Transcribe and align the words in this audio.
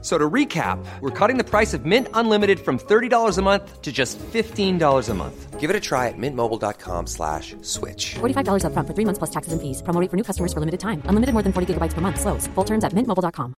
So 0.00 0.16
to 0.16 0.30
recap, 0.30 0.78
we're 1.00 1.10
cutting 1.10 1.38
the 1.38 1.44
price 1.44 1.74
of 1.74 1.84
Mint 1.84 2.06
Unlimited 2.14 2.60
from 2.60 2.78
$30 2.78 3.36
a 3.36 3.42
month 3.42 3.82
to 3.82 3.90
just 3.90 4.16
$15 4.32 5.08
a 5.08 5.14
month. 5.14 5.58
Give 5.58 5.70
it 5.70 5.74
a 5.74 5.80
try 5.80 6.06
at 6.06 6.14
mintmobile.com 6.16 7.08
slash 7.08 7.56
switch. 7.62 8.14
$45 8.20 8.62
upfront 8.62 8.86
for 8.86 8.94
three 8.94 9.04
months 9.04 9.18
plus 9.18 9.30
taxes 9.30 9.52
and 9.52 9.60
fees. 9.60 9.82
Promo 9.82 10.00
rate 10.00 10.08
for 10.08 10.16
new 10.16 10.22
customers 10.22 10.52
for 10.52 10.60
limited 10.60 10.78
time. 10.78 11.02
Unlimited 11.08 11.34
more 11.34 11.42
than 11.42 11.52
40 11.52 11.74
gigabytes 11.74 11.94
per 11.94 12.00
month. 12.00 12.20
Slows. 12.20 12.46
Full 12.54 12.64
terms 12.64 12.84
at 12.84 12.92
mintmobile.com. 12.94 13.54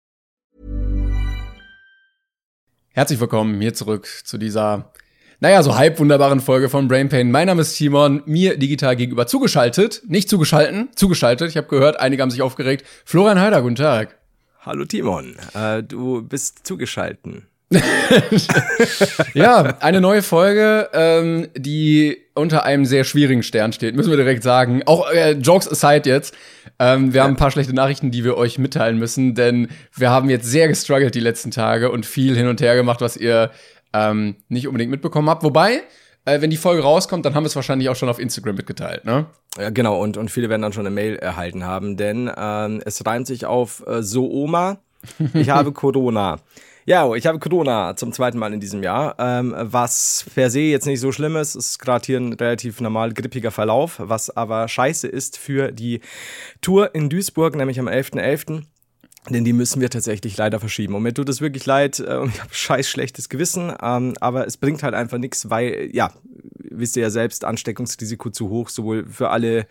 Herzlich 2.92 3.20
willkommen 3.20 3.60
hier 3.60 3.72
zurück 3.74 4.08
zu 4.24 4.36
dieser, 4.36 4.90
naja, 5.40 5.62
so 5.62 5.76
halb 5.76 6.00
wunderbaren 6.00 6.40
Folge 6.40 6.68
von 6.68 6.88
Brain 6.88 7.08
Pain. 7.08 7.30
Mein 7.30 7.46
Name 7.46 7.62
ist 7.62 7.76
Simon, 7.76 8.22
mir 8.26 8.58
digital 8.58 8.96
gegenüber 8.96 9.26
zugeschaltet, 9.26 10.02
nicht 10.08 10.28
zugeschalten, 10.28 10.88
zugeschaltet. 10.96 11.50
Ich 11.50 11.56
habe 11.56 11.68
gehört, 11.68 12.00
einige 12.00 12.22
haben 12.22 12.30
sich 12.30 12.42
aufgeregt. 12.42 12.84
Florian 13.04 13.38
Heider, 13.40 13.62
guten 13.62 13.76
Tag. 13.76 14.19
Hallo 14.62 14.84
Timon, 14.84 15.36
äh, 15.54 15.82
du 15.82 16.20
bist 16.20 16.66
zugeschalten. 16.66 17.46
Ja, 19.34 19.78
eine 19.80 20.00
neue 20.00 20.22
Folge, 20.22 20.90
ähm, 20.92 21.48
die 21.56 22.18
unter 22.34 22.64
einem 22.64 22.84
sehr 22.84 23.04
schwierigen 23.04 23.42
Stern 23.42 23.72
steht, 23.72 23.94
müssen 23.94 24.10
wir 24.10 24.18
direkt 24.18 24.42
sagen. 24.42 24.82
Auch 24.84 25.10
äh, 25.10 25.32
Jokes 25.32 25.66
aside 25.66 26.08
jetzt. 26.10 26.34
Ähm, 26.78 27.14
wir 27.14 27.22
haben 27.22 27.34
ein 27.34 27.36
paar 27.36 27.50
schlechte 27.50 27.72
Nachrichten, 27.72 28.10
die 28.10 28.24
wir 28.24 28.36
euch 28.36 28.58
mitteilen 28.58 28.98
müssen, 28.98 29.34
denn 29.34 29.68
wir 29.96 30.10
haben 30.10 30.28
jetzt 30.28 30.46
sehr 30.46 30.68
gestruggelt 30.68 31.14
die 31.14 31.20
letzten 31.20 31.52
Tage 31.52 31.90
und 31.90 32.04
viel 32.04 32.36
hin 32.36 32.48
und 32.48 32.60
her 32.60 32.74
gemacht, 32.74 33.00
was 33.00 33.16
ihr 33.16 33.50
ähm, 33.94 34.36
nicht 34.48 34.66
unbedingt 34.66 34.90
mitbekommen 34.90 35.30
habt. 35.30 35.42
Wobei, 35.42 35.82
äh, 36.24 36.40
wenn 36.40 36.50
die 36.50 36.56
Folge 36.56 36.82
rauskommt, 36.82 37.24
dann 37.24 37.34
haben 37.34 37.44
wir 37.44 37.48
es 37.48 37.56
wahrscheinlich 37.56 37.88
auch 37.88 37.96
schon 37.96 38.08
auf 38.08 38.18
Instagram 38.18 38.56
mitgeteilt, 38.56 39.04
ne? 39.04 39.26
Ja, 39.58 39.70
genau, 39.70 40.00
und, 40.00 40.16
und 40.16 40.30
viele 40.30 40.48
werden 40.48 40.62
dann 40.62 40.72
schon 40.72 40.86
eine 40.86 40.94
Mail 40.94 41.16
erhalten 41.16 41.64
haben, 41.64 41.96
denn 41.96 42.30
ähm, 42.36 42.80
es 42.84 43.04
reimt 43.04 43.26
sich 43.26 43.46
auf 43.46 43.84
äh, 43.86 44.02
So 44.02 44.30
Oma, 44.30 44.78
ich 45.34 45.50
habe 45.50 45.72
Corona. 45.72 46.38
Ja, 46.86 47.12
ich 47.14 47.26
habe 47.26 47.38
Corona 47.38 47.94
zum 47.94 48.12
zweiten 48.12 48.38
Mal 48.38 48.52
in 48.52 48.60
diesem 48.60 48.82
Jahr, 48.82 49.14
ähm, 49.18 49.54
was 49.56 50.26
per 50.34 50.50
se 50.50 50.60
jetzt 50.60 50.86
nicht 50.86 51.00
so 51.00 51.12
schlimm 51.12 51.36
ist. 51.36 51.54
Es 51.54 51.70
ist 51.70 51.78
gerade 51.78 52.04
hier 52.04 52.18
ein 52.18 52.32
relativ 52.32 52.80
normal 52.80 53.12
grippiger 53.12 53.50
Verlauf, 53.50 53.96
was 53.98 54.34
aber 54.34 54.66
scheiße 54.66 55.06
ist 55.06 55.36
für 55.36 55.72
die 55.72 56.00
Tour 56.62 56.94
in 56.94 57.10
Duisburg, 57.10 57.54
nämlich 57.54 57.78
am 57.78 57.86
11.11. 57.86 58.64
Denn 59.28 59.44
die 59.44 59.52
müssen 59.52 59.82
wir 59.82 59.90
tatsächlich 59.90 60.36
leider 60.38 60.60
verschieben. 60.60 60.94
Und 60.94 61.02
mir 61.02 61.12
tut 61.12 61.28
es 61.28 61.40
wirklich 61.40 61.66
leid 61.66 62.00
äh, 62.00 62.16
und 62.16 62.34
ich 62.34 62.40
habe 62.40 62.54
scheiß 62.54 62.88
schlechtes 62.88 63.28
Gewissen, 63.28 63.72
ähm, 63.82 64.14
aber 64.20 64.46
es 64.46 64.56
bringt 64.56 64.82
halt 64.82 64.94
einfach 64.94 65.18
nichts, 65.18 65.50
weil, 65.50 65.90
ja, 65.92 66.12
wisst 66.70 66.96
ihr 66.96 67.02
ja 67.02 67.10
selbst, 67.10 67.44
Ansteckungsrisiko 67.44 68.30
zu 68.30 68.48
hoch, 68.48 68.70
sowohl 68.70 69.04
für 69.06 69.28
alle 69.28 69.66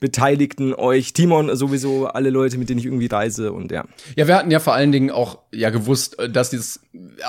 Beteiligten, 0.00 0.74
euch, 0.74 1.12
Timon 1.12 1.54
sowieso, 1.56 2.06
alle 2.06 2.30
Leute, 2.30 2.58
mit 2.58 2.68
denen 2.68 2.78
ich 2.78 2.86
irgendwie 2.86 3.06
reise 3.06 3.52
und 3.52 3.70
ja. 3.70 3.84
Ja, 4.16 4.26
wir 4.26 4.36
hatten 4.36 4.50
ja 4.50 4.58
vor 4.58 4.74
allen 4.74 4.92
Dingen 4.92 5.10
auch 5.10 5.38
ja 5.52 5.70
gewusst, 5.70 6.18
äh, 6.18 6.28
dass 6.28 6.50
dieses 6.50 6.80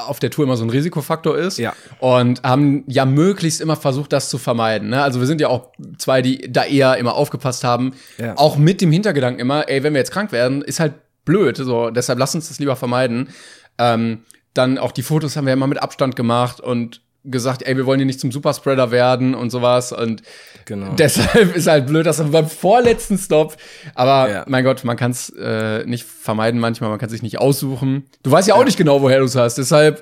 auf 0.06 0.20
der 0.20 0.30
Tour 0.30 0.46
immer 0.46 0.58
so 0.58 0.64
ein 0.64 0.70
Risikofaktor 0.70 1.38
ist. 1.38 1.58
Ja. 1.58 1.74
Und 2.00 2.44
haben 2.44 2.84
ja 2.88 3.06
möglichst 3.06 3.62
immer 3.62 3.76
versucht, 3.76 4.14
das 4.14 4.30
zu 4.30 4.38
vermeiden. 4.38 4.90
Ne? 4.90 5.02
Also 5.02 5.20
wir 5.20 5.28
sind 5.28 5.42
ja 5.42 5.50
auch 5.50 5.70
zwei, 5.98 6.22
die 6.22 6.52
da 6.52 6.64
eher 6.64 6.98
immer 6.98 7.16
aufgepasst 7.16 7.64
haben. 7.64 7.94
Ja. 8.18 8.38
Auch 8.38 8.58
mit 8.58 8.82
dem 8.82 8.92
Hintergedanken 8.92 9.40
immer, 9.40 9.70
ey, 9.70 9.84
wenn 9.84 9.94
wir 9.94 10.00
jetzt 10.00 10.12
krank 10.12 10.32
werden, 10.32 10.62
ist 10.62 10.80
halt 10.80 10.94
blöd. 11.26 11.58
So, 11.58 11.90
deshalb 11.90 12.20
lass 12.20 12.36
uns 12.36 12.48
das 12.50 12.60
lieber 12.60 12.76
vermeiden. 12.76 13.30
Ähm, 13.78 14.26
dann 14.54 14.78
auch 14.78 14.92
die 14.92 15.04
Fotos 15.04 15.36
haben 15.38 15.46
wir 15.46 15.54
immer 15.54 15.68
mit 15.68 15.82
Abstand 15.82 16.16
gemacht 16.16 16.60
und 16.60 17.02
gesagt, 17.24 17.62
ey, 17.62 17.78
wir 17.78 17.86
wollen 17.86 18.00
hier 18.00 18.08
nicht 18.08 18.20
zum 18.20 18.32
Superspreader 18.32 18.90
werden 18.92 19.36
und 19.36 19.50
sowas. 19.52 19.92
Und 19.92 20.24
Genau. 20.66 20.94
deshalb 20.98 21.56
ist 21.56 21.68
halt 21.68 21.86
blöd, 21.88 22.06
dass 22.08 22.18
wir 22.20 22.26
beim 22.32 22.48
vorletzten 22.50 23.18
Stop, 23.18 23.58
aber 23.96 24.30
Ja. 24.32 24.46
mein 24.48 24.64
Gott, 24.64 24.84
man 24.84 24.98
kann 24.98 25.12
es 25.12 25.30
äh, 25.30 25.86
nicht 25.86 26.04
vermeiden 26.06 26.60
manchmal, 26.60 26.90
man 26.90 26.98
kann 27.00 27.10
sich 27.10 27.22
nicht 27.22 27.38
aussuchen. 27.40 28.06
Du 28.24 28.32
weißt 28.32 28.48
ja 28.48 28.56
auch 28.56 28.66
nicht 28.66 28.78
genau, 28.78 29.02
woher 29.02 29.20
du 29.20 29.26
es 29.26 29.36
hast, 29.36 29.58
deshalb 29.60 30.02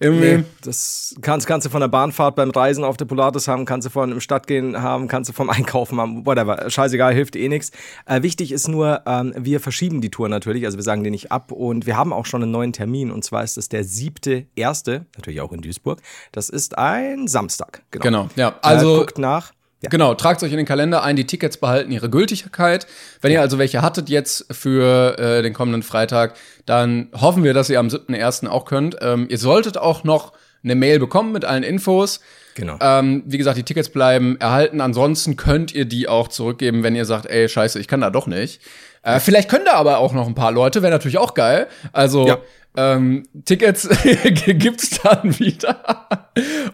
irgendwie. 0.00 0.38
Nee, 0.38 0.44
das 0.62 1.14
kannst, 1.22 1.46
kannst 1.46 1.66
du 1.66 1.70
von 1.70 1.80
der 1.80 1.88
Bahnfahrt 1.88 2.36
beim 2.36 2.50
Reisen 2.50 2.84
auf 2.84 2.96
der 2.96 3.04
Pilatus 3.04 3.48
haben, 3.48 3.64
kannst 3.64 3.86
du 3.86 3.90
von 3.90 4.12
im 4.12 4.20
Stadtgehen 4.20 4.80
haben, 4.80 5.08
kannst 5.08 5.30
du 5.30 5.34
vom 5.34 5.50
Einkaufen 5.50 6.00
haben, 6.00 6.26
whatever. 6.26 6.70
Scheißegal, 6.70 7.14
hilft 7.14 7.36
eh 7.36 7.48
nichts. 7.48 7.70
Äh, 8.06 8.22
wichtig 8.22 8.52
ist 8.52 8.68
nur, 8.68 9.02
ähm, 9.06 9.32
wir 9.36 9.60
verschieben 9.60 10.00
die 10.00 10.10
Tour 10.10 10.28
natürlich, 10.28 10.64
also 10.64 10.78
wir 10.78 10.84
sagen 10.84 11.04
die 11.04 11.10
nicht 11.10 11.32
ab 11.32 11.52
und 11.52 11.86
wir 11.86 11.96
haben 11.96 12.12
auch 12.12 12.26
schon 12.26 12.42
einen 12.42 12.52
neuen 12.52 12.72
Termin 12.72 13.10
und 13.10 13.24
zwar 13.24 13.44
ist 13.44 13.58
es 13.58 13.68
der 13.68 13.84
siebte, 13.84 14.46
erste, 14.54 15.06
natürlich 15.16 15.40
auch 15.40 15.52
in 15.52 15.60
Duisburg. 15.60 16.00
Das 16.32 16.48
ist 16.48 16.78
ein 16.78 17.28
Samstag. 17.28 17.82
Genau. 17.90 18.04
Genau, 18.04 18.28
ja. 18.36 18.54
Also 18.62 18.88
Also 18.88 18.98
guckt 19.00 19.18
nach. 19.18 19.52
Ja. 19.80 19.90
Genau, 19.90 20.14
tragt 20.14 20.42
euch 20.42 20.50
in 20.50 20.56
den 20.56 20.66
Kalender 20.66 21.04
ein, 21.04 21.14
die 21.14 21.26
Tickets 21.26 21.56
behalten 21.56 21.92
ihre 21.92 22.10
Gültigkeit. 22.10 22.86
Wenn 23.20 23.30
ihr 23.30 23.40
also 23.40 23.58
welche 23.58 23.80
hattet 23.80 24.08
jetzt 24.08 24.46
für 24.52 25.16
äh, 25.18 25.42
den 25.42 25.54
kommenden 25.54 25.84
Freitag, 25.84 26.34
dann 26.66 27.08
hoffen 27.14 27.44
wir, 27.44 27.54
dass 27.54 27.70
ihr 27.70 27.78
am 27.78 27.86
7.1. 27.88 28.48
auch 28.48 28.64
könnt. 28.64 28.96
Ähm, 29.00 29.26
ihr 29.30 29.38
solltet 29.38 29.78
auch 29.78 30.02
noch 30.02 30.32
eine 30.64 30.74
Mail 30.74 30.98
bekommen 30.98 31.30
mit 31.30 31.44
allen 31.44 31.62
Infos. 31.62 32.18
Genau. 32.56 32.76
Ähm, 32.80 33.22
wie 33.26 33.38
gesagt, 33.38 33.56
die 33.56 33.62
Tickets 33.62 33.88
bleiben 33.90 34.36
erhalten. 34.40 34.80
Ansonsten 34.80 35.36
könnt 35.36 35.72
ihr 35.72 35.84
die 35.84 36.08
auch 36.08 36.26
zurückgeben, 36.26 36.82
wenn 36.82 36.96
ihr 36.96 37.04
sagt, 37.04 37.26
ey, 37.26 37.48
scheiße, 37.48 37.78
ich 37.78 37.86
kann 37.86 38.00
da 38.00 38.10
doch 38.10 38.26
nicht. 38.26 38.60
Äh, 39.04 39.20
vielleicht 39.20 39.48
können 39.48 39.64
da 39.64 39.74
aber 39.74 39.98
auch 39.98 40.12
noch 40.12 40.26
ein 40.26 40.34
paar 40.34 40.50
Leute, 40.50 40.82
wäre 40.82 40.92
natürlich 40.92 41.18
auch 41.18 41.34
geil. 41.34 41.68
Also 41.92 42.26
Ja. 42.26 42.38
ähm, 42.76 43.22
Tickets 43.44 43.88
gibt's 44.34 45.00
dann 45.04 45.38
wieder. 45.38 46.08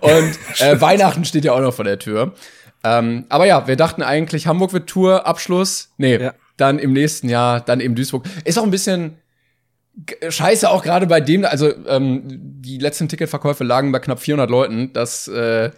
Und 0.00 0.38
äh, 0.60 0.81
Weihnachten 0.81 1.26
steht 1.26 1.44
ja 1.44 1.53
auch 1.53 1.60
noch 1.60 1.75
vor 1.75 1.84
der 1.84 1.98
Tür. 1.98 2.32
Ähm, 2.84 3.24
aber 3.30 3.46
ja, 3.46 3.66
wir 3.66 3.76
dachten 3.76 4.02
eigentlich, 4.02 4.46
Hamburg 4.46 4.72
wird 4.72 4.88
Tour, 4.88 5.26
Abschluss. 5.26 5.92
Nee, 5.96 6.18
Ja. 6.18 6.34
dann 6.56 6.78
im 6.78 6.92
nächsten 6.92 7.28
Jahr, 7.28 7.60
dann 7.60 7.80
eben 7.80 7.94
Duisburg. 7.94 8.24
Ist 8.44 8.58
auch 8.58 8.64
ein 8.64 8.70
bisschen 8.70 9.16
g- 9.96 10.30
scheiße, 10.30 10.68
auch 10.70 10.82
gerade 10.82 11.06
bei 11.06 11.20
dem, 11.20 11.44
also 11.44 11.72
ähm, 11.86 12.22
die 12.26 12.78
letzten 12.78 13.08
Ticketverkäufe 13.08 13.64
lagen 13.64 13.90
bei 13.90 13.98
knapp 14.00 14.20
400 14.20 14.50
Leuten. 14.50 14.92
Das 14.92 15.26
äh, 15.28 15.70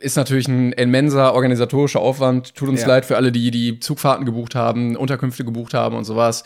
ist 0.00 0.16
natürlich 0.16 0.48
ein 0.48 0.72
immenser 0.72 1.34
organisatorischer 1.34 2.00
Aufwand. 2.00 2.54
Tut 2.54 2.68
uns 2.68 2.82
Ja. 2.82 2.88
leid 2.88 3.04
für 3.06 3.16
alle, 3.16 3.30
die 3.32 3.50
die 3.50 3.78
Zugfahrten 3.80 4.26
gebucht 4.26 4.54
haben, 4.54 4.96
Unterkünfte 4.96 5.44
gebucht 5.44 5.72
haben 5.72 5.96
und 5.96 6.04
sowas. 6.04 6.42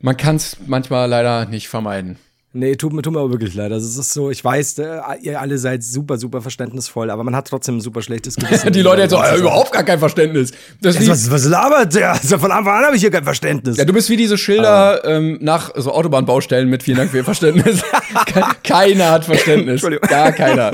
Man 0.00 0.16
kann 0.16 0.36
es 0.36 0.56
manchmal 0.66 1.08
leider 1.10 1.44
nicht 1.44 1.68
vermeiden. 1.68 2.16
Nee, 2.52 2.74
tut 2.74 2.92
mir, 2.92 3.00
tut 3.02 3.12
mir 3.12 3.20
aber 3.20 3.30
wirklich 3.30 3.54
leid. 3.54 3.70
Also 3.70 3.86
es 3.86 3.96
ist 3.96 4.12
so, 4.12 4.28
ich 4.28 4.44
weiß, 4.44 4.80
äh, 4.80 4.98
ihr 5.22 5.40
alle 5.40 5.56
seid 5.56 5.84
super, 5.84 6.18
super 6.18 6.40
verständnisvoll, 6.40 7.08
aber 7.10 7.22
man 7.22 7.36
hat 7.36 7.46
trotzdem 7.46 7.76
ein 7.76 7.80
super 7.80 8.02
schlechtes 8.02 8.34
Gewissen. 8.36 8.72
die 8.72 8.82
Leute 8.82 9.02
jetzt 9.02 9.12
so, 9.12 9.22
äh, 9.22 9.38
überhaupt 9.38 9.70
gar 9.70 9.84
kein 9.84 10.00
Verständnis. 10.00 10.50
Das 10.80 10.96
Was, 10.96 10.98
liegt- 11.00 11.12
was, 11.12 11.30
was 11.30 11.44
labert 11.46 11.94
der? 11.94 12.10
Also 12.20 12.38
von 12.38 12.50
Anfang 12.50 12.78
an 12.78 12.84
habe 12.86 12.96
ich 12.96 13.02
hier 13.02 13.12
kein 13.12 13.22
Verständnis. 13.22 13.76
Ja, 13.76 13.84
du 13.84 13.92
bist 13.92 14.10
wie 14.10 14.16
diese 14.16 14.36
Schilder 14.36 15.00
ähm, 15.04 15.38
nach 15.40 15.70
so 15.76 15.92
Autobahnbaustellen 15.92 16.68
mit 16.68 16.82
vielen 16.82 16.96
Dank 16.96 17.10
für 17.12 17.18
Ihr 17.18 17.24
Verständnis. 17.24 17.82
Ke- 18.26 18.42
keiner 18.64 19.10
hat 19.12 19.26
Verständnis. 19.26 19.74
Entschuldigung. 19.74 20.08
Gar 20.08 20.32
keiner. 20.32 20.72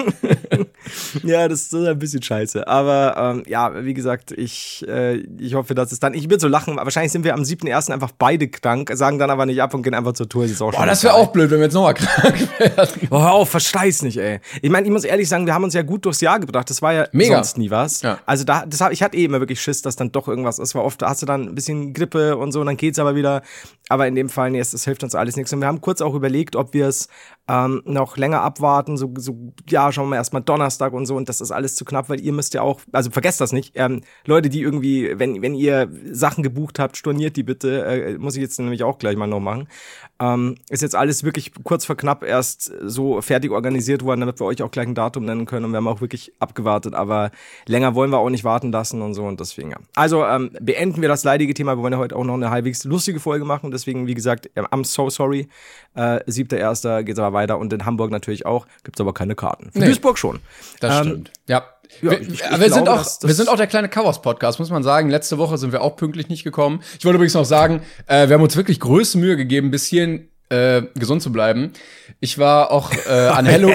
Ja, 1.22 1.48
das 1.48 1.62
ist 1.62 1.74
ein 1.74 1.98
bisschen 1.98 2.22
scheiße. 2.22 2.66
Aber 2.66 3.14
ähm, 3.16 3.42
ja, 3.46 3.84
wie 3.84 3.94
gesagt, 3.94 4.32
ich, 4.32 4.84
äh, 4.88 5.16
ich 5.38 5.54
hoffe, 5.54 5.74
dass 5.74 5.92
es 5.92 6.00
dann. 6.00 6.14
Ich 6.14 6.24
würde 6.24 6.40
so 6.40 6.48
lachen. 6.48 6.76
Wahrscheinlich 6.76 7.12
sind 7.12 7.24
wir 7.24 7.34
am 7.34 7.42
7.1. 7.42 7.92
einfach 7.92 8.12
beide 8.16 8.48
krank, 8.48 8.90
sagen 8.94 9.18
dann 9.18 9.30
aber 9.30 9.46
nicht 9.46 9.60
ab 9.60 9.74
und 9.74 9.82
gehen 9.82 9.94
einfach 9.94 10.12
zur 10.12 10.28
Tour. 10.28 10.46
Das 10.46 10.58
Boah, 10.58 10.86
das 10.86 11.02
wäre 11.02 11.14
auch 11.14 11.32
blöd, 11.32 11.50
wenn 11.50 11.58
wir 11.58 11.64
jetzt 11.64 11.74
nochmal 11.74 11.94
krank 11.94 12.48
werden. 12.58 13.08
Oh, 13.10 13.20
hör 13.20 13.32
auf, 13.32 13.50
verschleiß 13.50 14.02
nicht, 14.02 14.18
ey. 14.18 14.40
Ich 14.62 14.70
meine, 14.70 14.86
ich 14.86 14.92
muss 14.92 15.04
ehrlich 15.04 15.28
sagen, 15.28 15.46
wir 15.46 15.54
haben 15.54 15.64
uns 15.64 15.74
ja 15.74 15.82
gut 15.82 16.04
durchs 16.04 16.20
Jahr 16.20 16.38
gebracht. 16.40 16.68
Das 16.70 16.82
war 16.82 16.92
ja 16.92 17.06
Mega. 17.12 17.36
sonst 17.36 17.58
nie 17.58 17.70
was. 17.70 18.02
Ja. 18.02 18.18
Also 18.26 18.44
da, 18.44 18.64
das 18.66 18.80
hab, 18.80 18.92
ich 18.92 19.02
hatte 19.02 19.16
eh 19.16 19.24
immer 19.24 19.40
wirklich 19.40 19.60
Schiss, 19.60 19.82
dass 19.82 19.96
dann 19.96 20.12
doch 20.12 20.28
irgendwas 20.28 20.58
ist. 20.58 20.74
Weil 20.74 20.82
oft 20.82 21.02
hast 21.02 21.22
du 21.22 21.26
dann 21.26 21.48
ein 21.48 21.54
bisschen 21.54 21.92
Grippe 21.92 22.36
und 22.36 22.52
so 22.52 22.60
und 22.60 22.66
dann 22.66 22.76
geht's 22.76 22.98
aber 22.98 23.14
wieder. 23.14 23.42
Aber 23.88 24.06
in 24.06 24.14
dem 24.14 24.28
Fall, 24.28 24.50
nee, 24.50 24.60
es, 24.60 24.72
es 24.72 24.84
hilft 24.84 25.02
uns 25.04 25.14
alles 25.14 25.36
nichts. 25.36 25.52
Und 25.52 25.60
wir 25.60 25.68
haben 25.68 25.80
kurz 25.80 26.00
auch 26.00 26.14
überlegt, 26.14 26.56
ob 26.56 26.74
wir 26.74 26.88
es 26.88 27.08
ähm, 27.48 27.82
noch 27.84 28.16
länger 28.16 28.42
abwarten. 28.42 28.96
So, 28.96 29.12
so, 29.16 29.52
ja, 29.68 29.92
schauen 29.92 30.06
wir 30.06 30.10
mal 30.10 30.16
erstmal 30.16 30.42
Donnerstag 30.42 30.92
und 30.92 31.06
so. 31.06 31.16
Und 31.16 31.28
das 31.28 31.40
ist 31.40 31.52
alles 31.52 31.76
zu 31.76 31.84
knapp, 31.84 32.08
weil 32.08 32.20
ihr 32.20 32.32
müsst 32.32 32.54
ja 32.54 32.62
auch, 32.62 32.80
also 32.92 33.10
vergesst 33.10 33.40
das 33.40 33.52
nicht. 33.52 33.72
Ähm, 33.76 34.02
Leute, 34.24 34.48
die 34.48 34.60
irgendwie, 34.60 35.18
wenn, 35.18 35.42
wenn 35.42 35.54
ihr 35.54 35.88
Sachen 36.10 36.42
gebucht 36.42 36.78
habt, 36.78 36.96
storniert 36.96 37.36
die 37.36 37.44
bitte. 37.44 37.84
Äh, 37.84 38.18
muss 38.18 38.36
ich 38.36 38.42
jetzt 38.42 38.58
nämlich 38.58 38.82
auch 38.82 38.98
gleich 38.98 39.16
mal 39.16 39.26
noch 39.26 39.40
machen. 39.40 39.68
Ähm, 40.18 40.54
ist 40.70 40.82
jetzt 40.82 40.94
alles 40.94 41.24
wirklich 41.24 41.52
kurz 41.62 41.84
vor 41.84 41.96
knapp 41.96 42.22
erst 42.22 42.72
so 42.82 43.20
fertig 43.20 43.50
organisiert 43.50 44.02
worden, 44.02 44.20
damit 44.20 44.40
wir 44.40 44.46
euch 44.46 44.62
auch 44.62 44.70
gleich 44.70 44.86
ein 44.86 44.94
Datum 44.94 45.26
nennen 45.26 45.44
können. 45.44 45.66
Und 45.66 45.72
wir 45.72 45.76
haben 45.76 45.88
auch 45.88 46.00
wirklich 46.00 46.32
abgewartet, 46.38 46.94
aber 46.94 47.30
länger 47.66 47.94
wollen 47.94 48.10
wir 48.10 48.18
auch 48.18 48.30
nicht 48.30 48.44
warten 48.44 48.72
lassen 48.72 49.02
und 49.02 49.12
so 49.14 49.24
und 49.24 49.40
deswegen 49.40 49.70
ja. 49.72 49.76
Also 49.94 50.24
ähm, 50.24 50.50
beenden 50.60 51.02
wir 51.02 51.08
das 51.08 51.22
leidige 51.24 51.52
Thema. 51.52 51.76
Wir 51.76 51.82
wollen 51.82 51.92
ja 51.92 51.98
heute 51.98 52.16
auch 52.16 52.24
noch 52.24 52.34
eine 52.34 52.48
halbwegs 52.50 52.84
lustige 52.84 53.20
Folge 53.20 53.44
machen. 53.44 53.70
Deswegen, 53.70 54.06
wie 54.06 54.14
gesagt, 54.14 54.48
I'm 54.56 54.84
so 54.84 55.10
sorry. 55.10 55.48
Äh, 55.94 56.20
siebter, 56.26 56.56
erster 56.58 57.04
geht's 57.04 57.18
aber 57.18 57.34
weiter 57.34 57.58
und 57.58 57.72
in 57.72 57.84
Hamburg 57.84 58.10
natürlich 58.10 58.46
auch. 58.46 58.66
Gibt's 58.84 59.00
aber 59.00 59.12
keine 59.12 59.34
Karten. 59.34 59.70
Für 59.72 59.78
Nee. 59.80 59.86
Duisburg 59.86 60.18
schon. 60.18 60.40
Das 60.80 60.98
Ähm, 61.00 61.04
stimmt. 61.04 61.32
Ja. 61.48 61.64
Ja, 62.02 62.10
wir, 62.10 62.20
ich- 62.20 62.28
ich 62.28 62.40
wir, 62.60 62.72
sind 62.72 62.88
auch, 62.88 62.96
dass 62.98 63.18
das- 63.20 63.28
wir 63.28 63.34
sind 63.34 63.48
auch 63.48 63.56
der 63.56 63.66
kleine 63.66 63.88
Chaos-Podcast, 63.88 64.58
muss 64.58 64.70
man 64.70 64.82
sagen. 64.82 65.08
Letzte 65.10 65.38
Woche 65.38 65.58
sind 65.58 65.72
wir 65.72 65.82
auch 65.82 65.96
pünktlich 65.96 66.28
nicht 66.28 66.44
gekommen. 66.44 66.80
Ich 66.98 67.04
wollte 67.04 67.16
übrigens 67.16 67.34
noch 67.34 67.44
sagen, 67.44 67.82
äh, 68.06 68.28
wir 68.28 68.34
haben 68.34 68.42
uns 68.42 68.56
wirklich 68.56 68.80
größte 68.80 69.18
Mühe 69.18 69.36
gegeben, 69.36 69.70
bis 69.70 69.86
hierhin 69.86 70.28
äh, 70.48 70.82
gesund 70.94 71.22
zu 71.22 71.32
bleiben. 71.32 71.72
Ich 72.20 72.38
war 72.38 72.70
auch 72.70 72.92
äh, 72.92 73.10
an, 73.28 73.46
Hallo 73.50 73.68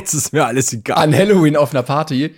an 0.97 1.13
Halloween 1.15 1.55
auf 1.57 1.71
einer 1.73 1.83
Party 1.83 2.33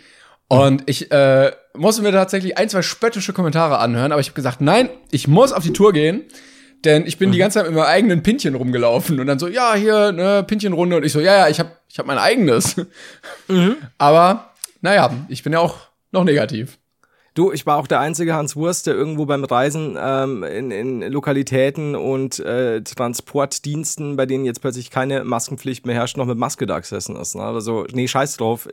und 0.48 0.84
ich 0.88 1.12
äh, 1.12 1.52
musste 1.76 2.02
mir 2.02 2.12
tatsächlich 2.12 2.58
ein, 2.58 2.70
zwei 2.70 2.82
spöttische 2.82 3.34
Kommentare 3.34 3.78
anhören, 3.80 4.12
aber 4.12 4.22
ich 4.22 4.28
habe 4.28 4.36
gesagt, 4.36 4.62
nein, 4.62 4.90
ich 5.12 5.28
muss 5.28 5.52
auf 5.52 5.64
die 5.64 5.74
Tour 5.74 5.94
gehen, 5.94 6.22
denn 6.86 7.06
ich 7.08 7.18
bin 7.18 7.32
die 7.32 7.38
ganze 7.38 7.60
Zeit 7.60 7.66
mit 7.68 7.76
meinem 7.76 7.86
eigenen 7.88 8.24
Pinchen 8.24 8.56
rumgelaufen 8.56 9.20
und 9.20 9.28
dann 9.28 9.40
so, 9.40 9.48
ja, 9.48 9.74
hier, 9.76 10.12
ne, 10.12 10.44
Pinchenrunde 10.46 10.98
und 10.98 11.04
ich 11.06 11.12
so, 11.14 11.20
ja, 11.20 11.36
ja, 11.38 11.48
ich 11.48 11.60
habe 11.60 11.72
ich 11.88 11.98
hab 11.98 12.06
mein 12.06 12.18
eigenes. 12.18 12.76
Aber 13.98 14.53
naja, 14.84 15.12
ich 15.30 15.42
bin 15.44 15.54
ja 15.54 15.60
auch 15.60 15.78
noch 16.12 16.26
negativ. 16.26 16.78
Du, 17.36 17.52
ich 17.52 17.66
war 17.66 17.78
auch 17.78 17.88
der 17.88 18.00
einzige 18.00 18.36
Hans 18.36 18.56
Wurst, 18.56 18.86
der 18.86 18.94
irgendwo 18.94 19.26
beim 19.26 19.44
Reisen 19.44 19.98
ähm, 20.00 20.44
in, 20.44 20.70
in 20.70 21.02
Lokalitäten 21.02 21.96
und 21.96 22.38
äh, 22.40 22.84
Transportdiensten, 22.84 24.18
bei 24.18 24.28
denen 24.28 24.46
jetzt 24.46 24.62
plötzlich 24.62 24.92
keine 24.92 25.24
Maskenpflicht 25.24 25.88
mehr 25.88 25.96
herrscht, 25.96 26.18
noch 26.18 26.28
mit 26.28 26.38
Maske 26.38 26.68
da 26.68 26.78
gesessen 26.78 27.16
ist. 27.16 27.34
Ne? 27.34 27.42
Aber 27.42 27.62
so, 27.62 27.88
nee, 27.92 28.08
scheiß 28.08 28.38
drauf. 28.38 28.68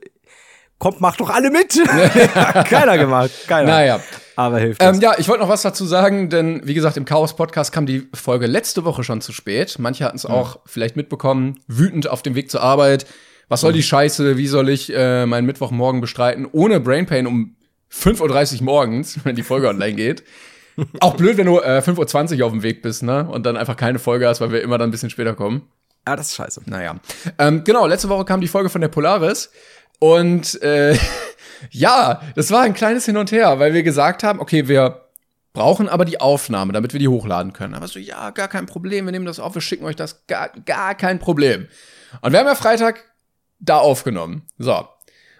Kommt, 0.78 1.00
macht 1.00 1.20
doch 1.20 1.30
alle 1.30 1.50
mit. 1.50 1.80
Keiner 2.68 2.98
gemacht. 2.98 3.30
Keiner. 3.46 3.68
Naja. 3.68 4.00
Aber 4.36 4.58
hilft. 4.58 4.82
Ähm, 4.82 5.00
ja, 5.00 5.14
ich 5.16 5.28
wollte 5.28 5.42
noch 5.42 5.48
was 5.48 5.62
dazu 5.62 5.86
sagen, 5.86 6.28
denn 6.28 6.66
wie 6.66 6.74
gesagt, 6.74 6.96
im 6.96 7.04
Chaos-Podcast 7.04 7.70
kam 7.70 7.86
die 7.86 8.08
Folge 8.14 8.46
letzte 8.46 8.84
Woche 8.84 9.04
schon 9.04 9.20
zu 9.20 9.32
spät. 9.32 9.76
Manche 9.78 10.04
hatten 10.04 10.16
es 10.16 10.26
auch 10.26 10.58
vielleicht 10.66 10.96
mitbekommen, 10.96 11.60
wütend 11.68 12.08
auf 12.08 12.22
dem 12.22 12.34
Weg 12.34 12.50
zur 12.50 12.62
Arbeit. 12.62 13.06
Was 13.50 13.62
soll 13.62 13.72
die 13.72 13.82
Scheiße? 13.82 14.36
Wie 14.36 14.46
soll 14.46 14.68
ich 14.68 14.94
äh, 14.94 15.26
meinen 15.26 15.44
Mittwochmorgen 15.44 16.00
bestreiten? 16.00 16.46
Ohne 16.52 16.78
Brainpain 16.78 17.26
um 17.26 17.56
5.30 17.92 18.58
Uhr 18.58 18.62
morgens, 18.62 19.18
wenn 19.24 19.34
die 19.34 19.42
Folge 19.42 19.68
online 19.68 19.94
geht. 19.94 20.22
Auch 21.00 21.16
blöd, 21.16 21.36
wenn 21.36 21.46
du 21.46 21.58
äh, 21.58 21.82
5.20 21.84 22.38
Uhr 22.38 22.46
auf 22.46 22.52
dem 22.52 22.62
Weg 22.62 22.80
bist, 22.80 23.02
ne? 23.02 23.28
Und 23.28 23.44
dann 23.44 23.56
einfach 23.56 23.76
keine 23.76 23.98
Folge 23.98 24.28
hast, 24.28 24.40
weil 24.40 24.52
wir 24.52 24.62
immer 24.62 24.78
dann 24.78 24.88
ein 24.88 24.92
bisschen 24.92 25.10
später 25.10 25.34
kommen. 25.34 25.68
ja, 26.06 26.14
das 26.14 26.28
ist 26.28 26.36
scheiße. 26.36 26.62
Naja. 26.66 27.00
Ähm, 27.38 27.64
genau, 27.64 27.88
letzte 27.88 28.08
Woche 28.08 28.24
kam 28.24 28.40
die 28.40 28.46
Folge 28.46 28.70
von 28.70 28.80
der 28.80 28.88
Polaris. 28.88 29.50
Und 29.98 30.62
äh, 30.62 30.96
ja, 31.70 32.22
das 32.36 32.52
war 32.52 32.62
ein 32.62 32.72
kleines 32.72 33.04
Hin 33.04 33.16
und 33.16 33.32
Her, 33.32 33.58
weil 33.58 33.74
wir 33.74 33.82
gesagt 33.82 34.22
haben, 34.22 34.38
okay, 34.38 34.68
wir 34.68 35.06
brauchen 35.52 35.88
aber 35.88 36.04
die 36.04 36.20
Aufnahme, 36.20 36.72
damit 36.72 36.92
wir 36.92 37.00
die 37.00 37.08
hochladen 37.08 37.52
können. 37.52 37.74
Aber 37.74 37.88
so, 37.88 37.98
ja, 37.98 38.30
gar 38.30 38.46
kein 38.46 38.66
Problem, 38.66 39.06
wir 39.06 39.12
nehmen 39.12 39.26
das 39.26 39.40
auf, 39.40 39.56
wir 39.56 39.60
schicken 39.60 39.86
euch 39.86 39.96
das, 39.96 40.24
gar, 40.28 40.50
gar 40.64 40.94
kein 40.94 41.18
Problem. 41.18 41.66
Und 42.20 42.30
wir 42.30 42.38
haben 42.38 42.46
ja 42.46 42.54
Freitag 42.54 43.09
da 43.60 43.78
aufgenommen. 43.78 44.42
So. 44.58 44.88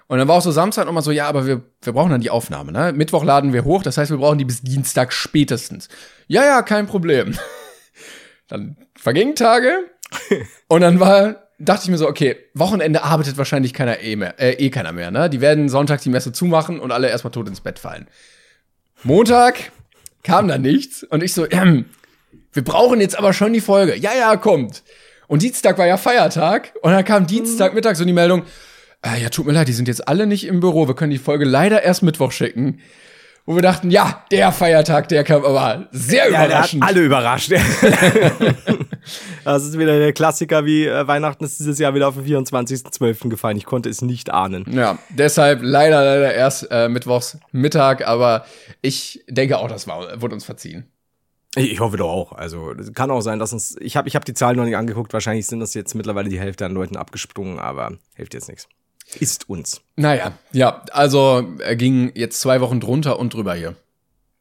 Und 0.06 0.18
dann 0.18 0.26
war 0.26 0.38
auch 0.38 0.42
so 0.42 0.50
Samstag 0.50 0.86
nochmal 0.86 1.02
so, 1.02 1.12
ja, 1.12 1.28
aber 1.28 1.46
wir, 1.46 1.62
wir 1.82 1.92
brauchen 1.92 2.10
dann 2.10 2.20
die 2.20 2.30
Aufnahme, 2.30 2.72
ne? 2.72 2.92
Mittwoch 2.92 3.24
laden 3.24 3.52
wir 3.52 3.64
hoch, 3.64 3.82
das 3.82 3.96
heißt, 3.96 4.10
wir 4.10 4.18
brauchen 4.18 4.38
die 4.38 4.44
bis 4.44 4.60
Dienstag 4.60 5.12
spätestens. 5.12 5.88
Ja, 6.26 6.44
ja, 6.44 6.62
kein 6.62 6.86
Problem. 6.86 7.38
Dann 8.48 8.76
vergingen 8.96 9.36
Tage 9.36 9.72
und 10.66 10.80
dann 10.80 10.98
war, 10.98 11.46
dachte 11.60 11.84
ich 11.84 11.90
mir 11.90 11.98
so, 11.98 12.08
okay, 12.08 12.36
Wochenende 12.54 13.04
arbeitet 13.04 13.38
wahrscheinlich 13.38 13.72
keiner 13.72 14.00
eh 14.00 14.16
mehr, 14.16 14.40
äh, 14.40 14.54
eh 14.54 14.70
keiner 14.70 14.90
mehr, 14.90 15.12
ne? 15.12 15.30
Die 15.30 15.40
werden 15.40 15.68
Sonntag 15.68 16.00
die 16.00 16.10
Messe 16.10 16.32
zumachen 16.32 16.80
und 16.80 16.90
alle 16.90 17.08
erstmal 17.08 17.30
tot 17.30 17.46
ins 17.46 17.60
Bett 17.60 17.78
fallen. 17.78 18.08
Montag 19.04 19.70
kam 20.24 20.48
da 20.48 20.58
nichts 20.58 21.04
und 21.04 21.22
ich 21.22 21.32
so, 21.32 21.48
ähm, 21.48 21.84
wir 22.52 22.64
brauchen 22.64 23.00
jetzt 23.00 23.16
aber 23.16 23.32
schon 23.32 23.52
die 23.52 23.60
Folge. 23.60 23.94
Ja, 23.94 24.10
ja, 24.18 24.36
kommt. 24.36 24.82
Und 25.30 25.42
Dienstag 25.42 25.78
war 25.78 25.86
ja 25.86 25.96
Feiertag 25.96 26.72
und 26.82 26.90
dann 26.90 27.04
kam 27.04 27.24
Dienstag 27.24 27.72
Mittag 27.72 27.94
so 27.94 28.04
die 28.04 28.12
Meldung, 28.12 28.42
äh, 29.00 29.22
ja, 29.22 29.28
tut 29.28 29.46
mir 29.46 29.52
leid, 29.52 29.68
die 29.68 29.72
sind 29.72 29.86
jetzt 29.86 30.08
alle 30.08 30.26
nicht 30.26 30.44
im 30.44 30.58
Büro, 30.58 30.88
wir 30.88 30.96
können 30.96 31.12
die 31.12 31.18
Folge 31.18 31.44
leider 31.44 31.84
erst 31.84 32.02
Mittwoch 32.02 32.32
schicken. 32.32 32.80
Wo 33.46 33.54
wir 33.54 33.62
dachten, 33.62 33.92
ja, 33.92 34.24
der 34.32 34.50
Feiertag, 34.50 35.08
der 35.08 35.22
kam 35.22 35.44
aber 35.44 35.86
sehr 35.92 36.28
Ja, 36.32 36.46
überraschend. 36.46 36.82
alle 36.82 37.00
überrascht. 37.02 37.52
das 39.44 39.64
ist 39.64 39.78
wieder 39.78 39.98
der 40.00 40.12
Klassiker 40.12 40.66
wie 40.66 40.86
äh, 40.86 41.06
Weihnachten 41.06 41.44
ist 41.44 41.60
dieses 41.60 41.78
Jahr 41.78 41.94
wieder 41.94 42.08
auf 42.08 42.16
den 42.16 42.26
24.12. 42.26 43.28
gefallen. 43.28 43.56
Ich 43.56 43.66
konnte 43.66 43.88
es 43.88 44.02
nicht 44.02 44.30
ahnen. 44.30 44.64
Ja, 44.72 44.98
deshalb 45.10 45.60
leider, 45.62 46.02
leider 46.04 46.34
erst 46.34 46.66
äh, 46.72 46.88
Mittwochs 46.88 47.38
Mittag, 47.52 48.04
aber 48.06 48.44
ich 48.82 49.24
denke 49.28 49.58
auch, 49.58 49.68
das 49.68 49.86
war, 49.86 50.20
wurde 50.20 50.34
uns 50.34 50.44
verziehen. 50.44 50.90
Ich, 51.56 51.80
hoffe 51.80 51.96
doch 51.96 52.08
auch. 52.08 52.32
Also 52.32 52.72
kann 52.94 53.10
auch 53.10 53.22
sein, 53.22 53.38
dass 53.38 53.52
uns. 53.52 53.76
Ich 53.80 53.96
habe 53.96 54.06
ich 54.08 54.14
hab 54.14 54.24
die 54.24 54.34
Zahlen 54.34 54.56
noch 54.56 54.64
nicht 54.64 54.76
angeguckt. 54.76 55.12
Wahrscheinlich 55.12 55.46
sind 55.46 55.60
das 55.60 55.74
jetzt 55.74 55.94
mittlerweile 55.94 56.28
die 56.28 56.38
Hälfte 56.38 56.64
an 56.64 56.72
Leuten 56.72 56.96
abgesprungen, 56.96 57.58
aber 57.58 57.98
hilft 58.14 58.34
jetzt 58.34 58.48
nichts. 58.48 58.68
Ist 59.18 59.48
uns. 59.48 59.80
Naja, 59.96 60.38
ja, 60.52 60.84
also 60.92 61.44
er 61.58 61.74
ging 61.74 62.12
jetzt 62.14 62.40
zwei 62.40 62.60
Wochen 62.60 62.78
drunter 62.78 63.18
und 63.18 63.34
drüber 63.34 63.54
hier. 63.54 63.74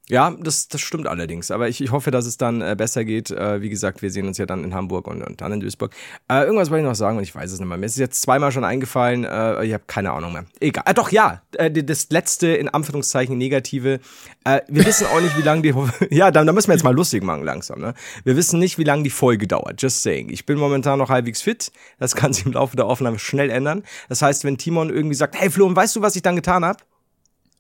Ja, 0.10 0.32
das, 0.32 0.68
das 0.68 0.82
stimmt 0.82 1.08
allerdings. 1.08 1.52
Aber 1.52 1.70
ich, 1.70 1.82
ich 1.82 1.92
hoffe, 1.92 2.10
dass 2.10 2.26
es 2.26 2.38
dann 2.38 2.62
äh, 2.62 2.76
besser 2.76 3.06
geht. 3.06 3.30
Äh, 3.30 3.62
wie 3.62 3.70
gesagt, 3.70 4.02
wir 4.02 4.10
sehen 4.10 4.28
uns 4.28 4.40
ja 4.40 4.48
dann 4.48 4.64
in 4.64 4.74
Hamburg 4.74 5.08
und, 5.08 5.22
und 5.22 5.40
dann 5.42 5.52
in 5.52 5.60
Duisburg. 5.60 5.94
Äh, 6.28 6.46
irgendwas 6.46 6.72
wollte 6.72 6.82
ich 6.82 6.90
noch 6.90 6.96
sagen 6.96 7.18
und 7.18 7.24
ich 7.24 7.36
weiß 7.36 7.52
es 7.52 7.60
nicht 7.60 7.68
mehr. 7.68 7.78
Mir 7.78 7.86
ist 7.86 7.92
es 7.92 8.00
jetzt 8.00 8.22
zweimal 8.22 8.52
schon 8.52 8.64
eingefallen. 8.64 9.24
Äh, 9.24 9.66
ich 9.66 9.74
habe 9.74 9.84
keine 9.86 10.12
Ahnung 10.12 10.34
mehr. 10.34 10.46
Egal. 10.60 10.84
Ah, 10.88 10.94
doch, 10.94 11.12
ja. 11.12 11.44
Äh, 11.54 11.70
das 11.72 12.10
letzte, 12.10 12.48
in 12.48 12.70
Anführungszeichen, 12.70 13.38
negative. 13.38 14.00
Äh, 14.46 14.62
wir 14.68 14.84
wissen 14.84 15.06
auch 15.06 15.22
nicht, 15.22 15.38
wie 15.38 15.44
lange 15.44 15.62
die. 15.62 15.76
ja, 16.10 16.32
dann, 16.32 16.48
dann 16.48 16.56
müssen 16.56 16.70
wir 16.70 16.76
jetzt 16.76 16.84
mal 16.84 16.96
lustig 16.96 17.24
machen 17.24 17.44
langsam. 17.44 17.80
Ne? 17.80 17.94
Wir 18.24 18.36
wissen 18.36 18.58
nicht, 18.58 18.80
wie 18.80 18.84
lange 18.84 19.04
die 19.04 19.12
Folge 19.12 19.46
dauert. 19.46 19.80
Just 19.80 20.02
saying. 20.02 20.30
Ich 20.30 20.48
bin 20.48 20.58
momentan 20.58 20.98
noch 20.98 21.10
halbwegs 21.10 21.44
fit. 21.44 21.72
Das 22.00 22.16
kann 22.16 22.34
sich 22.34 22.48
im 22.48 22.54
Laufe 22.54 22.76
der 22.76 22.88
Aufnahme 22.88 23.20
schnell 23.20 23.52
ändern. 23.52 23.84
Das 24.08 24.24
heißt, 24.24 24.44
wenn 24.44 24.58
Timon 24.58 24.90
irgendwie 24.90 25.16
sagt, 25.16 25.40
hey 25.40 25.52
Flo, 25.52 25.68
und 25.68 25.76
weißt 25.76 25.96
du, 25.96 26.02
was 26.02 26.16
ich 26.16 26.24
dann 26.24 26.36
getan 26.36 26.66
habe? 26.66 26.80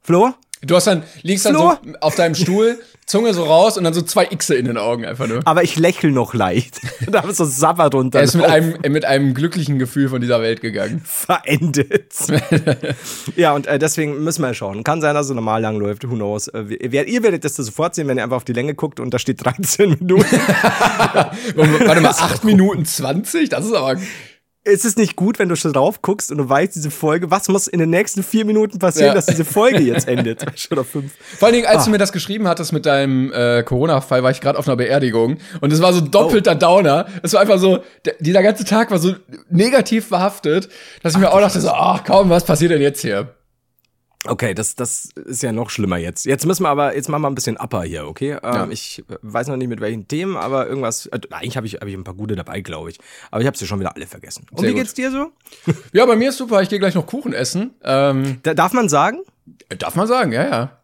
Flo? 0.01 0.33
Du 0.61 0.75
hast 0.75 0.87
dann, 0.87 1.03
liegst 1.21 1.45
dann 1.45 1.55
Flo? 1.55 1.73
so 1.83 1.93
auf 2.01 2.15
deinem 2.15 2.35
Stuhl, 2.35 2.79
Zunge 3.05 3.33
so 3.33 3.43
raus 3.43 3.75
und 3.75 3.85
dann 3.85 3.93
so 3.93 4.03
zwei 4.03 4.25
Xe 4.25 4.53
in 4.53 4.65
den 4.65 4.77
Augen 4.77 5.03
einfach 5.03 5.25
nur. 5.25 5.41
Aber 5.45 5.63
ich 5.63 5.77
lächel 5.77 6.11
noch 6.11 6.35
leicht. 6.35 6.79
da 7.07 7.21
ist 7.21 7.37
so 7.37 7.45
Sabber 7.45 7.89
drunter. 7.89 8.19
Er 8.19 8.25
ist 8.25 8.35
mit 8.35 8.45
einem, 8.45 8.75
mit 8.87 9.03
einem 9.03 9.33
glücklichen 9.33 9.79
Gefühl 9.79 10.09
von 10.09 10.21
dieser 10.21 10.41
Welt 10.41 10.61
gegangen. 10.61 11.01
verendet. 11.05 12.13
ja, 13.35 13.53
und 13.53 13.65
äh, 13.65 13.79
deswegen 13.79 14.23
müssen 14.23 14.43
wir 14.43 14.53
schauen. 14.53 14.83
Kann 14.83 15.01
sein, 15.01 15.15
dass 15.15 15.27
es 15.27 15.33
normal 15.33 15.61
lang 15.61 15.79
läuft, 15.79 16.07
who 16.07 16.13
knows. 16.13 16.49
Äh, 16.49 16.65
wer, 16.91 17.07
ihr 17.07 17.23
werdet 17.23 17.45
das 17.45 17.55
sofort 17.55 17.95
sehen, 17.95 18.07
wenn 18.07 18.17
ihr 18.17 18.23
einfach 18.23 18.37
auf 18.37 18.45
die 18.45 18.53
Länge 18.53 18.75
guckt 18.75 18.99
und 18.99 19.11
da 19.11 19.17
steht 19.17 19.43
13 19.43 19.97
Minuten. 19.99 20.39
Warte 21.55 22.01
mal, 22.01 22.09
8 22.09 22.43
Minuten 22.43 22.85
20? 22.85 23.49
Das 23.49 23.65
ist 23.65 23.73
aber. 23.73 23.95
Ist 24.69 24.85
es 24.85 24.95
nicht 24.95 25.15
gut, 25.15 25.39
wenn 25.39 25.49
du 25.49 25.55
schon 25.55 25.73
drauf 25.73 26.01
guckst 26.01 26.31
und 26.31 26.37
du 26.37 26.47
weißt, 26.49 26.75
diese 26.75 26.91
Folge, 26.91 27.29
was 27.31 27.47
muss 27.49 27.67
in 27.67 27.79
den 27.79 27.89
nächsten 27.89 28.23
vier 28.23 28.45
Minuten 28.45 28.79
passieren, 28.79 29.09
Ja. 29.09 29.13
dass 29.13 29.25
diese 29.25 29.45
Folge 29.45 29.79
jetzt 29.79 30.07
endet? 30.07 30.43
Oder 30.71 30.83
fünf. 30.83 31.11
Vor 31.37 31.47
allen 31.47 31.55
Dingen, 31.55 31.67
als 31.67 31.85
du 31.85 31.91
mir 31.91 31.97
das 31.97 32.11
geschrieben 32.11 32.47
hattest 32.47 32.71
mit 32.73 32.85
deinem 32.85 33.31
äh, 33.33 33.63
Corona-Fall, 33.63 34.23
war 34.23 34.31
ich 34.31 34.41
gerade 34.41 34.57
auf 34.57 34.67
einer 34.67 34.77
Beerdigung 34.77 35.37
und 35.61 35.73
es 35.73 35.81
war 35.81 35.93
so 35.93 36.01
doppelter 36.01 36.55
Downer. 36.55 37.07
Es 37.23 37.33
war 37.33 37.41
einfach 37.41 37.59
so, 37.59 37.79
der, 38.05 38.15
dieser 38.19 38.43
ganze 38.43 38.63
Tag 38.65 38.91
war 38.91 38.99
so 38.99 39.15
negativ 39.49 40.09
behaftet, 40.09 40.69
dass 41.03 41.13
ich 41.13 41.19
mir 41.19 41.31
auch 41.31 41.39
dachte 41.39 41.59
so, 41.61 41.69
ach 41.69 42.03
komm, 42.05 42.29
was 42.29 42.43
passiert 42.45 42.71
denn 42.71 42.81
jetzt 42.81 43.01
hier? 43.01 43.29
Okay, 44.25 44.53
das, 44.53 44.75
das 44.75 45.05
ist 45.25 45.43
ja 45.43 45.53
noch 45.53 45.69
schlimmer 45.69 45.97
jetzt. 45.97 46.25
Jetzt 46.25 46.45
müssen 46.45 46.63
wir 46.63 46.69
aber, 46.69 46.93
jetzt 46.95 47.07
machen 47.07 47.21
wir 47.21 47.29
ein 47.29 47.35
bisschen 47.35 47.55
Upper 47.57 47.83
hier, 47.83 48.05
okay? 48.05 48.31
Ähm, 48.33 48.39
Ja. 48.53 48.67
Ich 48.69 49.03
weiß 49.21 49.47
noch 49.47 49.55
nicht 49.55 49.69
mit 49.69 49.79
welchen 49.79 50.07
Themen, 50.09 50.35
aber 50.35 50.67
irgendwas, 50.67 51.05
äh, 51.05 51.19
eigentlich 51.31 51.55
habe 51.55 51.67
ich, 51.67 51.75
hab 51.75 51.87
ich 51.87 51.93
ein 51.95 52.03
paar 52.03 52.15
gute 52.15 52.35
dabei, 52.35 52.59
glaube 52.59 52.89
ich. 52.89 52.99
Aber 53.31 53.39
ich 53.41 53.47
habe 53.47 53.57
sie 53.57 53.65
schon 53.65 53.79
wieder 53.79 53.95
alle 53.95 54.07
vergessen. 54.07 54.45
Und 54.51 54.59
Sehr 54.59 54.69
wie 54.69 54.73
gut. 54.73 54.81
geht's 54.81 54.93
dir 54.93 55.09
so? 55.11 55.31
Ja, 55.93 56.05
bei 56.05 56.17
mir 56.17 56.29
ist 56.29 56.37
super, 56.37 56.61
ich 56.61 56.67
gehe 56.69 56.79
gleich 56.79 56.95
noch 56.95 57.05
Kuchen 57.07 57.31
essen. 57.33 57.75
Ähm, 57.83 58.39
Da, 58.43 58.53
darf 58.53 58.73
man 58.73 58.89
sagen? 58.89 59.19
darf 59.77 59.95
man 59.95 60.07
sagen, 60.07 60.33
ja, 60.33 60.43
ja. 60.49 60.79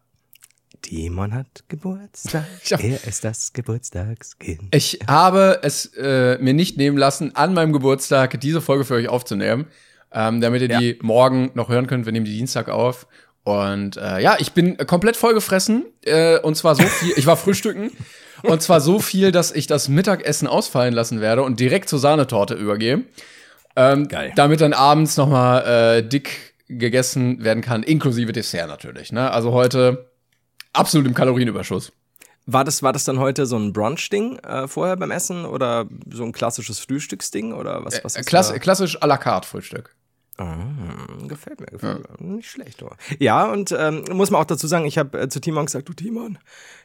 Timon 0.82 1.34
hat 1.34 1.64
Geburtstag. 1.68 2.44
Hab- 2.72 2.82
er 2.82 3.04
ist 3.06 3.22
das 3.24 3.52
Geburtstagskind. 3.52 4.74
Ich 4.74 5.00
habe 5.08 5.60
es 5.62 5.86
äh, 5.96 6.38
mir 6.38 6.54
nicht 6.54 6.76
nehmen 6.78 6.96
lassen, 6.96 7.34
an 7.36 7.54
meinem 7.54 7.72
Geburtstag 7.72 8.40
diese 8.40 8.60
Folge 8.60 8.84
für 8.84 8.94
euch 8.94 9.08
aufzunehmen, 9.08 9.66
ähm, 10.12 10.40
damit 10.40 10.62
ihr 10.62 10.68
die 10.68 10.98
morgen 11.02 11.50
noch 11.54 11.68
hören 11.68 11.86
könnt. 11.86 12.06
Wir 12.06 12.12
nehmen 12.12 12.24
die 12.26 12.36
Dienstag 12.36 12.68
auf. 12.68 13.06
Und 13.46 13.96
äh, 13.96 14.18
ja, 14.18 14.34
ich 14.40 14.54
bin 14.54 14.76
komplett 14.76 15.16
vollgefressen. 15.16 15.84
Äh, 16.02 16.40
und 16.40 16.56
zwar 16.56 16.74
so 16.74 16.82
viel, 16.82 17.12
ich 17.16 17.26
war 17.26 17.36
frühstücken. 17.36 17.92
Und 18.42 18.60
zwar 18.60 18.80
so 18.80 18.98
viel, 18.98 19.30
dass 19.30 19.52
ich 19.52 19.68
das 19.68 19.88
Mittagessen 19.88 20.48
ausfallen 20.48 20.92
lassen 20.92 21.20
werde 21.20 21.44
und 21.44 21.60
direkt 21.60 21.88
zur 21.88 22.00
Sahnetorte 22.00 22.54
übergehe. 22.54 23.04
Ähm, 23.76 24.08
Geil. 24.08 24.32
Damit 24.34 24.60
dann 24.60 24.72
abends 24.72 25.16
noch 25.16 25.28
mal 25.28 25.60
äh, 25.60 26.02
dick 26.02 26.54
gegessen 26.66 27.44
werden 27.44 27.62
kann, 27.62 27.84
inklusive 27.84 28.32
Dessert 28.32 28.66
natürlich. 28.66 29.12
Ne? 29.12 29.30
Also 29.30 29.52
heute 29.52 30.10
absolut 30.72 31.06
im 31.06 31.14
Kalorienüberschuss. 31.14 31.92
War 32.46 32.64
das, 32.64 32.82
war 32.82 32.92
das 32.92 33.04
dann 33.04 33.20
heute 33.20 33.46
so 33.46 33.56
ein 33.56 33.72
Brunch-Ding 33.72 34.40
äh, 34.40 34.66
vorher 34.66 34.96
beim 34.96 35.12
Essen 35.12 35.44
oder 35.44 35.86
so 36.10 36.24
ein 36.24 36.32
klassisches 36.32 36.80
Frühstücksding 36.80 37.52
oder 37.52 37.84
was, 37.84 38.02
was 38.02 38.16
Äh, 38.16 38.20
ist 38.20 38.26
klass 38.26 38.52
klassisch 38.54 39.00
à 39.00 39.06
la 39.06 39.18
carte 39.18 39.46
Frühstück. 39.46 39.94
Ah, 40.38 40.56
gefällt 41.28 41.60
mir, 41.60 41.66
gefällt 41.66 42.20
mir. 42.20 42.26
Nicht 42.36 42.50
schlecht, 42.50 42.82
oder? 42.82 42.96
Ja, 43.18 43.50
und 43.50 43.74
ähm, 43.78 44.04
muss 44.12 44.30
man 44.30 44.40
auch 44.42 44.46
dazu 44.46 44.66
sagen, 44.66 44.84
ich 44.84 44.98
habe 44.98 45.18
äh, 45.18 45.28
zu 45.28 45.40
Timon 45.40 45.66
gesagt, 45.66 45.88
du 45.88 45.94
Timon, 45.94 46.38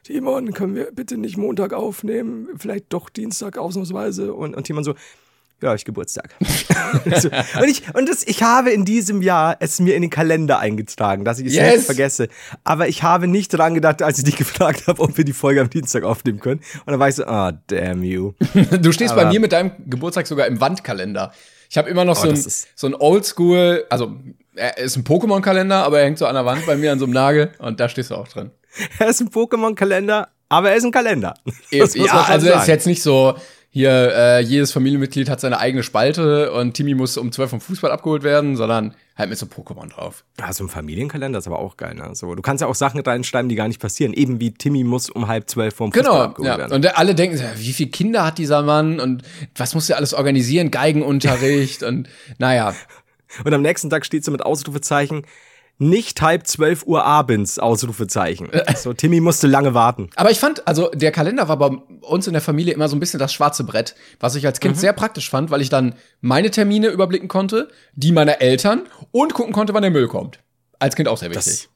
Timon, 0.03 0.53
können 0.53 0.75
wir 0.75 0.91
bitte 0.93 1.17
nicht 1.17 1.37
Montag 1.37 1.73
aufnehmen, 1.73 2.47
vielleicht 2.57 2.85
doch 2.93 3.09
Dienstag 3.09 3.57
ausnahmsweise. 3.57 4.33
Und, 4.33 4.55
und 4.55 4.63
Timon 4.63 4.83
so, 4.85 4.95
ja, 5.61 5.75
ich 5.75 5.85
Geburtstag. 5.85 6.33
so, 7.19 7.29
und 7.29 7.67
ich, 7.69 7.93
und 7.93 8.09
das, 8.09 8.25
ich 8.25 8.41
habe 8.41 8.71
in 8.71 8.83
diesem 8.85 9.21
Jahr 9.21 9.57
es 9.59 9.79
mir 9.79 9.95
in 9.95 10.01
den 10.01 10.09
Kalender 10.09 10.57
eingetragen, 10.59 11.23
dass 11.25 11.37
ich 11.39 11.47
es 11.47 11.53
Yes. 11.55 11.75
nicht 11.75 11.85
vergesse. 11.85 12.29
Aber 12.63 12.87
ich 12.87 13.03
habe 13.03 13.27
nicht 13.27 13.49
dran 13.49 13.73
gedacht, 13.75 14.01
als 14.01 14.17
ich 14.17 14.23
dich 14.23 14.37
gefragt 14.37 14.87
habe, 14.87 15.01
ob 15.01 15.17
wir 15.17 15.25
die 15.25 15.33
Folge 15.33 15.61
am 15.61 15.69
Dienstag 15.69 16.03
aufnehmen 16.03 16.39
können. 16.39 16.61
Und 16.85 16.91
dann 16.91 16.99
war 16.99 17.09
ich 17.09 17.15
so, 17.15 17.25
ah, 17.25 17.51
damn 17.67 18.01
you. 18.03 18.31
Du 18.81 18.91
stehst 18.91 19.13
bei 19.13 19.21
Aber- 19.23 19.29
mir 19.31 19.39
mit 19.39 19.51
deinem 19.51 19.71
Geburtstag 19.87 20.25
sogar 20.25 20.47
im 20.47 20.59
Wandkalender. 20.61 21.31
Ich 21.71 21.77
habe 21.77 21.89
immer 21.89 22.03
noch 22.03 22.17
so 22.17 22.27
Oh, 22.27 22.29
ein, 22.29 22.35
das 22.35 22.45
ist- 22.45 22.67
so 22.75 22.85
ein 22.87 22.93
Oldschool, 22.93 23.85
also 23.89 24.13
er 24.55 24.77
ist 24.77 24.97
ein 24.97 25.05
Pokémon-Kalender, 25.05 25.83
aber 25.85 25.99
er 25.99 26.05
hängt 26.05 26.17
so 26.17 26.25
an 26.25 26.35
der 26.35 26.45
Wand 26.45 26.65
bei 26.65 26.75
mir 26.75 26.91
an 26.91 26.99
so 26.99 27.05
einem 27.05 27.13
Nagel 27.13 27.53
und 27.59 27.79
da 27.79 27.87
stehst 27.87 28.11
du 28.11 28.15
auch 28.15 28.27
drin. 28.27 28.51
Er 28.99 29.07
ist 29.07 29.21
ein 29.21 29.29
Pokémon-Kalender, 29.29 30.27
aber 30.49 30.71
er 30.71 30.75
ist 30.75 30.83
ein 30.83 30.91
Kalender. 30.91 31.33
Das 31.71 31.95
muss 31.95 31.95
man 31.95 32.05
ja, 32.07 32.23
schon 32.25 32.33
also 32.33 32.49
es 32.49 32.61
ist 32.63 32.67
jetzt 32.67 32.87
nicht 32.87 33.01
so, 33.01 33.35
hier, 33.73 33.89
äh, 34.13 34.41
jedes 34.41 34.73
Familienmitglied 34.73 35.29
hat 35.29 35.39
seine 35.39 35.57
eigene 35.57 35.81
Spalte 35.81 36.51
und 36.51 36.73
Timmy 36.73 36.93
muss 36.93 37.15
um 37.15 37.31
12 37.31 37.49
vom 37.49 37.61
Fußball 37.61 37.89
abgeholt 37.89 38.21
werden, 38.21 38.57
sondern 38.57 38.95
halt 39.17 39.29
mit 39.29 39.37
so 39.37 39.45
Pokémon 39.45 39.89
drauf. 39.89 40.25
Ja, 40.37 40.51
so 40.51 40.65
ein 40.65 40.67
Familienkalender 40.67 41.39
ist 41.39 41.47
aber 41.47 41.59
auch 41.59 41.77
geil, 41.77 41.95
ne? 41.95 42.09
So, 42.13 42.35
du 42.35 42.41
kannst 42.41 42.61
ja 42.61 42.67
auch 42.67 42.75
Sachen 42.75 42.99
reinschreiben, 42.99 43.47
die 43.47 43.55
gar 43.55 43.69
nicht 43.69 43.79
passieren. 43.79 44.11
Eben 44.11 44.41
wie 44.41 44.51
Timmy 44.51 44.83
muss 44.83 45.09
um 45.09 45.29
halb 45.29 45.49
zwölf 45.49 45.73
vom 45.73 45.93
Fußball 45.93 46.03
Genau, 46.03 46.21
abgeholt 46.21 46.51
ja. 46.51 46.57
werden. 46.57 46.73
Und 46.73 46.97
alle 46.97 47.15
denken, 47.15 47.41
wie 47.55 47.71
viele 47.71 47.91
Kinder 47.91 48.25
hat 48.25 48.39
dieser 48.39 48.61
Mann 48.61 48.99
und 48.99 49.23
was 49.55 49.73
muss 49.73 49.89
er 49.89 49.95
alles 49.95 50.13
organisieren? 50.13 50.69
Geigenunterricht 50.69 51.81
und 51.83 52.09
naja. 52.39 52.75
Und 53.45 53.53
am 53.53 53.61
nächsten 53.61 53.89
Tag 53.89 54.05
steht 54.05 54.25
so 54.25 54.31
mit 54.33 54.41
Ausrufezeichen, 54.43 55.23
nicht 55.81 56.21
halb 56.21 56.45
zwölf 56.47 56.83
Uhr 56.85 57.03
abends, 57.03 57.57
Ausrufezeichen. 57.59 58.49
So, 58.75 58.93
Timmy 58.93 59.19
musste 59.19 59.47
lange 59.47 59.73
warten. 59.73 60.09
Aber 60.15 60.29
ich 60.29 60.39
fand, 60.39 60.67
also 60.67 60.89
der 60.93 61.11
Kalender 61.11 61.47
war 61.47 61.57
bei 61.57 61.67
uns 62.01 62.27
in 62.27 62.33
der 62.33 62.41
Familie 62.41 62.73
immer 62.73 62.87
so 62.87 62.95
ein 62.95 62.99
bisschen 62.99 63.19
das 63.19 63.33
schwarze 63.33 63.63
Brett, 63.63 63.95
was 64.19 64.35
ich 64.35 64.45
als 64.45 64.59
Mhm. 64.59 64.61
Kind 64.61 64.77
sehr 64.77 64.93
praktisch 64.93 65.29
fand, 65.29 65.49
weil 65.49 65.61
ich 65.61 65.69
dann 65.69 65.95
meine 66.21 66.51
Termine 66.51 66.89
überblicken 66.89 67.27
konnte, 67.27 67.67
die 67.93 68.11
meiner 68.11 68.41
Eltern 68.41 68.83
und 69.11 69.33
gucken 69.33 69.53
konnte, 69.53 69.73
wann 69.73 69.81
der 69.81 69.91
Müll 69.91 70.07
kommt. 70.07 70.39
Als 70.79 70.95
Kind 70.95 71.07
auch 71.07 71.17
sehr 71.17 71.33
wichtig. 71.33 71.67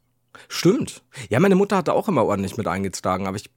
Stimmt. 0.47 1.01
Ja, 1.29 1.39
meine 1.39 1.55
Mutter 1.55 1.75
hatte 1.77 1.93
auch 1.93 2.07
immer 2.07 2.25
ordentlich 2.25 2.57
mit 2.57 2.67
eingetragen, 2.67 3.25
aber 3.25 3.37
ich 3.37 3.49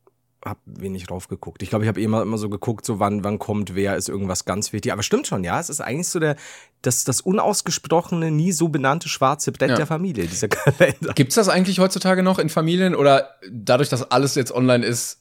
habe 0.44 0.60
wenig 0.66 1.06
drauf 1.06 1.28
geguckt. 1.28 1.62
Ich 1.62 1.70
glaube, 1.70 1.84
ich 1.84 1.88
habe 1.88 2.00
immer, 2.00 2.22
immer 2.22 2.38
so 2.38 2.48
geguckt, 2.48 2.86
so 2.86 3.00
wann, 3.00 3.24
wann 3.24 3.38
kommt 3.38 3.74
wer, 3.74 3.96
ist 3.96 4.08
irgendwas 4.08 4.44
ganz 4.44 4.72
wichtig. 4.72 4.92
Aber 4.92 5.02
stimmt 5.02 5.26
schon, 5.26 5.42
ja, 5.44 5.58
es 5.58 5.68
ist 5.68 5.80
eigentlich 5.80 6.08
so 6.08 6.20
der, 6.20 6.36
das, 6.82 7.04
das 7.04 7.20
unausgesprochene, 7.20 8.30
nie 8.30 8.52
so 8.52 8.68
benannte 8.68 9.08
schwarze 9.08 9.50
Brett 9.52 9.70
Ja. 9.70 9.76
der 9.76 9.86
Familie, 9.86 10.26
dieser 10.26 10.48
Kalender. 10.48 11.12
Gibt's 11.14 11.34
das 11.34 11.48
eigentlich 11.48 11.80
heutzutage 11.80 12.22
noch 12.22 12.38
in 12.38 12.48
Familien 12.48 12.94
oder 12.94 13.30
dadurch, 13.50 13.88
dass 13.88 14.10
alles 14.10 14.34
jetzt 14.36 14.52
online 14.52 14.86
ist, 14.86 15.20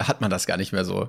hat 0.00 0.20
man 0.20 0.30
das 0.30 0.46
gar 0.46 0.56
nicht 0.56 0.72
mehr 0.72 0.84
so? 0.84 1.08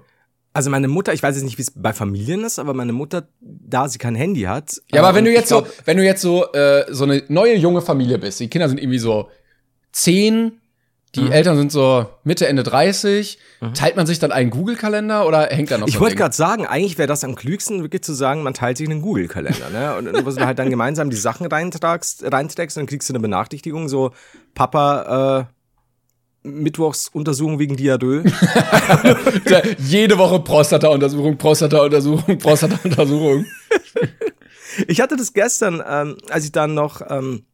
Also 0.53 0.69
meine 0.69 0.87
Mutter, 0.87 1.13
ich 1.13 1.21
weiß 1.23 1.35
jetzt 1.35 1.43
nicht, 1.43 1.57
wie 1.57 1.63
es 1.63 1.71
bei 1.75 1.91
Familien 1.91 2.43
ist, 2.45 2.59
aber 2.59 2.73
meine 2.73 2.93
Mutter, 2.93 3.27
da 3.41 3.89
sie 3.89 3.97
kein 3.97 4.15
Handy 4.15 4.43
hat. 4.43 4.81
Ja, 4.91 4.97
äh, 4.97 4.99
aber 5.05 5.15
wenn 5.15 5.25
du 5.25 5.31
jetzt 5.33 5.49
so, 5.49 5.63
glaub, 5.63 5.73
wenn 5.85 5.97
du 5.97 6.03
jetzt 6.05 6.21
so, 6.21 6.51
äh, 6.53 6.85
so 6.89 7.03
eine 7.03 7.23
neue 7.27 7.55
junge 7.57 7.81
Familie 7.81 8.19
bist, 8.19 8.39
die 8.39 8.47
Kinder 8.49 8.69
sind 8.69 8.79
irgendwie 8.79 8.99
so 8.99 9.29
zehn, 9.91 10.61
die 11.15 11.21
Mhm. 11.21 11.31
Eltern 11.31 11.57
sind 11.57 11.71
so 11.71 12.05
Mitte, 12.23 12.47
Ende 12.47 12.63
30, 12.63 13.39
teilt 13.73 13.95
man 13.95 14.05
sich 14.05 14.19
dann 14.19 14.31
einen 14.31 14.49
Google-Kalender 14.49 15.25
oder 15.25 15.47
hängt 15.47 15.71
da 15.71 15.77
noch 15.77 15.87
Ich 15.87 15.99
wollte 15.99 16.15
gerade 16.15 16.35
sagen, 16.35 16.67
eigentlich 16.67 16.97
wäre 16.97 17.07
das 17.07 17.23
am 17.23 17.35
klügsten, 17.35 17.81
wirklich 17.81 18.03
zu 18.03 18.13
sagen, 18.13 18.43
man 18.43 18.53
teilt 18.53 18.77
sich 18.77 18.87
einen 18.87 19.01
Google-Kalender, 19.01 19.69
ne? 19.71 19.95
Und, 19.97 20.07
und 20.07 20.25
wo 20.25 20.29
du 20.29 20.45
halt 20.45 20.59
dann 20.59 20.69
gemeinsam 20.69 21.09
die 21.09 21.15
Sachen 21.15 21.47
reintragst, 21.47 22.31
reinträgst 22.31 22.77
und 22.77 22.81
dann 22.81 22.87
kriegst 22.87 23.09
du 23.09 23.13
eine 23.13 23.21
Benachrichtigung, 23.21 23.87
so, 23.89 24.11
Papa, 24.53 25.47
äh, 26.43 26.47
Mittwochsuntersuchung 26.47 27.57
wegen 27.57 27.75
Diadö. 27.75 28.23
Jede 29.79 30.17
Woche 30.19 30.39
Prostata-Untersuchung, 30.39 31.37
Prostata-Untersuchung, 31.37 32.37
Prostata-Untersuchung. 32.37 33.45
Ich 34.87 34.99
hatte 34.99 35.15
das 35.15 35.31
gestern, 35.31 35.81
ähm, 35.89 36.17
als 36.29 36.43
ich 36.43 36.51
dann 36.51 36.73
noch 36.73 36.99
ähm, 37.09 37.45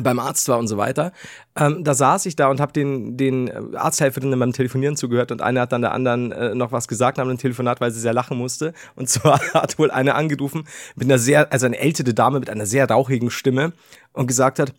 beim 0.00 0.18
Arzt 0.18 0.48
war 0.48 0.58
und 0.58 0.68
so 0.68 0.78
weiter. 0.78 1.12
Ähm, 1.54 1.84
da 1.84 1.94
saß 1.94 2.24
ich 2.26 2.34
da 2.34 2.48
und 2.48 2.60
habe 2.60 2.72
den, 2.72 3.16
den 3.16 3.76
Arzthelferinnen 3.76 4.38
beim 4.38 4.52
Telefonieren 4.52 4.96
zugehört 4.96 5.30
und 5.30 5.42
eine 5.42 5.60
hat 5.60 5.72
dann 5.72 5.82
der 5.82 5.92
anderen 5.92 6.32
äh, 6.32 6.54
noch 6.54 6.72
was 6.72 6.88
gesagt 6.88 7.18
nach 7.18 7.24
einem 7.24 7.38
Telefonat, 7.38 7.80
weil 7.80 7.90
sie 7.90 8.00
sehr 8.00 8.14
lachen 8.14 8.38
musste. 8.38 8.72
Und 8.94 9.10
zwar 9.10 9.40
hat 9.54 9.78
wohl 9.78 9.90
eine 9.90 10.14
angerufen 10.14 10.64
mit 10.94 11.06
einer 11.06 11.18
sehr, 11.18 11.52
also 11.52 11.66
eine 11.66 11.78
ältere 11.78 12.14
Dame 12.14 12.40
mit 12.40 12.48
einer 12.48 12.66
sehr 12.66 12.88
rauchigen 12.88 13.30
Stimme 13.30 13.72
und 14.12 14.26
gesagt 14.26 14.58
hat, 14.58 14.72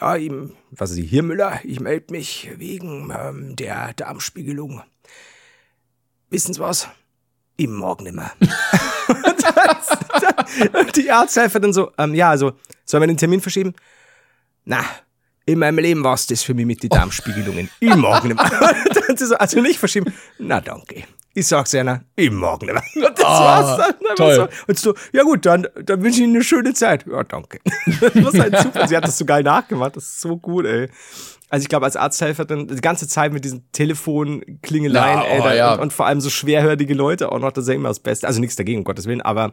ja, 0.00 0.14
ihm, 0.16 0.52
was 0.70 0.90
ist 0.90 0.96
sie, 0.96 1.06
hier 1.06 1.22
Müller, 1.22 1.58
ich 1.64 1.80
melde 1.80 2.12
mich 2.12 2.50
wegen 2.56 3.12
ähm, 3.18 3.56
der 3.56 3.94
Darmspiegelung. 3.94 4.82
Wissen 6.28 6.52
Sie 6.54 6.60
was? 6.60 6.88
Im 7.56 7.74
Morgen 7.74 8.04
nimmer. 8.04 8.30
und 9.08 9.42
dann, 9.42 9.76
dann, 10.72 10.86
die 10.94 11.10
Arzthelferin 11.10 11.72
so, 11.72 11.92
ähm, 11.96 12.14
ja, 12.14 12.30
also, 12.30 12.52
sollen 12.84 13.02
wir 13.02 13.06
den 13.08 13.16
Termin 13.16 13.40
verschieben? 13.40 13.74
Na, 14.68 14.84
in 15.46 15.60
meinem 15.60 15.78
Leben 15.78 16.02
war 16.02 16.14
es 16.14 16.26
das 16.26 16.42
für 16.42 16.54
mich 16.54 16.66
mit 16.66 16.82
den 16.82 16.90
Darmspiegelungen. 16.90 17.70
Im 17.78 18.00
Morgen 18.00 18.28
nimmer. 18.28 18.42
Und 18.44 18.96
dann 19.08 19.16
sie 19.16 19.26
so, 19.26 19.36
also 19.36 19.60
nicht 19.60 19.78
verschieben. 19.78 20.12
Na, 20.38 20.60
danke. 20.60 21.04
Ich 21.34 21.46
sag's 21.46 21.72
Anna, 21.74 22.02
im 22.16 22.34
Morgen 22.34 22.66
nimmer. 22.66 22.82
Und 22.96 23.16
das 23.16 23.22
war's 23.22 23.78
dann. 23.78 24.16
Toll. 24.16 24.34
So. 24.34 24.48
Und 24.66 24.78
so, 24.78 24.94
ja 25.12 25.22
gut, 25.22 25.46
dann, 25.46 25.68
dann 25.84 26.02
wünsche 26.02 26.18
ich 26.18 26.24
Ihnen 26.24 26.34
eine 26.34 26.42
schöne 26.44 26.74
Zeit. 26.74 27.06
Ja, 27.06 27.22
danke. 27.22 27.60
Das 27.86 28.14
war 28.34 28.40
halt 28.40 28.58
super. 28.58 28.88
Sie 28.88 28.96
hat 28.96 29.04
das 29.04 29.18
so 29.18 29.24
geil 29.24 29.44
nachgemacht. 29.44 29.94
Das 29.96 30.04
ist 30.04 30.20
so 30.20 30.36
gut, 30.36 30.66
ey. 30.66 30.88
Also 31.48 31.62
ich 31.62 31.68
glaube, 31.68 31.86
als 31.86 31.94
Arzthelferin, 31.94 32.66
die 32.66 32.80
ganze 32.80 33.06
Zeit 33.06 33.32
mit 33.32 33.44
diesen 33.44 33.70
Telefonklingeleien, 33.70 35.18
Ja, 35.20 35.24
ey, 35.26 35.40
oh, 35.40 35.48
ja. 35.56 35.74
und, 35.74 35.80
und 35.80 35.92
vor 35.92 36.06
allem 36.06 36.20
so 36.20 36.28
schwerhörige 36.28 36.94
Leute 36.94 37.30
auch 37.30 37.38
noch, 37.38 37.52
das 37.52 37.64
ist 37.64 37.68
ja 37.68 37.74
immer 37.74 37.88
das 37.90 38.00
Beste. 38.00 38.26
Also 38.26 38.40
nichts 38.40 38.56
dagegen, 38.56 38.78
um 38.78 38.84
Gottes 38.84 39.06
Willen, 39.06 39.22
aber 39.22 39.52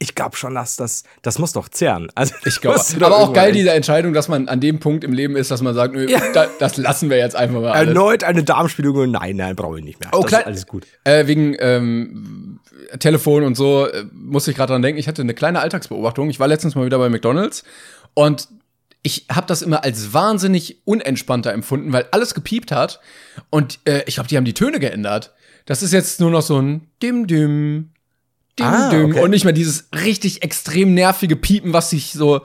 ich 0.00 0.14
glaube 0.14 0.36
schon, 0.36 0.54
dass 0.54 0.76
das, 0.76 1.02
das 1.22 1.38
muss 1.38 1.52
doch 1.52 1.68
zehren. 1.68 2.08
Also 2.14 2.34
Ich 2.44 2.60
glaube, 2.60 2.80
aber 3.00 3.16
auch 3.16 3.32
geil 3.32 3.52
diese 3.52 3.70
Entscheidung, 3.72 4.12
dass 4.12 4.28
man 4.28 4.48
an 4.48 4.60
dem 4.60 4.78
Punkt 4.78 5.02
im 5.02 5.12
Leben 5.12 5.34
ist, 5.36 5.50
dass 5.50 5.60
man 5.60 5.74
sagt, 5.74 5.94
nö, 5.94 6.08
Ja. 6.08 6.20
da, 6.32 6.46
das 6.58 6.76
lassen 6.76 7.10
wir 7.10 7.16
jetzt 7.16 7.34
einfach 7.34 7.60
mal 7.60 7.72
alles. 7.72 7.88
Erneut 7.88 8.22
eine 8.22 8.44
Darmspiegelung, 8.44 9.10
nein, 9.10 9.36
nein, 9.36 9.56
brauche 9.56 9.78
ich 9.78 9.84
nicht 9.84 9.98
mehr. 10.00 10.10
Oh, 10.12 10.20
das 10.22 10.28
klein, 10.30 10.44
alles 10.44 10.66
gut. 10.66 10.86
Äh, 11.04 11.26
wegen 11.26 11.56
ähm, 11.58 12.60
Telefon 13.00 13.42
und 13.42 13.56
so 13.56 13.86
äh, 13.86 14.04
musste 14.12 14.50
ich 14.52 14.56
gerade 14.56 14.72
dran 14.72 14.82
denken. 14.82 15.00
Ich 15.00 15.08
hatte 15.08 15.22
eine 15.22 15.34
kleine 15.34 15.60
Alltagsbeobachtung. 15.60 16.30
Ich 16.30 16.38
war 16.38 16.46
letztens 16.46 16.74
mal 16.76 16.86
wieder 16.86 16.98
bei 16.98 17.08
McDonald's 17.08 17.64
und 18.14 18.48
ich 19.02 19.26
habe 19.30 19.46
das 19.46 19.62
immer 19.62 19.84
als 19.84 20.12
wahnsinnig 20.12 20.82
unentspannter 20.84 21.52
empfunden, 21.52 21.92
weil 21.92 22.06
alles 22.12 22.34
gepiept 22.34 22.72
hat 22.72 23.00
und 23.50 23.80
äh, 23.84 24.02
ich 24.06 24.14
glaube, 24.14 24.28
die 24.28 24.36
haben 24.36 24.44
die 24.44 24.54
Töne 24.54 24.78
geändert. 24.80 25.34
Das 25.66 25.82
ist 25.82 25.92
jetzt 25.92 26.20
nur 26.20 26.30
noch 26.30 26.42
so 26.42 26.60
ein 26.60 26.88
dim 27.02 27.90
dim 28.58 28.66
Ah, 28.66 28.90
dim 28.90 29.10
okay. 29.10 29.20
und 29.20 29.30
nicht 29.30 29.44
mehr 29.44 29.52
dieses 29.52 29.88
richtig 30.04 30.42
extrem 30.42 30.94
nervige 30.94 31.36
Piepen, 31.36 31.72
was 31.72 31.90
sich 31.90 32.12
so 32.12 32.40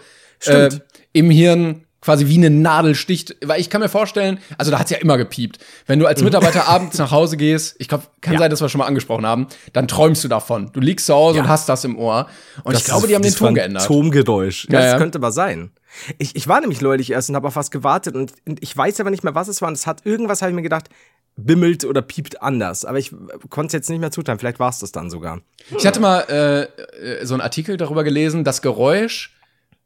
äh, 0.46 0.70
im 1.14 1.30
Hirn 1.30 1.84
quasi 2.02 2.28
wie 2.28 2.36
eine 2.36 2.50
Nadel 2.50 2.96
sticht. 2.96 3.36
Weil 3.46 3.62
ich 3.62 3.70
kann 3.70 3.80
mir 3.80 3.88
vorstellen, 3.88 4.40
also 4.58 4.72
da 4.72 4.80
hat's 4.80 4.92
ja 4.92 4.98
immer 4.98 5.18
gepiept. 5.18 5.60
Wenn 5.86 6.00
du 6.00 6.06
als 6.06 6.20
Mhm. 6.20 6.26
Mitarbeiter 6.26 6.68
abends 6.68 6.98
nach 6.98 7.12
Hause 7.12 7.38
gehst, 7.38 7.76
ich 7.80 7.88
glaube, 7.88 8.04
kann 8.20 8.34
Ja. 8.34 8.40
sein, 8.40 8.50
dass 8.52 8.60
wir 8.62 8.68
schon 8.68 8.80
mal 8.80 8.88
angesprochen 8.88 9.26
haben, 9.26 9.48
dann 9.72 9.88
träumst 9.88 10.22
du 10.24 10.28
davon. 10.28 10.70
Du 10.74 10.82
liegst 10.82 11.06
zu 11.06 11.14
Hause 11.14 11.38
Ja. 11.38 11.44
und 11.44 11.50
hast 11.50 11.70
das 11.70 11.86
im 11.86 11.98
Ohr. 11.98 12.28
Und 12.66 12.74
ich 12.74 12.80
Das 12.80 12.86
glaube, 12.88 13.04
ist 13.04 13.10
die 13.10 13.16
haben 13.16 13.22
den 13.22 13.34
Ton 13.34 13.56
geändert. 13.56 13.84
Phantomgeräusch. 13.84 14.68
Ja, 14.70 14.74
Ja, 14.74 14.80
das 14.86 14.92
ja. 14.94 14.98
könnte 14.98 15.18
aber 15.20 15.32
sein. 15.32 15.72
Ich, 16.18 16.36
ich 16.36 16.48
war 16.48 16.60
nämlich 16.60 16.82
neulich 16.82 17.12
erst 17.12 17.30
und 17.30 17.36
habe 17.36 17.48
auf 17.48 17.56
was 17.56 17.72
gewartet 17.72 18.16
und, 18.16 18.34
und 18.48 18.62
ich 18.62 18.76
weiß 18.76 19.00
aber 19.00 19.12
nicht 19.12 19.24
mehr, 19.24 19.36
was 19.36 19.48
es 19.48 19.62
war. 19.62 19.70
Und 19.70 19.76
es 19.76 19.88
hat 19.88 20.06
irgendwas, 20.06 20.42
habe 20.42 20.50
ich 20.52 20.56
mir 20.56 20.62
gedacht, 20.64 20.90
bimmelt 21.36 21.84
oder 21.86 22.02
piept 22.02 22.42
anders. 22.42 22.86
Aber 22.86 23.00
ich 23.00 23.12
konnte 23.50 23.68
es 23.68 23.74
jetzt 23.74 23.90
nicht 23.90 24.00
mehr 24.00 24.12
zuteilen. 24.12 24.40
Vielleicht 24.40 24.60
war 24.60 24.70
es 24.70 24.80
das 24.80 24.92
dann 24.92 25.10
sogar. 25.10 25.42
Ich 25.78 25.86
hatte 25.88 26.00
mal 26.00 26.20
äh, 26.30 26.62
äh, 27.22 27.26
so 27.26 27.34
einen 27.34 27.42
Artikel 27.42 27.78
darüber 27.78 28.04
gelesen, 28.04 28.44
das 28.44 28.62
Geräusch 28.62 29.36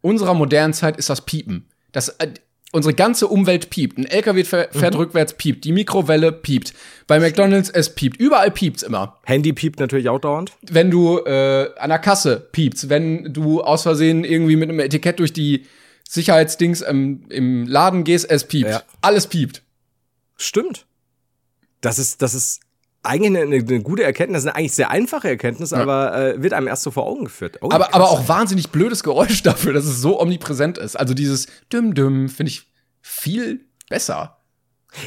unserer 0.02 0.34
modernen 0.34 0.74
Zeit 0.74 0.98
ist 0.98 1.10
das 1.10 1.22
Piepen. 1.22 1.66
Das, 1.92 2.10
äh, 2.10 2.30
unsere 2.74 2.94
ganze 2.94 3.28
Umwelt 3.28 3.70
piept. 3.70 3.98
Ein 3.98 4.06
LKW 4.06 4.44
fährt, 4.44 4.76
Mhm. 4.76 4.82
rückwärts, 5.00 5.34
piept. 5.34 5.64
Die 5.64 5.72
Mikrowelle 5.72 6.32
piept. 6.34 6.74
Bei 7.08 7.20
McDonalds, 7.20 7.70
es 7.70 7.96
piept. 7.96 8.18
Überall 8.20 8.52
piept's 8.52 8.84
immer. 8.84 9.18
Handy 9.24 9.54
piept 9.54 9.80
natürlich 9.80 10.10
auch 10.10 10.20
dauernd. 10.20 10.52
wenn 10.70 10.92
du 10.92 11.20
äh, 11.20 11.70
an 11.78 11.90
der 11.90 12.00
Kasse 12.00 12.48
piepst, 12.52 12.90
wenn 12.90 13.34
du 13.34 13.62
aus 13.62 13.84
Versehen 13.84 14.24
irgendwie 14.26 14.58
mit 14.58 14.70
einem 14.70 14.80
Etikett 14.82 15.20
durch 15.20 15.32
die 15.34 15.66
Sicherheitsdings 16.08 16.82
im, 16.82 17.26
im 17.30 17.66
Laden 17.68 18.04
gehst, 18.04 18.30
es 18.30 18.44
piept. 18.46 18.70
Ja. 18.70 18.84
Alles 19.02 19.28
piept. 19.28 19.62
Stimmt. 20.38 20.86
Das 21.82 22.00
ist, 22.00 22.22
das 22.22 22.34
ist 22.34 22.62
eigentlich 23.04 23.42
eine, 23.42 23.56
eine 23.56 23.82
gute 23.82 24.04
Erkenntnis, 24.04 24.44
eine 24.44 24.56
eigentlich 24.56 24.74
sehr 24.74 24.90
einfache 24.92 25.30
Erkenntnis, 25.30 25.72
aber 25.74 26.16
äh, 26.36 26.42
wird 26.42 26.54
einem 26.54 26.68
erst 26.68 26.84
so 26.84 26.92
vor 26.92 27.06
Augen 27.06 27.26
geführt. 27.26 27.58
Oh, 27.62 27.70
Aber, 27.70 27.86
krass. 27.86 27.94
aber 27.94 28.10
auch 28.10 28.28
wahnsinnig 28.28 28.70
blödes 28.70 29.04
Geräusch 29.04 29.44
dafür, 29.44 29.74
dass 29.74 29.86
es 29.86 30.02
so 30.02 30.20
omnipräsent 30.20 30.78
ist. 30.78 30.96
Also 30.98 31.14
dieses 31.14 31.48
Düm-Düm 31.72 32.30
finde 32.30 32.52
ich 32.52 32.72
viel 33.02 33.66
besser. 33.90 34.38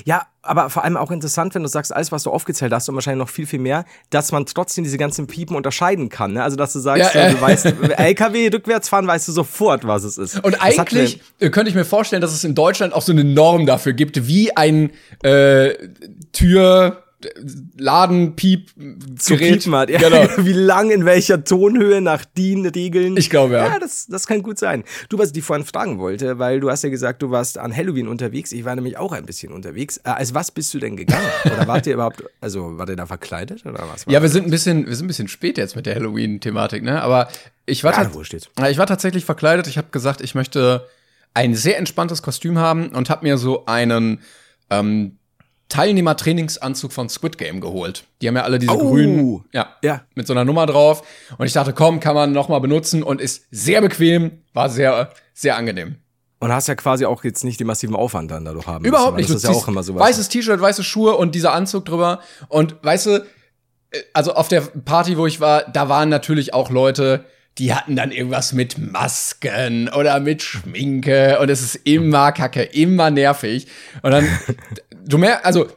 Ja, 0.05 0.27
aber 0.43 0.71
vor 0.71 0.85
allem 0.85 0.97
auch 0.97 1.11
interessant, 1.11 1.55
wenn 1.55 1.63
du 1.63 1.69
sagst, 1.69 1.95
alles, 1.95 2.13
was 2.13 2.23
du 2.23 2.31
aufgezählt 2.31 2.73
hast 2.73 2.89
und 2.89 2.95
wahrscheinlich 2.95 3.19
noch 3.19 3.29
viel, 3.29 3.47
viel 3.47 3.59
mehr, 3.59 3.85
dass 4.09 4.33
man 4.33 4.47
trotzdem 4.47 4.85
diese 4.85 4.97
ganzen 4.97 5.27
Piepen 5.27 5.55
unterscheiden 5.57 6.09
kann. 6.09 6.33
Ne? 6.33 6.43
Also, 6.43 6.57
dass 6.57 6.73
du 6.73 6.79
sagst, 6.79 7.15
Ja, 7.15 7.21
äh, 7.21 7.33
du 7.33 7.41
weißt, 7.41 7.67
LKW 7.99 8.49
rückwärts 8.53 8.89
fahren, 8.89 9.07
weißt 9.07 9.29
du 9.29 9.33
sofort, 9.33 9.87
was 9.87 10.05
es 10.05 10.19
ist. 10.19 10.43
Und 10.43 10.55
Das 10.55 10.61
eigentlich 10.61 11.21
äh, 11.41 11.51
könnte 11.51 11.69
ich 11.69 11.75
mir 11.75 11.85
vorstellen, 11.85 12.23
dass 12.23 12.33
es 12.33 12.45
in 12.45 12.55
Deutschland 12.55 12.95
auch 12.95 13.03
so 13.03 13.13
eine 13.13 13.25
Norm 13.25 13.67
dafür 13.67 13.93
gibt, 13.93 14.27
wie 14.27 14.57
ein 14.57 14.93
äh, 15.23 15.75
Tür, 16.33 17.03
Laden, 17.77 18.37
Piep, 18.37 18.71
zu 19.19 19.37
Gerät. 19.37 19.61
piepen 19.61 19.75
hat. 19.75 19.91
Ja, 19.91 19.99
Genau. 19.99 20.27
Wie 20.39 20.53
lang, 20.53 20.91
in 20.91 21.05
welcher 21.05 21.45
Tonhöhe, 21.45 22.01
nach 22.01 22.25
DIN-Regeln. 22.25 23.17
Ich 23.17 23.31
glaube, 23.31 23.55
ja. 23.55 23.67
Ja, 23.67 23.79
das, 23.79 24.07
das 24.07 24.27
kann 24.27 24.43
gut 24.43 24.59
sein. 24.59 24.85
Du, 25.09 25.19
was 25.19 25.29
ich 25.29 25.33
dich 25.35 25.45
vorhin 25.45 25.67
fragen 25.67 25.99
wollte, 25.99 26.39
weil 26.39 26.61
du 26.61 26.71
hast 26.71 26.83
ja 26.83 26.91
gesagt, 26.91 27.23
du 27.23 27.31
warst 27.31 27.59
an 27.59 27.75
Halloween 27.77 28.09
unterwegs. 28.09 28.53
Ich 28.53 28.65
war 28.65 28.75
nämlich 28.75 28.97
auch 28.97 29.13
ein 29.13 29.27
bisschen 29.27 29.53
unterwegs. 29.53 29.99
Äh, 29.99 30.11
als 30.11 30.35
was 30.35 30.51
bist 30.51 30.73
du 30.75 30.79
denn 30.79 30.97
gegangen? 30.97 31.27
Oder 31.45 31.67
wart 31.67 31.87
ihr 31.87 31.95
überhaupt, 31.95 32.25
also 32.41 32.79
wart 32.79 32.89
ihr 32.89 32.97
da 32.97 33.07
verkleidet 33.07 33.65
oder 33.67 33.85
was? 33.93 34.05
Ja, 34.09 34.23
wir 34.23 34.29
sind 34.29 34.47
ein 34.47 34.51
bisschen, 34.51 34.87
wir 34.87 34.97
sind 34.97 35.07
ein 35.07 35.09
bisschen 35.09 35.29
spät 35.29 35.59
jetzt 35.59 35.77
mit 35.77 35.87
der 35.87 35.95
Halloween-Thematik, 35.95 36.83
ne? 36.83 37.03
Aber 37.03 37.29
ich 37.67 37.85
war. 37.85 37.93
Ja, 37.93 38.69
ich 38.69 38.79
war 38.79 38.87
tatsächlich 38.87 39.25
verkleidet. 39.25 39.67
Ich 39.67 39.79
habe 39.79 39.89
gesagt, 39.91 40.21
ich 40.21 40.35
möchte 40.35 40.87
ein 41.35 41.55
sehr 41.55 41.79
entspanntes 41.79 42.23
Kostüm 42.23 42.59
haben 42.59 42.89
und 42.89 43.11
habe 43.11 43.27
mir 43.27 43.39
so 43.39 43.67
einen 43.67 44.21
ähm, 44.71 45.17
Teilnehmer-Trainingsanzug 45.71 46.93
von 46.93 47.09
Squid 47.09 47.39
Game 47.39 47.61
geholt. 47.61 48.05
Die 48.21 48.29
haben 48.29 48.37
ja 48.37 48.43
alle 48.43 48.59
diese 48.59 48.73
Oh. 48.73 48.91
grünen, 48.91 49.45
ja, 49.53 49.75
Ja. 49.83 50.03
mit 50.15 50.27
so 50.27 50.35
einer 50.35 50.45
Nummer 50.45 50.67
drauf. 50.67 51.03
Und 51.39 51.47
ich 51.47 51.53
dachte, 51.55 51.73
komm, 51.73 52.01
kann 52.01 52.15
man 52.15 52.33
noch 52.33 52.49
mal 52.49 52.59
benutzen 52.59 53.03
und 53.03 53.21
ist 53.21 53.47
sehr 53.51 53.81
bequem, 53.81 54.43
war 54.53 54.69
sehr, 54.69 55.11
sehr 55.33 55.57
angenehm. 55.57 55.97
Und 56.41 56.53
hast 56.53 56.69
ja 56.69 56.75
quasi 56.75 57.05
auch 57.05 57.23
jetzt 57.25 57.45
nicht 57.45 57.61
den 57.61 57.67
massiven 57.67 57.95
Aufwand 57.95 58.31
dann 58.31 58.45
dadurch 58.47 58.67
haben 58.67 58.85
Überhaupt 58.85 59.17
müssen, 59.17 59.33
nicht. 59.33 59.35
Das 59.35 59.37
ist 59.37 59.43
Du 59.45 59.49
ja 59.49 59.53
ziehst 59.55 59.65
auch 59.65 59.69
immer 59.69 59.83
sowas. 59.83 60.03
Weißes 60.03 60.29
T-Shirt, 60.31 60.61
weiße 60.61 60.83
Schuhe 60.85 61.17
und 61.17 61.35
dieser 61.35 61.53
Anzug 61.53 61.85
drüber. 61.85 62.21
Und 62.49 62.77
weißt 62.83 63.07
du, 63.07 63.11
äh, 63.91 63.99
also 64.15 64.33
auf 64.35 64.49
der 64.49 64.61
Party, 64.63 65.17
wo 65.19 65.27
ich 65.27 65.41
war, 65.41 65.65
da 65.71 65.89
waren 65.89 66.09
natürlich 66.09 66.55
auch 66.55 66.71
Leute, 66.71 67.25
die 67.59 67.75
hatten 67.75 67.95
dann 67.97 68.11
irgendwas 68.11 68.55
mit 68.55 68.79
Masken 68.79 69.91
oder 69.91 70.19
mit 70.21 70.41
Schminke 70.43 71.39
und 71.41 71.51
es 71.51 71.61
ist 71.61 71.75
immer 71.85 72.33
kacke, 72.33 72.63
immer 72.63 73.11
nervig. 73.11 73.67
Und 74.03 74.13
dann, 74.13 74.27
du 75.13 75.19
merkst, 75.19 75.45
also 75.45 75.69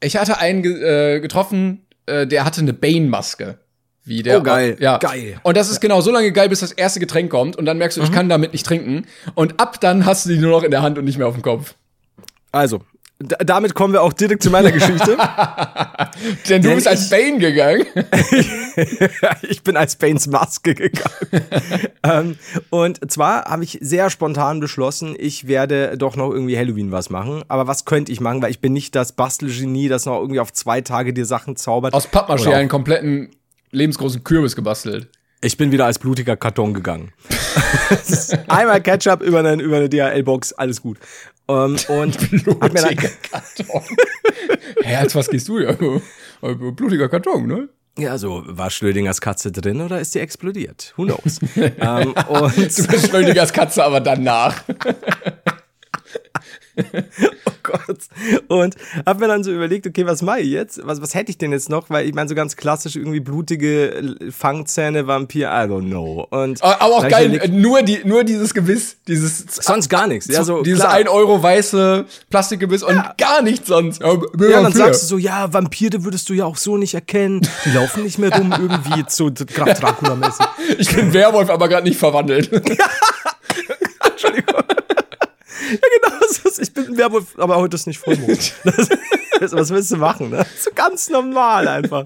ich 0.00 0.16
hatte 0.16 0.38
einen 0.38 0.64
äh, 0.64 1.20
getroffen, 1.20 1.86
äh, 2.06 2.26
der 2.26 2.44
hatte 2.44 2.60
eine 2.60 2.72
Bane-Maske. 2.72 3.58
Wie 4.04 4.22
der 4.22 4.38
Oh, 4.38 4.42
geil. 4.42 4.76
Ja. 4.80 4.98
Geil. 4.98 5.38
Und 5.44 5.56
das 5.56 5.70
ist 5.70 5.80
genau 5.80 6.00
so 6.00 6.10
lange 6.10 6.32
geil, 6.32 6.48
bis 6.48 6.58
das 6.60 6.72
erste 6.72 6.98
Getränk 6.98 7.30
kommt 7.30 7.54
und 7.54 7.66
dann 7.66 7.78
merkst 7.78 7.98
du, 7.98 8.02
ich 8.02 8.10
kann 8.10 8.28
damit 8.28 8.52
nicht 8.52 8.66
trinken. 8.66 9.06
Und 9.34 9.60
ab 9.60 9.80
dann 9.80 10.06
hast 10.06 10.26
du 10.26 10.30
die 10.30 10.38
nur 10.38 10.50
noch 10.50 10.64
in 10.64 10.72
der 10.72 10.82
Hand 10.82 10.98
und 10.98 11.04
nicht 11.04 11.18
mehr 11.18 11.28
auf 11.28 11.34
dem 11.34 11.42
Kopf. 11.42 11.76
Also, 12.50 12.82
damit 13.22 13.74
kommen 13.74 13.92
wir 13.92 14.02
auch 14.02 14.12
direkt 14.12 14.42
zu 14.42 14.50
meiner 14.50 14.72
Geschichte. 14.72 15.16
Denn 16.48 16.62
du 16.62 16.68
Denn 16.68 16.76
bist 16.76 16.88
als 16.88 17.08
Bane 17.08 17.38
gegangen. 17.38 17.86
ich 19.42 19.62
bin 19.62 19.76
als 19.76 19.96
Banes 19.96 20.26
Maske 20.26 20.74
gegangen. 20.74 21.44
ähm, 22.02 22.36
und 22.70 23.10
zwar 23.10 23.44
habe 23.44 23.64
ich 23.64 23.78
sehr 23.80 24.10
spontan 24.10 24.60
beschlossen, 24.60 25.14
ich 25.18 25.48
werde 25.48 25.96
doch 25.96 26.16
noch 26.16 26.30
irgendwie 26.30 26.56
Halloween 26.56 26.92
was 26.92 27.10
machen. 27.10 27.42
Aber 27.48 27.66
was 27.66 27.84
könnte 27.84 28.12
ich 28.12 28.20
machen? 28.20 28.42
Weil 28.42 28.50
ich 28.50 28.60
bin 28.60 28.72
nicht 28.72 28.94
das 28.94 29.12
Bastelgenie, 29.12 29.88
das 29.88 30.06
noch 30.06 30.18
irgendwie 30.18 30.40
auf 30.40 30.52
zwei 30.52 30.80
Tage 30.80 31.12
dir 31.12 31.26
Sachen 31.26 31.56
zaubert. 31.56 31.94
Aus 31.94 32.08
Pappmaché 32.08 32.54
einen 32.54 32.68
kompletten 32.68 33.30
lebensgroßen 33.70 34.22
Kürbis 34.24 34.56
gebastelt. 34.56 35.08
Ich 35.44 35.56
bin 35.56 35.72
wieder 35.72 35.86
als 35.86 35.98
blutiger 35.98 36.36
Karton 36.36 36.72
gegangen. 36.72 37.12
Einmal 38.46 38.80
Ketchup 38.80 39.22
über 39.22 39.40
eine, 39.40 39.60
über 39.60 39.78
eine 39.78 39.88
DHL-Box, 39.88 40.52
alles 40.52 40.80
gut. 40.80 40.98
Ähm, 41.52 41.76
und 41.88 42.18
Blutiger 42.30 43.10
Karton. 43.30 43.82
Hä, 44.82 44.96
als 44.96 45.14
was 45.14 45.28
gehst 45.28 45.48
du 45.48 45.58
ja? 45.58 45.70
Äh, 45.70 46.54
Blutiger 46.54 47.08
Karton, 47.08 47.46
ne? 47.46 47.68
ja, 47.98 48.16
so, 48.16 48.42
war 48.46 48.70
Schlödingers 48.70 49.20
Katze 49.20 49.52
drin 49.52 49.80
oder 49.82 50.00
ist 50.00 50.14
die 50.14 50.20
explodiert? 50.20 50.94
Who 50.96 51.04
knows? 51.04 51.40
ähm, 51.56 52.14
und 52.28 52.78
Du 52.78 52.86
bist 52.86 53.08
Schrödingers 53.08 53.52
Katze, 53.52 53.84
aber 53.84 54.00
danach. 54.00 54.62
Oh 57.64 57.78
Gott. 57.86 57.98
Und 58.48 58.76
hab 59.06 59.20
mir 59.20 59.28
dann 59.28 59.44
so 59.44 59.52
überlegt, 59.52 59.86
okay, 59.86 60.06
was 60.06 60.22
mache 60.22 60.40
ich 60.40 60.48
jetzt? 60.48 60.80
Was, 60.84 61.00
was 61.00 61.14
hätte 61.14 61.30
ich 61.30 61.38
denn 61.38 61.52
jetzt 61.52 61.68
noch? 61.68 61.90
Weil 61.90 62.06
ich 62.06 62.14
meine, 62.14 62.28
so 62.28 62.34
ganz 62.34 62.56
klassisch 62.56 62.96
irgendwie 62.96 63.20
blutige 63.20 64.16
Fangzähne, 64.30 65.06
Vampir, 65.06 65.48
I 65.48 65.68
don't 65.68 65.88
know. 65.88 66.26
Und 66.30 66.62
Aber 66.62 66.96
auch 66.96 67.08
geil, 67.08 67.26
überlegt, 67.26 67.44
äh, 67.46 67.48
nur, 67.48 67.82
die, 67.82 68.00
nur 68.04 68.24
dieses 68.24 68.54
Gebiss, 68.54 68.96
dieses 69.06 69.44
sonst 69.48 69.88
gar 69.88 70.06
nichts. 70.06 70.26
Ja, 70.26 70.44
so, 70.44 70.62
dieses 70.62 70.80
klar. 70.80 70.94
1 70.94 71.08
Euro 71.08 71.42
weiße 71.42 72.06
Plastikgebiss 72.30 72.82
und 72.82 73.00
gar 73.18 73.42
nichts 73.42 73.68
sonst. 73.68 74.02
Ja, 74.02 74.12
Ja, 74.38 74.62
dann 74.62 74.72
sagst 74.72 75.02
du 75.02 75.06
so, 75.06 75.18
ja, 75.18 75.52
Vampire 75.52 76.04
würdest 76.04 76.28
du 76.28 76.34
ja 76.34 76.44
auch 76.44 76.56
so 76.56 76.76
nicht 76.76 76.94
erkennen. 76.94 77.40
Die 77.64 77.70
laufen 77.70 78.02
nicht 78.02 78.18
mehr 78.18 78.36
rum, 78.36 78.52
irgendwie 78.52 79.04
so 79.08 79.30
Graf 79.32 79.78
Dracula-mäßig. 79.78 80.46
ich 80.78 80.94
bin 80.94 81.12
Werwolf, 81.12 81.50
aber 81.50 81.68
gerade 81.68 81.86
nicht 81.86 81.98
verwandelt. 81.98 82.50
Ja, 85.70 86.10
genau, 86.10 86.26
ich 86.60 86.74
bin 86.74 86.86
ein 86.86 86.96
Werwolf, 86.96 87.38
aber 87.38 87.56
heute 87.56 87.76
ist 87.76 87.86
nicht 87.86 87.98
Vollmond. 87.98 88.54
Das, 89.40 89.50
was 89.54 89.70
willst 89.70 89.90
du 89.90 89.96
machen, 89.96 90.30
ne? 90.30 90.46
So 90.56 90.70
ganz 90.72 91.10
normal 91.10 91.66
einfach. 91.66 92.04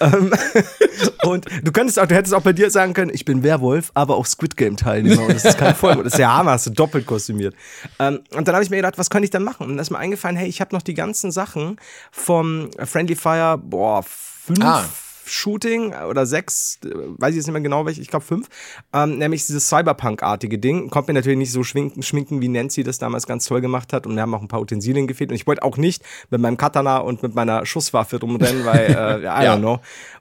Ähm, 0.00 0.32
und 1.22 1.46
du 1.62 1.70
könntest 1.70 2.00
auch, 2.00 2.06
du 2.06 2.16
hättest 2.16 2.34
auch 2.34 2.42
bei 2.42 2.52
dir 2.52 2.68
sagen 2.68 2.94
können, 2.94 3.12
ich 3.14 3.24
bin 3.24 3.44
Werwolf, 3.44 3.92
aber 3.94 4.16
auch 4.16 4.26
Squid 4.26 4.56
Game 4.56 4.76
Teilnehmer 4.76 5.22
und 5.22 5.34
das 5.36 5.44
ist 5.44 5.58
kein 5.58 5.76
Vollmond. 5.76 6.06
Das 6.06 6.14
ist 6.14 6.18
ja 6.18 6.36
Hammer, 6.36 6.50
hast 6.50 6.66
du 6.66 6.70
doppelt 6.70 7.06
kostümiert. 7.06 7.54
Ähm, 8.00 8.22
und 8.34 8.48
dann 8.48 8.56
habe 8.56 8.64
ich 8.64 8.70
mir 8.70 8.76
gedacht, 8.76 8.98
was 8.98 9.08
könnte 9.08 9.24
ich 9.24 9.30
denn 9.30 9.44
machen? 9.44 9.66
Und 9.66 9.68
dann 9.68 9.78
ist 9.78 9.90
mir 9.90 9.98
eingefallen, 9.98 10.36
hey, 10.36 10.48
ich 10.48 10.60
habe 10.60 10.74
noch 10.74 10.82
die 10.82 10.94
ganzen 10.94 11.30
Sachen 11.30 11.76
vom 12.10 12.70
Friendly 12.84 13.14
Fire, 13.14 13.56
boah, 13.56 14.02
fünf 14.02 14.58
Ah. 14.64 14.84
Shooting 15.26 15.94
oder 15.94 16.26
sechs, 16.26 16.78
äh, 16.84 16.88
weiß 16.94 17.30
ich 17.30 17.36
jetzt 17.36 17.46
nicht 17.46 17.52
mehr 17.52 17.60
genau 17.62 17.86
welche, 17.86 18.00
ich 18.00 18.08
glaube 18.08 18.24
fünf, 18.24 18.48
ähm, 18.92 19.18
nämlich 19.18 19.46
dieses 19.46 19.68
Cyberpunk-artige 19.68 20.58
Ding. 20.58 20.90
Kommt 20.90 21.08
mir 21.08 21.14
natürlich 21.14 21.38
nicht 21.38 21.52
so 21.52 21.62
schminken, 21.64 22.02
schminken, 22.02 22.40
wie 22.40 22.48
Nancy 22.48 22.82
das 22.84 22.98
damals 22.98 23.26
ganz 23.26 23.46
toll 23.46 23.60
gemacht 23.60 23.92
hat 23.92 24.06
und 24.06 24.14
mir 24.14 24.22
haben 24.22 24.34
auch 24.34 24.42
ein 24.42 24.48
paar 24.48 24.60
Utensilien 24.60 25.06
gefehlt 25.06 25.30
und 25.30 25.36
ich 25.36 25.46
wollte 25.46 25.62
auch 25.62 25.76
nicht 25.76 26.02
mit 26.30 26.40
meinem 26.40 26.56
Katana 26.56 26.98
und 26.98 27.22
mit 27.22 27.34
meiner 27.34 27.64
Schusswaffe 27.66 28.20
rumrennen, 28.20 28.64
weil, 28.64 28.86
äh, 28.90 29.18
I 29.20 29.44
Ja. 29.44 29.54
don't 29.54 29.58
know. 29.58 29.80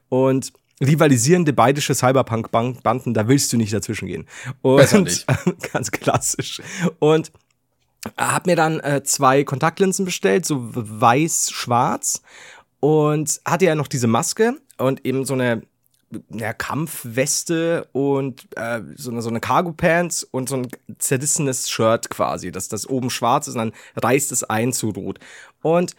Und 0.09 0.53
rivalisierende 0.81 1.53
bayerische 1.53 1.95
Cyberpunk-Banden, 1.95 3.13
da 3.13 3.27
willst 3.27 3.53
du 3.53 3.57
nicht 3.57 3.71
dazwischen 3.73 4.07
gehen. 4.07 4.27
Und, 4.61 4.77
Besser 4.77 5.01
nicht. 5.01 5.25
ganz 5.73 5.91
klassisch. 5.91 6.61
Und 6.99 7.31
hab 8.17 8.47
mir 8.47 8.57
dann 8.57 8.79
äh, 8.81 9.01
zwei 9.03 9.45
Kontaktlinsen 9.45 10.03
bestellt, 10.03 10.45
so 10.45 10.57
weiß-schwarz 10.61 12.21
und 12.81 13.39
hatte 13.45 13.65
ja 13.65 13.75
noch 13.75 13.87
diese 13.87 14.07
Maske 14.07 14.57
und 14.77 15.05
eben 15.05 15.25
so 15.25 15.33
eine 15.33 15.61
ja, 16.29 16.53
Kampfweste 16.53 17.87
und 17.91 18.45
äh, 18.55 18.81
so 18.95 19.11
eine, 19.11 19.21
so 19.21 19.29
eine 19.29 19.39
Cargo-Pants 19.39 20.23
und 20.23 20.47
so 20.49 20.57
ein 20.57 20.67
zerrissenes 20.99 21.69
Shirt 21.69 22.09
quasi, 22.09 22.51
dass 22.51 22.67
das 22.67 22.87
oben 22.87 23.09
schwarz 23.09 23.47
ist 23.47 23.55
und 23.55 23.59
dann 23.59 23.73
reißt 23.95 24.31
es 24.31 24.43
ein 24.43 24.73
zu 24.73 24.89
rot. 24.89 25.19
Und 25.61 25.95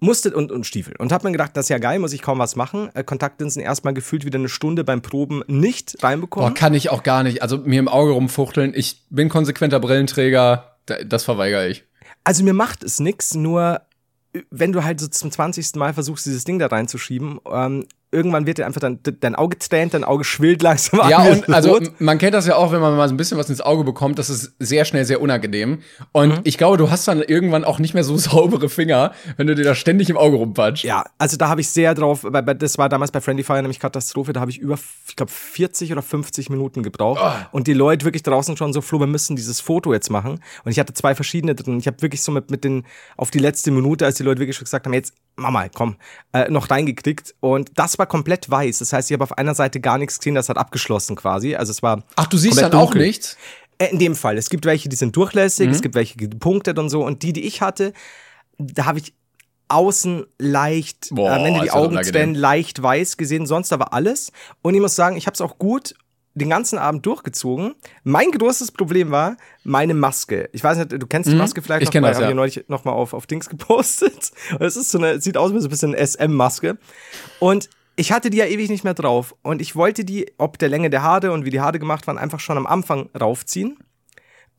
musste 0.00 0.34
und, 0.34 0.50
und 0.50 0.66
Stiefel. 0.66 0.96
Und 0.98 1.12
hab 1.12 1.22
mir 1.22 1.30
gedacht, 1.30 1.56
das 1.56 1.66
ist 1.66 1.68
ja 1.68 1.78
geil, 1.78 2.00
muss 2.00 2.12
ich 2.12 2.22
kaum 2.22 2.40
was 2.40 2.56
machen. 2.56 2.90
Äh, 2.94 3.04
Kontaktlinsen 3.04 3.62
erstmal 3.62 3.94
gefühlt 3.94 4.24
wieder 4.24 4.38
eine 4.40 4.48
Stunde 4.48 4.82
beim 4.82 5.00
Proben 5.00 5.44
nicht 5.46 6.02
reinbekommen. 6.02 6.48
Boah, 6.52 6.58
kann 6.58 6.74
ich 6.74 6.90
auch 6.90 7.04
gar 7.04 7.22
nicht. 7.22 7.40
Also 7.42 7.58
mir 7.58 7.78
im 7.78 7.86
Auge 7.88 8.10
rumfuchteln. 8.12 8.72
Ich 8.74 9.04
bin 9.10 9.28
konsequenter 9.28 9.78
Brillenträger. 9.78 10.76
Da- 10.86 11.04
Das 11.04 11.22
verweigere 11.22 11.68
ich. 11.68 11.84
Also 12.24 12.42
mir 12.42 12.52
macht 12.54 12.82
es 12.82 12.98
nix, 12.98 13.34
nur 13.34 13.80
äh, 14.32 14.40
wenn 14.50 14.72
du 14.72 14.82
halt 14.82 14.98
so 14.98 15.06
zum 15.06 15.30
20. 15.30 15.76
Mal 15.76 15.94
versuchst, 15.94 16.26
dieses 16.26 16.42
Ding 16.42 16.58
da 16.58 16.66
reinzuschieben, 16.66 17.38
ähm, 17.48 17.86
irgendwann 18.12 18.46
wird 18.46 18.58
dir 18.58 18.66
einfach 18.66 18.80
dann 18.80 19.00
dein 19.20 19.34
Auge 19.34 19.58
tränt, 19.58 19.94
dein 19.94 20.04
Auge 20.04 20.22
schwillt 20.24 20.62
langsam 20.62 21.00
an. 21.00 21.10
Ja, 21.10 21.22
und 21.22 21.48
also 21.52 21.80
man 21.98 22.18
kennt 22.18 22.34
das 22.34 22.46
ja 22.46 22.56
auch, 22.56 22.70
wenn 22.70 22.80
man 22.80 22.96
mal 22.96 23.08
so 23.08 23.14
ein 23.14 23.16
bisschen 23.16 23.38
was 23.38 23.48
ins 23.50 23.60
Auge 23.62 23.84
bekommt, 23.84 24.18
das 24.18 24.28
ist 24.30 24.52
sehr 24.58 24.84
schnell 24.84 25.04
sehr 25.04 25.20
unangenehm. 25.20 25.78
Und 26.12 26.28
Mhm. 26.28 26.40
ich 26.44 26.58
glaube, 26.58 26.76
du 26.76 26.90
hast 26.90 27.08
dann 27.08 27.22
irgendwann 27.22 27.64
auch 27.64 27.78
nicht 27.78 27.94
mehr 27.94 28.04
so 28.04 28.16
saubere 28.18 28.68
Finger, 28.68 29.12
wenn 29.38 29.46
du 29.46 29.54
dir 29.54 29.64
da 29.64 29.74
ständig 29.74 30.10
im 30.10 30.16
Auge 30.18 30.36
rumpatscht. 30.36 30.84
Ja, 30.84 31.04
also 31.18 31.36
da 31.36 31.48
habe 31.48 31.60
ich 31.62 31.68
sehr 31.70 31.94
drauf, 31.94 32.26
das 32.58 32.78
war 32.78 32.88
damals 32.88 33.10
bei 33.10 33.20
Friendly 33.20 33.42
Fire 33.44 33.62
nämlich 33.62 33.80
Katastrophe, 33.80 34.32
da 34.32 34.40
habe 34.40 34.50
ich 34.50 34.58
über, 34.58 34.78
ich 35.08 35.16
glaube, 35.16 35.32
40 35.32 35.90
oder 35.92 36.02
50 36.02 36.50
Minuten 36.50 36.82
gebraucht. 36.82 37.20
Und 37.52 37.66
die 37.66 37.72
Leute 37.74 38.04
wirklich 38.04 38.22
draußen 38.22 38.56
schon 38.56 38.72
so, 38.72 38.80
Flo, 38.82 39.00
wir 39.00 39.06
müssen 39.06 39.36
dieses 39.36 39.60
Foto 39.60 39.92
jetzt 39.92 40.10
machen. 40.10 40.40
Und 40.64 40.70
ich 40.72 40.78
hatte 40.78 40.92
zwei 40.92 41.14
verschiedene 41.14 41.54
drin. 41.54 41.78
Ich 41.78 41.86
habe 41.86 42.00
wirklich 42.02 42.22
so 42.22 42.30
mit, 42.32 42.50
mit 42.50 42.64
den, 42.64 42.84
auf 43.16 43.30
die 43.30 43.38
letzte 43.38 43.70
Minute, 43.70 44.04
als 44.04 44.16
die 44.16 44.22
Leute 44.22 44.40
wirklich 44.40 44.56
schon 44.56 44.64
gesagt 44.64 44.86
haben, 44.86 44.92
jetzt, 44.92 45.14
mach 45.36 45.50
mal, 45.50 45.70
komm, 45.72 45.96
äh, 46.32 46.50
noch 46.50 46.70
reingeklickt. 46.70 47.34
Und 47.40 47.70
das 47.76 47.98
war 47.98 48.01
komplett 48.06 48.50
weiß. 48.50 48.78
Das 48.78 48.92
heißt, 48.92 49.10
ich 49.10 49.14
habe 49.14 49.24
auf 49.24 49.36
einer 49.38 49.54
Seite 49.54 49.80
gar 49.80 49.98
nichts 49.98 50.18
gesehen, 50.18 50.34
das 50.34 50.48
hat 50.48 50.58
abgeschlossen 50.58 51.16
quasi. 51.16 51.54
Also 51.54 51.70
es 51.70 51.82
war. 51.82 52.02
Ach, 52.16 52.26
du 52.26 52.36
siehst 52.36 52.60
dann 52.60 52.72
auch 52.74 52.94
nichts? 52.94 53.36
Äh, 53.78 53.90
In 53.90 53.98
dem 53.98 54.14
Fall. 54.14 54.38
Es 54.38 54.50
gibt 54.50 54.64
welche, 54.66 54.88
die 54.88 54.96
sind 54.96 55.16
durchlässig, 55.16 55.66
Mhm. 55.68 55.72
es 55.74 55.82
gibt 55.82 55.94
welche 55.94 56.16
gepunktet 56.16 56.78
und 56.78 56.88
so. 56.88 57.04
Und 57.04 57.22
die, 57.22 57.32
die 57.32 57.44
ich 57.46 57.60
hatte, 57.62 57.92
da 58.58 58.84
habe 58.86 58.98
ich 58.98 59.14
außen 59.68 60.26
leicht, 60.38 61.08
Boah, 61.12 61.42
wenn 61.42 61.54
du 61.54 61.60
die 61.60 61.66
ist 61.66 61.72
das 61.72 61.74
Augen 61.76 61.88
unangenehm. 61.92 62.12
trennen, 62.12 62.34
leicht 62.34 62.82
weiß 62.82 63.16
gesehen, 63.16 63.46
sonst 63.46 63.72
aber 63.72 63.92
alles. 63.94 64.30
Und 64.60 64.74
ich 64.74 64.80
muss 64.80 64.94
sagen, 64.94 65.16
ich 65.16 65.26
habe 65.26 65.34
es 65.34 65.40
auch 65.40 65.58
gut 65.58 65.94
den 66.34 66.48
ganzen 66.50 66.78
Abend 66.78 67.04
durchgezogen. 67.04 67.74
Mein 68.04 68.30
großes 68.30 68.72
Problem 68.72 69.10
war 69.10 69.36
meine 69.64 69.92
Maske. 69.94 70.48
Ich 70.52 70.64
weiß 70.64 70.78
nicht, 70.78 70.92
du 70.92 71.06
kennst 71.06 71.30
die 71.30 71.34
Maske 71.34 71.60
vielleicht 71.60 71.80
Mhm. 71.80 71.82
Ich 71.82 71.88
noch, 71.88 71.92
kenn 71.92 72.02
das, 72.04 72.18
ja. 72.18 72.28
ich 72.30 72.34
neulich 72.34 72.64
noch 72.68 72.84
mal 72.84 72.92
auf, 72.92 73.12
auf 73.12 73.26
Dings 73.26 73.48
gepostet. 73.50 74.30
Und 74.52 74.62
es 74.62 74.76
ist 74.76 74.90
so 74.90 74.98
eine, 74.98 75.20
sieht 75.20 75.36
aus 75.36 75.52
wie 75.54 75.60
so 75.60 75.66
ein 75.68 75.70
bisschen 75.70 75.94
SM-Maske. 75.94 76.78
Und 77.38 77.68
ich 77.96 78.12
hatte 78.12 78.30
die 78.30 78.38
ja 78.38 78.46
ewig 78.46 78.70
nicht 78.70 78.84
mehr 78.84 78.94
drauf. 78.94 79.34
Und 79.42 79.60
ich 79.60 79.76
wollte 79.76 80.04
die, 80.04 80.32
ob 80.38 80.58
der 80.58 80.68
Länge 80.68 80.90
der 80.90 81.02
Haare 81.02 81.32
und 81.32 81.44
wie 81.44 81.50
die 81.50 81.60
Haare 81.60 81.78
gemacht 81.78 82.06
waren, 82.06 82.18
einfach 82.18 82.40
schon 82.40 82.56
am 82.56 82.66
Anfang 82.66 83.10
raufziehen. 83.18 83.78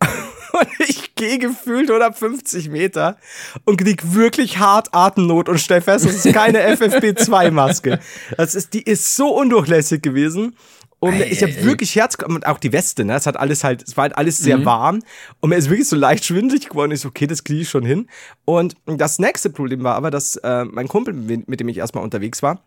Und 0.54 0.67
ich 0.88 1.15
gehe 1.15 1.39
gefühlt 1.39 1.89
150 1.89 2.69
Meter 2.69 3.17
und 3.65 3.78
krieg 3.78 4.13
wirklich 4.13 4.60
hart 4.60 4.89
Atemnot 4.93 5.50
und 5.50 5.58
stell 5.58 5.82
fest, 5.82 6.06
das 6.06 6.24
ist 6.24 6.32
keine 6.32 6.60
FFP2-Maske. 6.76 8.00
Das 8.38 8.54
ist, 8.54 8.76
die 8.76 8.84
ist 8.84 9.15
so 9.15 9.30
undurchlässig 9.36 10.04
gewesen. 10.04 10.56
Und 11.00 11.19
ich 11.19 11.41
habe 11.41 11.63
wirklich 11.63 11.96
Herz 11.96 12.15
und 12.24 12.46
auch 12.46 12.60
die 12.60 12.72
Weste, 12.72 13.04
ne? 13.04 13.15
Es 13.15 13.26
hat 13.26 13.36
alles 13.36 13.63
halt, 13.63 13.82
es 13.82 13.98
war 13.98 14.04
halt 14.04 14.15
alles 14.15 14.38
sehr 14.38 14.63
warm 14.63 15.02
und 15.41 15.50
mir 15.50 15.58
ist 15.58 15.69
wirklich 15.69 15.89
so 15.89 15.96
leicht 15.96 16.24
schwindelig 16.24 16.69
geworden. 16.69 16.91
Ich 16.91 17.02
so, 17.02 17.10
okay, 17.10 17.26
das 17.26 17.43
kriege 17.43 17.62
ich 17.62 17.69
schon 17.69 17.84
hin. 17.84 18.08
Und 18.46 18.76
das 18.86 19.17
nächste 19.17 19.50
Problem 19.50 19.84
war 19.84 19.96
aber, 19.96 20.12
dass 20.12 20.36
äh, 20.36 20.63
mein 20.65 20.88
Kumpel, 20.88 21.13
mit 21.13 21.60
dem 21.60 21.67
ich 21.67 21.78
erstmal 21.78 22.04
unterwegs 22.04 22.43
war, 22.43 22.62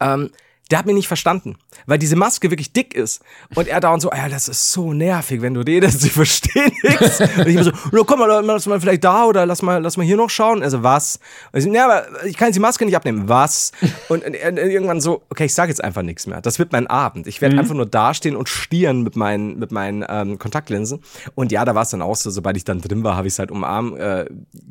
ähm, 0.00 0.30
der 0.72 0.78
hat 0.78 0.86
mich 0.86 0.94
nicht 0.94 1.08
verstanden, 1.08 1.56
weil 1.86 1.98
diese 1.98 2.16
Maske 2.16 2.50
wirklich 2.50 2.72
dick 2.72 2.94
ist. 2.94 3.22
Und 3.54 3.68
er 3.68 3.80
da 3.80 3.92
und 3.92 4.00
so, 4.00 4.10
ja, 4.10 4.28
das 4.30 4.48
ist 4.48 4.72
so 4.72 4.94
nervig, 4.94 5.42
wenn 5.42 5.52
du 5.52 5.60
redest, 5.60 6.00
sie 6.00 6.08
verstehen 6.10 6.72
nichts. 6.82 7.20
Und 7.20 7.46
ich 7.46 7.54
immer 7.54 7.64
so, 7.64 7.72
no, 7.92 8.04
komm 8.04 8.20
mal, 8.20 8.42
lass 8.42 8.66
mal 8.66 8.80
vielleicht 8.80 9.04
da 9.04 9.26
oder 9.26 9.44
lass 9.44 9.60
mal, 9.60 9.82
lass 9.82 9.98
mal 9.98 10.04
hier 10.04 10.16
noch 10.16 10.30
schauen. 10.30 10.62
Also 10.62 10.82
was? 10.82 11.20
Und 11.52 11.58
ich 11.58 11.64
so, 11.64 11.72
ja, 11.72 11.84
aber 11.84 12.24
ich 12.24 12.38
kann 12.38 12.48
jetzt 12.48 12.56
die 12.56 12.60
Maske 12.60 12.86
nicht 12.86 12.96
abnehmen. 12.96 13.28
Was? 13.28 13.72
Und, 14.08 14.24
und, 14.24 14.34
und 14.34 14.56
irgendwann 14.56 15.02
so, 15.02 15.22
okay, 15.28 15.44
ich 15.44 15.52
sage 15.52 15.68
jetzt 15.68 15.84
einfach 15.84 16.00
nichts 16.00 16.26
mehr. 16.26 16.40
Das 16.40 16.58
wird 16.58 16.72
mein 16.72 16.86
Abend. 16.86 17.26
Ich 17.26 17.42
werde 17.42 17.58
einfach 17.58 17.74
nur 17.74 17.86
dastehen 17.86 18.34
und 18.34 18.48
stieren 18.48 19.02
mit 19.02 19.14
meinen, 19.14 19.58
mit 19.58 19.72
meinen 19.72 20.04
ähm, 20.08 20.38
Kontaktlinsen. 20.38 21.02
Und 21.34 21.52
ja, 21.52 21.66
da 21.66 21.74
war 21.74 21.82
es 21.82 21.90
dann 21.90 22.00
auch 22.00 22.16
so, 22.16 22.30
sobald 22.30 22.56
ich 22.56 22.64
dann 22.64 22.80
drin 22.80 23.04
war, 23.04 23.16
habe 23.16 23.26
ich 23.26 23.34
es 23.34 23.38
halt 23.38 23.50
um 23.50 23.58
den 23.58 23.64
Arm 23.64 23.96
äh, 23.96 24.24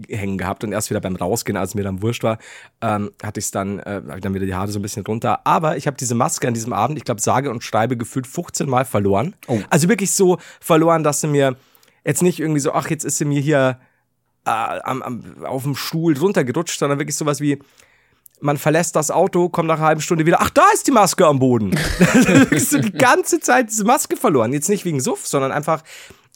hängen 0.10 0.40
gehabt 0.40 0.64
und 0.64 0.72
erst 0.72 0.90
wieder 0.90 1.00
beim 1.00 1.16
Rausgehen, 1.16 1.58
als 1.58 1.76
mir 1.76 1.84
dann 1.84 2.02
wurscht 2.02 2.24
war, 2.24 2.40
ähm, 2.82 3.12
hatte 3.22 3.40
ich 3.40 3.46
es 3.46 3.52
dann, 3.52 3.78
äh, 3.80 4.02
dann 4.20 4.34
wieder 4.34 4.48
die 4.48 4.56
Haare 4.56 4.72
so 4.72 4.80
ein 4.80 4.82
bisschen 4.82 5.06
runter. 5.06 5.46
Aber 5.46 5.78
ich 5.78 5.86
habe 5.86 5.91
diese 5.98 6.16
Maske 6.16 6.48
an 6.48 6.54
diesem 6.54 6.74
Abend, 6.74 6.98
ich 6.98 7.06
glaube, 7.06 7.22
sage 7.22 7.50
und 7.50 7.64
schreibe 7.64 7.98
gefühlt 7.98 8.28
15 8.28 8.70
Mal 8.70 8.86
verloren. 8.86 9.36
Also 9.70 9.90
wirklich 9.90 10.12
so 10.12 10.38
verloren, 10.60 11.04
dass 11.04 11.22
sie 11.22 11.28
mir 11.28 11.56
jetzt 12.06 12.22
nicht 12.22 12.40
irgendwie 12.40 12.60
so, 12.60 12.74
ach, 12.74 12.90
jetzt 12.90 13.04
ist 13.04 13.18
sie 13.18 13.26
mir 13.26 13.42
hier 13.42 13.80
äh, 14.46 14.50
am, 14.50 15.02
am, 15.02 15.46
auf 15.46 15.64
dem 15.64 15.76
Stuhl 15.76 16.18
runtergerutscht, 16.18 16.80
sondern 16.80 17.00
wirklich 17.00 17.16
sowas 17.16 17.42
wie, 17.42 17.60
man 18.40 18.58
verlässt 18.58 18.96
das 18.96 19.12
Auto, 19.12 19.50
kommt 19.50 19.68
nach 19.68 19.78
einer 19.78 19.88
halben 19.88 20.02
Stunde 20.02 20.26
wieder, 20.26 20.42
ach, 20.42 20.50
da 20.50 20.64
ist 20.74 20.88
die 20.88 20.92
Maske 20.92 21.26
am 21.26 21.40
Boden. 21.40 21.78
so 22.58 22.80
die 22.80 22.92
ganze 22.92 23.40
Zeit 23.40 23.70
diese 23.70 23.84
Maske 23.84 24.18
verloren. 24.18 24.52
Jetzt 24.54 24.70
nicht 24.70 24.84
wegen 24.84 25.00
Suff, 25.00 25.28
sondern 25.28 25.52
einfach, 25.52 25.84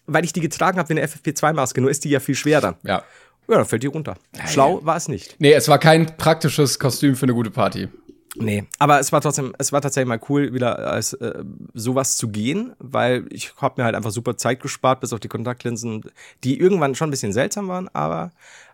weil 0.05 0.23
ich 0.23 0.33
die 0.33 0.41
getragen 0.41 0.77
habe 0.77 0.89
wie 0.89 0.93
eine 0.93 1.07
FFP2-Maske, 1.07 1.81
nur 1.81 1.89
ist 1.89 2.03
die 2.03 2.09
ja 2.09 2.19
viel 2.19 2.35
schwerer. 2.35 2.77
Ja. 2.83 3.03
Ja, 3.47 3.57
dann 3.57 3.65
fällt 3.65 3.83
die 3.83 3.87
runter. 3.87 4.15
Schlau 4.47 4.83
war 4.83 4.95
es 4.95 5.07
nicht. 5.07 5.35
Nee, 5.39 5.53
es 5.53 5.67
war 5.67 5.77
kein 5.77 6.17
praktisches 6.17 6.79
Kostüm 6.79 7.15
für 7.15 7.27
eine 7.27 7.33
gute 7.33 7.51
Party. 7.51 7.89
Nee, 8.37 8.65
aber 8.79 8.99
es 8.99 9.11
war 9.11 9.21
trotzdem, 9.21 9.53
es 9.57 9.71
war 9.71 9.81
tatsächlich 9.81 10.09
mal 10.09 10.19
cool, 10.29 10.53
wieder 10.53 10.91
als 10.91 11.13
äh, 11.13 11.43
sowas 11.73 12.17
zu 12.17 12.29
gehen, 12.29 12.73
weil 12.79 13.25
ich 13.29 13.53
habe 13.57 13.75
mir 13.81 13.85
halt 13.85 13.95
einfach 13.95 14.11
super 14.11 14.37
Zeit 14.37 14.61
gespart, 14.61 14.99
bis 14.99 15.13
auf 15.13 15.19
die 15.19 15.27
Kontaktlinsen, 15.27 16.03
die 16.43 16.59
irgendwann 16.59 16.95
schon 16.95 17.07
ein 17.07 17.11
bisschen 17.11 17.33
seltsam 17.33 17.67
waren, 17.67 17.89
aber 17.93 18.31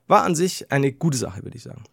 war 0.07 0.23
an 0.23 0.35
sich 0.35 0.71
eine 0.71 0.91
gute 0.91 1.17
Sache, 1.17 1.43
würde 1.43 1.57
ich 1.57 1.63
sagen. 1.63 1.83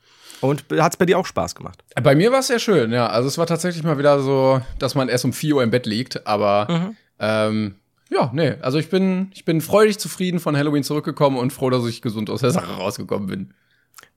Und 0.40 0.64
hat 0.78 0.92
es 0.92 0.96
bei 0.96 1.06
dir 1.06 1.18
auch 1.18 1.26
Spaß 1.26 1.54
gemacht? 1.54 1.82
Bei 2.02 2.14
mir 2.14 2.32
war 2.32 2.40
es 2.40 2.46
sehr 2.46 2.58
schön, 2.58 2.92
ja. 2.92 3.08
Also 3.08 3.28
es 3.28 3.38
war 3.38 3.46
tatsächlich 3.46 3.82
mal 3.82 3.98
wieder 3.98 4.20
so, 4.20 4.60
dass 4.78 4.94
man 4.94 5.08
erst 5.08 5.24
um 5.24 5.32
4 5.32 5.56
Uhr 5.56 5.62
im 5.62 5.70
Bett 5.70 5.86
liegt, 5.86 6.26
aber 6.26 6.94
ähm, 7.18 7.74
ja, 8.10 8.30
nee, 8.32 8.54
also 8.62 8.78
ich 8.78 8.88
bin, 8.88 9.30
ich 9.34 9.44
bin 9.44 9.60
freudig 9.60 9.98
zufrieden 9.98 10.40
von 10.40 10.56
Halloween 10.56 10.82
zurückgekommen 10.82 11.36
und 11.36 11.52
froh, 11.52 11.70
dass 11.70 11.84
ich 11.86 12.00
gesund 12.00 12.30
aus 12.30 12.40
der 12.40 12.52
Sache 12.52 12.72
rausgekommen 12.72 13.28
bin. 13.28 13.54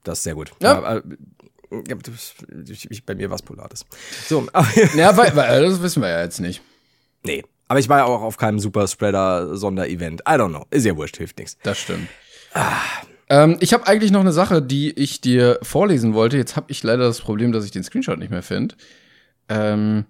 Das 0.04 0.20
ist 0.20 0.24
sehr 0.24 0.36
gut. 0.36 0.52
Ja. 0.62 0.96
Ja, 0.96 1.02
ich, 2.90 3.06
bei 3.06 3.16
mir 3.16 3.30
war 3.30 3.36
es 3.36 3.42
Polaris. 3.42 3.86
So, 4.28 4.48
Ja, 4.96 5.16
weil, 5.18 5.36
weil, 5.36 5.64
das 5.64 5.82
wissen 5.82 6.02
wir 6.02 6.10
ja 6.10 6.22
jetzt 6.22 6.40
nicht. 6.40 6.62
nee. 7.24 7.44
Aber 7.68 7.80
ich 7.80 7.88
war 7.88 8.00
ja 8.00 8.04
auch 8.04 8.22
auf 8.22 8.36
keinem 8.36 8.60
Superspreader-Sonderevent. 8.60 10.24
I 10.28 10.34
don't 10.34 10.50
know. 10.50 10.66
Ist 10.72 10.86
ja 10.86 10.98
wurscht, 10.98 11.16
hilft 11.16 11.40
nichts. 11.40 11.58
Das 11.64 11.80
stimmt. 11.80 12.10
Ähm, 13.30 13.56
ich 13.62 13.74
habe 13.74 13.88
eigentlich 13.88 14.12
noch 14.12 14.20
eine 14.20 14.34
Sache, 14.34 14.62
die 14.62 14.92
ich 14.92 15.22
dir 15.22 15.58
vorlesen 15.62 16.14
wollte. 16.14 16.36
Jetzt 16.36 16.58
habe 16.58 16.66
ich 16.70 16.84
leider 16.84 17.06
das 17.06 17.22
Problem, 17.22 17.54
dass 17.54 17.64
ich 17.64 17.72
den 17.72 17.84
Screenshot 17.86 18.20
nicht 18.20 18.30
mehr 18.30 18.44
finde. 18.44 18.76
Ähm, 19.48 20.04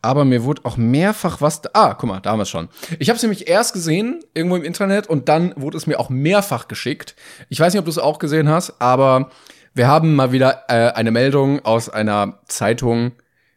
aber 0.00 0.24
mir 0.24 0.44
wurde 0.44 0.64
auch 0.64 0.76
mehrfach 0.76 1.40
was. 1.40 1.60
Ah, 1.74 1.94
guck 1.94 2.08
mal, 2.08 2.20
da 2.20 2.30
haben 2.30 2.38
wir 2.38 2.44
es 2.44 2.50
schon. 2.50 2.68
Ich 3.00 3.08
habe 3.08 3.16
es 3.16 3.22
nämlich 3.22 3.48
erst 3.48 3.72
gesehen, 3.72 4.22
irgendwo 4.32 4.54
im 4.54 4.62
Internet, 4.62 5.08
und 5.08 5.28
dann 5.28 5.52
wurde 5.56 5.76
es 5.76 5.88
mir 5.88 5.98
auch 5.98 6.10
mehrfach 6.10 6.68
geschickt. 6.68 7.16
Ich 7.48 7.58
weiß 7.58 7.72
nicht, 7.72 7.80
ob 7.80 7.86
du 7.86 7.90
es 7.90 7.98
auch 7.98 8.20
gesehen 8.20 8.48
hast, 8.48 8.80
aber 8.80 9.30
wir 9.74 9.86
haben 9.86 10.14
mal 10.14 10.32
wieder 10.32 10.64
äh, 10.68 10.92
eine 10.92 11.10
Meldung 11.10 11.64
aus 11.64 11.88
einer 11.88 12.40
Zeitung 12.46 13.12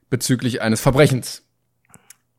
bezüglich 0.09 0.61
eines 0.61 0.81
Verbrechens. 0.81 1.43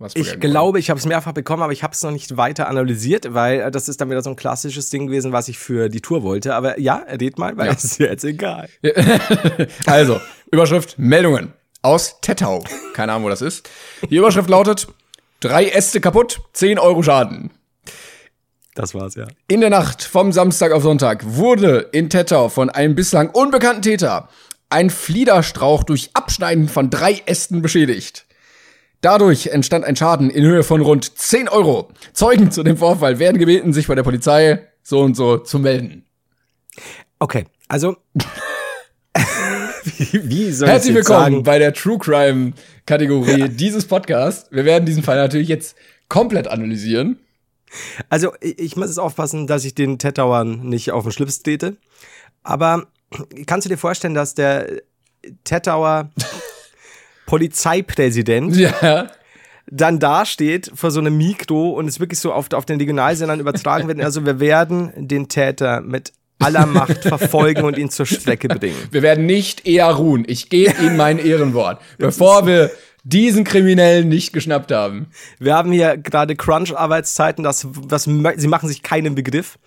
Was 0.03 0.17
Ich 0.17 0.41
glaube, 0.41 0.81
ich 0.81 0.91
habe 0.91 0.99
es 0.99 1.07
mehrfach 1.07 1.33
bekommen, 1.33 1.63
aber 1.63 1.73
ich 1.73 1.85
habe 1.85 1.95
es 1.95 2.03
noch 2.03 2.11
nicht 2.11 2.37
weiter 2.37 2.69
analysiert, 2.69 3.35
weil 3.35 3.61
äh, 3.61 3.71
das 3.71 3.89
ist 3.89 4.01
dann 4.01 4.11
wieder 4.11 4.21
so 4.21 4.31
ein 4.31 4.37
klassisches 4.37 4.91
Ding 4.91 5.07
gewesen, 5.07 5.33
was 5.33 5.49
ich 5.49 5.59
für 5.59 5.89
die 5.89 6.01
Tour 6.01 6.25
wollte. 6.25 6.55
Aber 6.57 6.81
ja, 6.81 7.05
red 7.09 7.39
mal, 7.39 7.57
weil 7.57 7.71
es 7.71 7.85
ist 7.85 7.99
jetzt 7.99 8.25
egal. 8.25 8.69
Also, 9.87 10.21
Überschrift 10.51 10.99
Meldungen 10.99 11.53
aus 11.83 12.21
Tettau. 12.21 12.65
Keine 12.95 13.13
Ahnung, 13.13 13.27
wo 13.27 13.29
das 13.29 13.43
ist. 13.43 13.69
Die 14.11 14.17
Überschrift 14.17 14.51
lautet: 14.51 14.89
Drei 15.39 15.69
Äste 15.69 16.01
kaputt, 16.01 16.41
10 16.53 16.81
Euro 16.81 17.03
Schaden. 17.03 17.51
Das 18.75 18.95
war's, 18.95 19.15
ja. 19.17 19.27
In 19.49 19.61
der 19.61 19.71
Nacht 19.71 20.03
vom 20.03 20.33
Samstag 20.33 20.73
auf 20.73 20.83
Sonntag 20.83 21.23
wurde 21.27 21.89
in 21.93 22.09
Tettau 22.09 22.49
von 22.49 22.71
einem 22.71 22.95
bislang 22.95 23.29
unbekannten 23.31 23.83
Täter 23.83 24.29
ein 24.71 24.89
Fliederstrauch 24.89 25.85
durch 25.85 26.11
Abschneiden 26.15 26.69
von 26.69 26.89
drei 26.89 27.21
Ästen 27.27 27.61
beschädigt. 27.61 28.25
Dadurch 29.03 29.49
entstand 29.49 29.85
ein 29.85 29.97
Schaden 29.97 30.31
in 30.31 30.45
Höhe 30.45 30.63
von 30.63 30.81
rund 30.81 31.19
10 31.19 31.49
Euro. 31.49 31.91
Zeugen 32.15 32.51
zu 32.51 32.63
dem 32.63 32.79
Vorfall 32.79 33.19
werden 33.19 33.39
gebeten, 33.39 33.73
sich 33.75 33.89
bei 33.89 33.95
der 33.95 34.05
Polizei 34.05 34.67
so 34.83 35.01
und 35.01 35.17
so 35.17 35.39
zu 35.39 35.59
melden. 35.59 36.07
Okay, 37.19 37.45
also. 37.69 37.97
wie, 39.85 40.31
wie 40.31 40.51
soll 40.53 40.69
ich 40.69 40.73
Herzlich 40.73 40.95
willkommen 40.95 41.21
sagen? 41.21 41.43
bei 41.43 41.59
der 41.59 41.75
True 41.75 41.99
Crime 41.99 42.53
Kategorie 42.87 43.49
dieses 43.51 43.85
Podcasts. 43.87 44.49
Wir 44.51 44.65
werden 44.65 44.87
diesen 44.87 45.03
Fall 45.03 45.17
natürlich 45.17 45.49
jetzt 45.49 45.77
komplett 46.09 46.49
analysieren. 46.49 47.19
Also, 48.09 48.33
ich, 48.41 48.77
muss 48.77 48.89
jetzt 48.89 48.99
aufpassen, 48.99 49.47
dass 49.47 49.65
ich 49.65 49.75
den 49.75 49.99
Tettauern 49.99 50.61
nicht 50.69 50.91
auf 50.91 51.05
den 51.05 51.13
Schlips 51.13 51.43
trete. 51.43 51.77
Aber 52.43 52.87
kannst 53.47 53.65
du 53.65 53.69
dir 53.69 53.79
vorstellen, 53.79 54.15
dass 54.15 54.35
der 54.35 54.83
Tettauer 55.45 56.11
Polizeipräsident 57.27 58.57
Ja. 58.57 59.09
dann 59.67 59.99
dasteht 59.99 60.71
vor 60.75 60.91
so 60.91 61.01
einem 61.01 61.17
Mikro 61.17 61.71
und 61.71 61.89
es 61.89 62.01
wirklich 62.01 62.19
so 62.21 62.33
auf, 62.33 62.53
auf 62.53 62.67
den 62.67 62.79
Regionalsendern 62.79 63.41
übertragen 63.41 63.89
wird. 63.89 64.01
Also 64.01 64.27
wir 64.27 64.41
werden 64.41 64.93
den 64.97 65.29
Täter 65.29 65.81
mit 65.81 66.13
aller 66.39 66.67
Macht 66.67 67.03
verfolgen 67.05 67.63
und 67.63 67.79
ihn 67.79 67.89
zur 67.89 68.07
Strecke 68.07 68.49
bringen. 68.49 68.77
Wir 68.91 69.03
werden 69.03 69.27
nicht 69.27 69.67
eher 69.67 69.87
ruhen. 69.91 70.25
Ich 70.27 70.51
gebe 70.51 70.75
Ihnen 70.83 70.97
mein 70.97 71.19
Ehrenwort. 71.19 71.81
Bevor 71.99 72.47
wir 72.47 72.71
diesen 73.05 73.45
Kriminellen 73.45 74.09
nicht 74.09 74.33
geschnappt 74.33 74.71
haben. 74.73 75.07
Wir 75.39 75.55
haben 75.55 75.73
hier 75.73 75.97
gerade 75.97 76.37
Crunch-Arbeitszeiten, 76.37 77.43
das, 77.45 77.67
das, 77.89 78.05
sie 78.05 78.49
machen 78.49 78.69
sich 78.69 78.83
keinen 78.83 79.15
Begriff. 79.15 79.59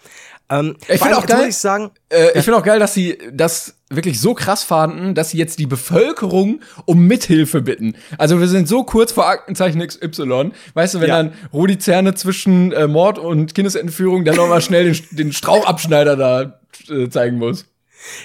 Ähm, 0.50 0.76
Ich 0.82 1.00
vor 1.00 1.08
find 1.08 1.16
allem, 1.16 1.18
auch 1.18 1.26
geil- 1.26 1.50
ich 1.50 1.58
sagen, 1.58 1.92
Äh, 2.10 2.38
ich 2.38 2.44
finde 2.46 2.58
auch 2.60 2.64
geil, 2.64 2.80
dass 2.80 2.94
sie 2.94 3.18
das 3.34 3.76
wirklich 3.90 4.20
so 4.22 4.34
krass 4.36 4.64
fanden, 4.64 5.16
dass 5.16 5.32
sie 5.32 5.38
jetzt 5.38 5.58
die 5.60 5.66
Bevölkerung 5.66 6.62
um 6.86 7.08
Mithilfe 7.08 7.62
bitten. 7.62 7.96
Also 8.18 8.40
wir 8.40 8.48
sind 8.48 8.68
so 8.68 8.84
kurz 8.84 9.12
vor 9.12 9.28
Aktenzeichen 9.28 9.86
XY. 9.86 10.52
Weißt 10.74 10.94
du, 10.96 11.02
wenn 11.02 11.10
Ja. 11.10 11.18
dann 11.24 11.34
Rudi 11.52 11.78
Zerne 11.78 12.14
zwischen 12.14 12.72
äh, 12.72 12.88
Mord 12.88 13.18
und 13.20 13.54
Kindesentführung 13.56 14.24
dann 14.24 14.36
noch 14.36 14.48
mal 14.48 14.62
schnell 14.62 14.92
den, 14.92 15.04
den 15.12 15.34
Strauchabschneider 15.34 16.16
da 16.16 16.60
äh, 16.90 17.10
zeigen 17.10 17.38
muss. 17.38 17.66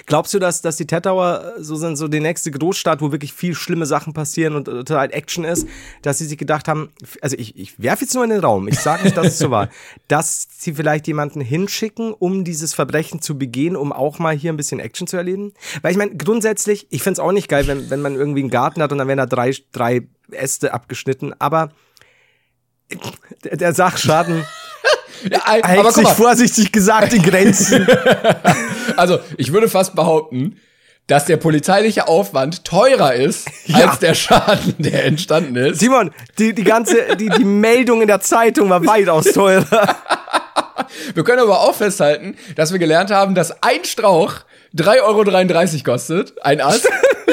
Glaubst 0.07 0.35
du, 0.35 0.39
dass, 0.39 0.63
dass 0.63 0.77
die 0.77 0.87
Tettauer 0.87 1.55
so 1.59 1.77
sind, 1.77 1.97
so 1.97 2.09
die 2.09 2.21
nächste 2.21 2.51
Großstadt, 2.51 3.01
wo 3.01 3.13
wirklich 3.13 3.33
viel 3.33 3.55
schlimme 3.55 3.87
Sachen 3.87 4.13
passieren 4.13 4.55
und 4.55 4.65
total 4.65 5.13
Action 5.13 5.45
ist, 5.45 5.67
dass 6.03 6.19
sie 6.19 6.27
sich 6.27 6.39
gedacht 6.39 6.69
haben, 6.69 6.91
also 7.21 7.37
ich, 7.39 7.57
ich 7.57 7.81
werfe 7.81 8.05
jetzt 8.05 8.15
nur 8.15 8.25
in 8.25 8.31
den 8.31 8.41
Raum, 8.41 8.69
ich 8.69 8.79
sage 8.79 9.05
nicht, 9.05 9.17
dass 9.17 9.29
es 9.29 9.39
so 9.39 9.51
war, 9.51 9.69
dass 10.09 10.49
sie 10.59 10.75
vielleicht 10.75 11.07
jemanden 11.07 11.41
hinschicken, 11.41 12.13
um 12.13 12.45
dieses 12.45 12.75
Verbrechen 12.75 13.23
zu 13.23 13.39
begehen, 13.39 13.77
um 13.77 13.93
auch 13.93 14.19
mal 14.19 14.35
hier 14.35 14.53
ein 14.53 14.57
bisschen 14.57 14.81
Action 14.81 15.07
zu 15.07 15.17
erleben? 15.17 15.53
Weil 15.83 15.93
ich 15.93 15.99
meine, 15.99 16.17
grundsätzlich, 16.17 16.87
ich 16.91 17.03
find's 17.03 17.21
auch 17.21 17.33
nicht 17.33 17.49
geil, 17.49 17.67
wenn, 17.67 17.91
wenn 17.91 18.01
man 18.01 18.15
irgendwie 18.15 18.41
einen 18.41 18.51
Garten 18.51 18.83
hat 18.83 18.93
und 18.93 18.99
dann 18.99 19.09
werden 19.09 19.19
da 19.19 19.27
drei, 19.27 19.55
drei 19.73 20.07
Äste 20.31 20.73
abgeschnitten, 20.75 21.35
aber 21.39 21.71
der, 23.45 23.57
der 23.57 23.75
Sachschaden 23.75 24.45
Ja, 25.31 25.43
aber 25.63 25.93
sich 25.93 26.09
vorsichtig 26.09 26.73
gesagt 26.73 27.13
in 27.13 27.23
Grenzen. 27.23 27.87
also 29.01 29.19
ich 29.37 29.53
würde 29.53 29.69
fast 29.69 29.95
behaupten, 29.95 30.57
dass 31.07 31.25
der 31.25 31.39
polizeiliche 31.39 32.07
Aufwand 32.07 32.65
teurer 32.65 33.15
ist 33.15 33.49
Ja. 33.67 33.89
als 33.89 33.99
der 33.99 34.15
Schaden, 34.15 34.75
der 34.79 35.05
entstanden 35.07 35.57
ist. 35.57 35.81
Simon, 35.81 36.13
die, 36.39 36.55
die 36.55 36.63
ganze, 36.63 37.17
die, 37.17 37.29
die 37.29 37.45
Meldung 37.45 38.01
in 38.01 38.07
der 38.07 38.21
Zeitung 38.21 38.71
war 38.71 38.87
weitaus 38.87 39.25
teurer. 39.33 39.97
Wir 41.15 41.25
können 41.25 41.41
aber 41.41 41.61
auch 41.61 41.75
festhalten, 41.75 42.37
dass 42.55 42.73
wir 42.73 42.79
gelernt 42.79 43.11
haben, 43.11 43.35
dass 43.35 43.63
ein 43.63 43.85
Strauch 43.85 44.35
3,33 44.77 45.03
Euro 45.03 45.83
kostet, 45.85 46.45
ein 46.45 46.61
Ast. 46.61 46.89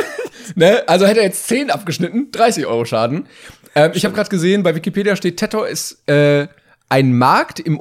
ne? 0.56 0.84
Also 0.88 1.06
hätte 1.06 1.20
er 1.20 1.26
jetzt 1.26 1.48
10 1.48 1.70
abgeschnitten, 1.70 2.32
30 2.32 2.66
Euro 2.66 2.86
Schaden. 2.86 3.28
Ähm, 3.76 3.92
ich 3.94 4.06
habe 4.06 4.16
gerade 4.16 4.30
gesehen, 4.30 4.64
bei 4.64 4.74
Wikipedia 4.74 5.16
steht, 5.16 5.38
Tettau 5.38 5.64
ist 5.64 6.08
äh, 6.10 6.48
ein 6.90 7.16
Markt 7.18 7.60
im 7.60 7.80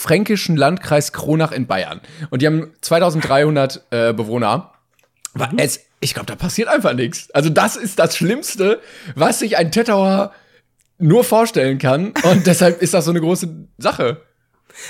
oberfränkischen 0.00 0.56
Landkreis 0.56 1.12
Kronach 1.12 1.52
in 1.52 1.66
Bayern. 1.66 2.00
Und 2.30 2.42
die 2.42 2.46
haben 2.46 2.72
2300 2.80 3.86
äh, 3.90 4.12
Bewohner. 4.12 4.72
Mhm. 5.34 5.58
Es, 5.58 5.80
ich 6.00 6.14
glaube, 6.14 6.26
da 6.26 6.36
passiert 6.36 6.68
einfach 6.68 6.94
nichts. 6.94 7.30
Also 7.32 7.50
das 7.50 7.76
ist 7.76 7.98
das 7.98 8.16
Schlimmste, 8.16 8.80
was 9.14 9.40
sich 9.40 9.56
ein 9.56 9.70
Tettauer 9.70 10.32
nur 10.98 11.24
vorstellen 11.24 11.78
kann. 11.78 12.12
Und 12.22 12.46
deshalb 12.46 12.80
ist 12.80 12.94
das 12.94 13.04
so 13.04 13.10
eine 13.10 13.20
große 13.20 13.48
Sache. 13.78 14.22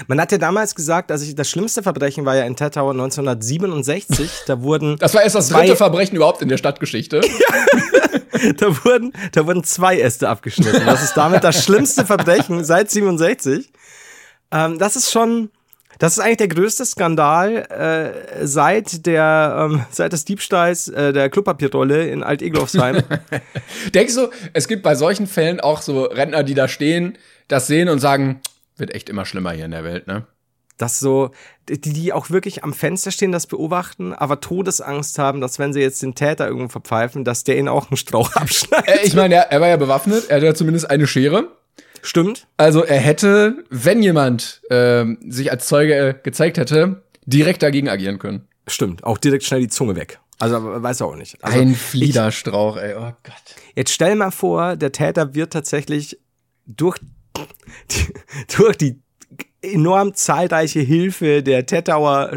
Man 0.07 0.21
hat 0.21 0.31
ja 0.31 0.39
damals 0.39 0.75
gesagt, 0.75 1.11
also 1.11 1.25
ich, 1.25 1.35
das 1.35 1.51
schlimmste 1.51 1.83
Verbrechen 1.83 2.25
war 2.25 2.37
ja 2.37 2.45
in 2.45 2.55
Tettau 2.55 2.91
1967. 2.91 4.31
Da 4.47 4.63
wurden 4.63 4.97
Das 4.99 5.15
war 5.15 5.23
erst 5.23 5.35
das 5.35 5.49
dritte 5.49 5.75
Verbrechen 5.75 6.15
überhaupt 6.17 6.43
in 6.43 6.49
der 6.49 6.59
Stadtgeschichte. 6.59 7.23
da 8.59 8.85
wurden, 8.85 9.13
da 9.33 9.47
wurden 9.47 9.65
zwei 9.65 9.99
Äste 9.99 10.29
abgeschnitten. 10.29 10.85
Das 10.85 11.03
ist 11.03 11.15
damit 11.15 11.43
das 11.43 11.65
schlimmste 11.65 12.05
Verbrechen 12.05 12.65
seit 12.65 12.91
67. 12.91 13.71
Ähm, 14.53 14.79
das 14.79 14.97
ist 14.97 15.11
schon, 15.11 15.51
das 15.99 16.15
ist 16.15 16.19
eigentlich 16.21 16.39
der 16.39 16.49
größte 16.49 16.85
Skandal 16.85 17.57
äh, 17.57 18.47
seit 18.47 19.07
der, 19.07 19.69
ähm, 19.71 19.85
seit 19.91 20.13
des 20.13 20.25
Diebstahls 20.25 20.89
äh, 20.89 21.13
der 21.13 21.31
Klopapierrolle 21.31 22.09
in 22.09 22.23
Alt-Eglofsheim. 22.23 23.03
Denkst 23.95 24.15
du, 24.15 24.29
es 24.53 24.69
gibt 24.69 24.83
bei 24.83 24.95
solchen 24.95 25.27
Fällen 25.27 25.61
auch 25.61 25.83
so 25.83 26.05
Rentner, 26.05 26.43
die 26.43 26.55
da 26.55 26.69
stehen, 26.69 27.19
das 27.49 27.67
sehen 27.67 27.89
und 27.89 27.99
sagen, 27.99 28.41
wird 28.77 28.95
echt 28.95 29.09
immer 29.09 29.25
schlimmer 29.25 29.53
hier 29.53 29.67
in 29.67 29.73
der 29.73 29.85
Welt, 29.85 30.07
ne? 30.07 30.27
dass 30.81 30.99
so, 30.99 31.31
die, 31.69 31.81
die 31.81 32.13
auch 32.13 32.31
wirklich 32.31 32.65
am 32.65 32.73
Fenster 32.73 33.11
stehen, 33.11 33.33
das 33.33 33.47
beobachten, 33.47 34.13
aber 34.13 34.41
Todesangst 34.41 35.19
haben, 35.19 35.41
dass 35.41 35.59
wenn 35.59 35.73
sie 35.73 35.81
jetzt 35.81 36.03
den 36.03 36.15
Täter 36.15 36.47
irgendwo 36.47 36.69
verpfeifen, 36.69 37.25
dass 37.25 37.45
der 37.45 37.59
ihnen 37.59 37.69
auch 37.69 37.91
einen 37.91 37.97
Strauch 37.97 38.33
abschneidet. 38.35 38.89
Äh, 38.89 39.07
ich 39.07 39.15
meine, 39.15 39.35
er, 39.35 39.53
er 39.53 39.61
war 39.61 39.69
ja 39.69 39.77
bewaffnet, 39.77 40.29
er 40.29 40.37
hatte 40.37 40.47
ja 40.47 40.55
zumindest 40.55 40.91
eine 40.91 41.07
Schere. 41.07 41.49
Stimmt. 42.03 42.47
Also 42.57 42.85
er 42.85 42.99
hätte, 42.99 43.65
wenn 43.71 44.03
jemand 44.03 44.63
ähm, 44.71 45.19
sich 45.29 45.51
als 45.51 45.67
Zeuge 45.67 46.19
gezeigt 46.23 46.59
hätte, 46.59 47.03
direkt 47.27 47.63
dagegen 47.63 47.89
agieren 47.89 48.19
können. 48.19 48.49
Stimmt. 48.67 49.05
Auch 49.05 49.19
direkt 49.19 49.45
schnell 49.45 49.61
die 49.61 49.69
Zunge 49.69 49.97
weg. 49.97 50.21
Also 50.39 50.83
weiß 50.83 51.01
er 51.01 51.07
auch 51.07 51.17
nicht. 51.17 51.43
Also, 51.45 51.59
Ein 51.59 51.75
Fliederstrauch, 51.75 52.79
ey, 52.79 52.95
oh 52.95 53.13
Gott. 53.23 53.57
Jetzt 53.75 53.93
stell 53.93 54.17
mal 54.17 54.31
vor, 54.31 54.77
der 54.77 54.91
Täter 54.91 55.35
wird 55.35 55.53
tatsächlich 55.53 56.19
durch 56.67 56.99
die, 57.91 58.07
durch 58.57 58.77
die 58.77 59.01
enorm 59.63 60.15
zahlreiche 60.15 60.81
Hilfe 60.81 61.43
der 61.43 61.67
Tettauer 61.67 62.33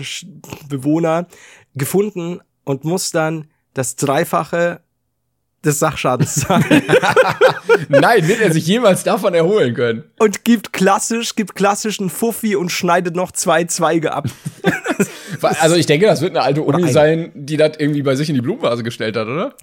Bewohner 0.67 1.27
gefunden 1.75 2.41
und 2.65 2.83
muss 2.83 3.11
dann 3.11 3.47
das 3.73 3.95
Dreifache 3.95 4.81
des 5.63 5.79
Sachschadens 5.79 6.35
zahlen. 6.35 6.83
Nein, 7.89 8.27
wird 8.27 8.41
er 8.41 8.51
sich 8.51 8.67
jemals 8.67 9.03
davon 9.03 9.33
erholen 9.33 9.73
können? 9.73 10.03
und 10.19 10.43
gibt 10.43 10.73
klassisch, 10.73 11.35
gibt 11.35 11.55
klassischen 11.55 12.09
Fuffi 12.09 12.55
und 12.55 12.69
schneidet 12.71 13.15
noch 13.15 13.31
zwei 13.31 13.65
Zweige 13.65 14.13
ab. 14.13 14.27
Also 15.41 15.75
ich 15.75 15.87
denke, 15.87 16.05
das 16.05 16.21
wird 16.21 16.31
eine 16.31 16.41
alte 16.41 16.61
Uni 16.61 16.85
ein. 16.85 16.93
sein, 16.93 17.31
die 17.33 17.57
das 17.57 17.71
irgendwie 17.77 18.01
bei 18.01 18.15
sich 18.15 18.29
in 18.29 18.35
die 18.35 18.41
Blumenvase 18.41 18.81
gestellt 18.81 19.17
hat, 19.17 19.27
oder? 19.27 19.55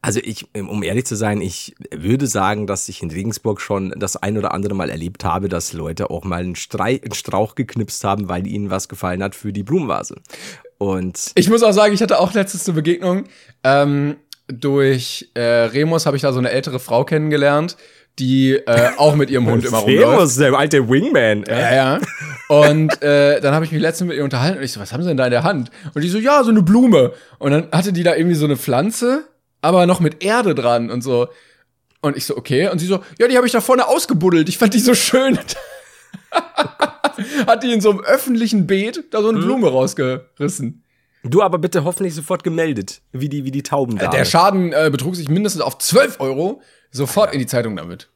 Also 0.00 0.20
ich, 0.22 0.46
um 0.54 0.82
ehrlich 0.82 1.04
zu 1.04 1.14
sein, 1.14 1.42
ich 1.42 1.74
würde 1.94 2.26
sagen, 2.26 2.66
dass 2.66 2.88
ich 2.88 3.02
in 3.02 3.10
Regensburg 3.10 3.60
schon 3.60 3.92
das 3.98 4.16
ein 4.16 4.38
oder 4.38 4.54
andere 4.54 4.74
Mal 4.74 4.88
erlebt 4.88 5.24
habe, 5.24 5.48
dass 5.48 5.72
Leute 5.72 6.10
auch 6.10 6.24
mal 6.24 6.42
einen, 6.42 6.56
Strei 6.56 7.00
einen 7.02 7.12
Strauch 7.12 7.54
geknipst 7.54 8.04
haben, 8.04 8.28
weil 8.28 8.46
ihnen 8.46 8.70
was 8.70 8.88
gefallen 8.88 9.22
hat 9.22 9.34
für 9.34 9.52
die 9.52 9.62
Blumenvase. 9.62 10.22
Und 10.78 11.32
Ich 11.34 11.48
muss 11.48 11.62
auch 11.62 11.72
sagen, 11.72 11.94
ich 11.94 12.02
hatte 12.02 12.20
auch 12.20 12.34
letztens 12.34 12.68
eine 12.68 12.74
Begegnung. 12.74 13.24
Ähm, 13.64 14.16
durch 14.48 15.30
äh, 15.34 15.40
Remus 15.40 16.06
habe 16.06 16.16
ich 16.16 16.22
da 16.22 16.32
so 16.32 16.38
eine 16.38 16.50
ältere 16.50 16.78
Frau 16.78 17.04
kennengelernt, 17.04 17.76
die 18.18 18.52
äh, 18.52 18.90
auch 18.96 19.14
mit 19.14 19.30
ihrem 19.30 19.46
Hund 19.46 19.64
immer 19.68 19.78
rumläuft. 19.78 20.12
Remus, 20.12 20.36
der 20.36 20.54
alte 20.54 20.88
Wingman. 20.88 21.44
Ja, 21.48 21.74
ja. 21.74 22.00
Und 22.48 23.02
äh, 23.02 23.40
dann 23.40 23.54
habe 23.54 23.64
ich 23.64 23.72
mich 23.72 23.80
letztens 23.80 24.08
mit 24.08 24.16
ihr 24.16 24.24
unterhalten 24.24 24.58
und 24.58 24.64
ich 24.64 24.72
so, 24.72 24.80
was 24.80 24.92
haben 24.92 25.02
sie 25.02 25.08
denn 25.08 25.16
da 25.16 25.24
in 25.24 25.32
der 25.32 25.42
Hand? 25.42 25.70
Und 25.94 26.02
die 26.02 26.08
so, 26.08 26.18
ja, 26.18 26.44
so 26.44 26.50
eine 26.50 26.62
Blume. 26.62 27.12
Und 27.38 27.50
dann 27.50 27.68
hatte 27.72 27.92
die 27.92 28.04
da 28.04 28.14
irgendwie 28.14 28.36
so 28.36 28.44
eine 28.44 28.56
Pflanze, 28.56 29.24
aber 29.62 29.86
noch 29.86 30.00
mit 30.00 30.22
Erde 30.22 30.54
dran 30.54 30.90
und 30.90 31.02
so. 31.02 31.28
Und 32.00 32.16
ich 32.16 32.24
so, 32.24 32.36
okay. 32.36 32.68
Und 32.68 32.78
sie 32.78 32.86
so, 32.86 33.00
ja, 33.18 33.26
die 33.26 33.36
habe 33.36 33.46
ich 33.46 33.52
da 33.52 33.60
vorne 33.60 33.88
ausgebuddelt. 33.88 34.48
Ich 34.48 34.58
fand 34.58 34.74
die 34.74 34.78
so 34.78 34.94
schön. 34.94 35.38
Hat 37.46 37.62
die 37.62 37.72
in 37.72 37.80
so 37.80 37.90
einem 37.90 38.00
öffentlichen 38.00 38.66
Beet 38.66 39.04
da 39.10 39.22
so 39.22 39.28
eine 39.28 39.38
Blume 39.38 39.68
rausgerissen. 39.68 40.84
Du 41.30 41.42
aber 41.42 41.58
bitte 41.58 41.84
hoffentlich 41.84 42.14
sofort 42.14 42.44
gemeldet, 42.44 43.02
wie 43.12 43.28
die, 43.28 43.44
wie 43.44 43.50
die 43.50 43.62
Tauben 43.62 43.98
da. 43.98 44.08
Der 44.08 44.24
Schaden 44.24 44.72
äh, 44.72 44.88
betrug 44.90 45.16
sich 45.16 45.28
mindestens 45.28 45.62
auf 45.62 45.78
12 45.78 46.20
Euro. 46.20 46.62
Sofort 46.90 47.32
in 47.32 47.38
die 47.38 47.46
Zeitung 47.46 47.76
damit. 47.76 48.08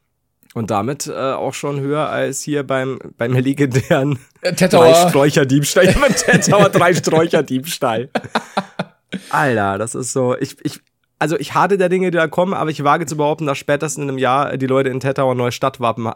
Und 0.54 0.70
damit 0.70 1.06
äh, 1.06 1.12
auch 1.12 1.54
schon 1.54 1.80
höher 1.80 2.08
als 2.08 2.40
hier 2.42 2.64
beim, 2.64 2.98
beim 3.16 3.32
legendären 3.32 4.18
Äh, 4.40 4.54
Tettauer. 4.54 4.92
Drei-Sträucher-Diebstahl. 4.92 5.86
Ja, 5.86 5.92
beim 6.00 6.14
Tettauer 6.14 6.70
Drei-Sträucher-Diebstahl. 6.70 8.08
Alter, 9.30 9.78
das 9.78 9.94
ist 9.94 10.12
so. 10.12 10.36
Ich, 10.38 10.56
ich, 10.64 10.80
also 11.20 11.38
ich 11.38 11.54
harte 11.54 11.76
der 11.78 11.90
Dinge, 11.90 12.10
die 12.10 12.16
da 12.16 12.26
kommen, 12.26 12.54
aber 12.54 12.70
ich 12.70 12.82
wage 12.82 13.04
zu 13.06 13.16
behaupten, 13.16 13.46
dass 13.46 13.58
spätestens 13.58 14.02
in 14.02 14.08
einem 14.08 14.18
Jahr 14.18 14.56
die 14.56 14.66
Leute 14.66 14.88
in 14.88 15.00
Tettau 15.00 15.30
ein 15.30 15.36
neues 15.36 15.54
Stadtwappen, 15.54 16.10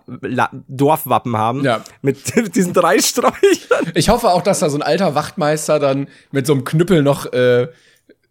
Dorfwappen 0.66 1.36
haben. 1.36 1.62
Ja. 1.62 1.84
Mit, 2.00 2.18
diesen 2.56 2.72
drei 2.72 2.98
Sträuchern. 2.98 3.92
Ich 3.94 4.08
hoffe 4.08 4.30
auch, 4.30 4.42
dass 4.42 4.60
da 4.60 4.70
so 4.70 4.78
ein 4.78 4.82
alter 4.82 5.14
Wachtmeister 5.14 5.78
dann 5.78 6.08
mit 6.32 6.46
so 6.46 6.54
einem 6.54 6.64
Knüppel 6.64 7.02
noch 7.02 7.30
äh, 7.32 7.68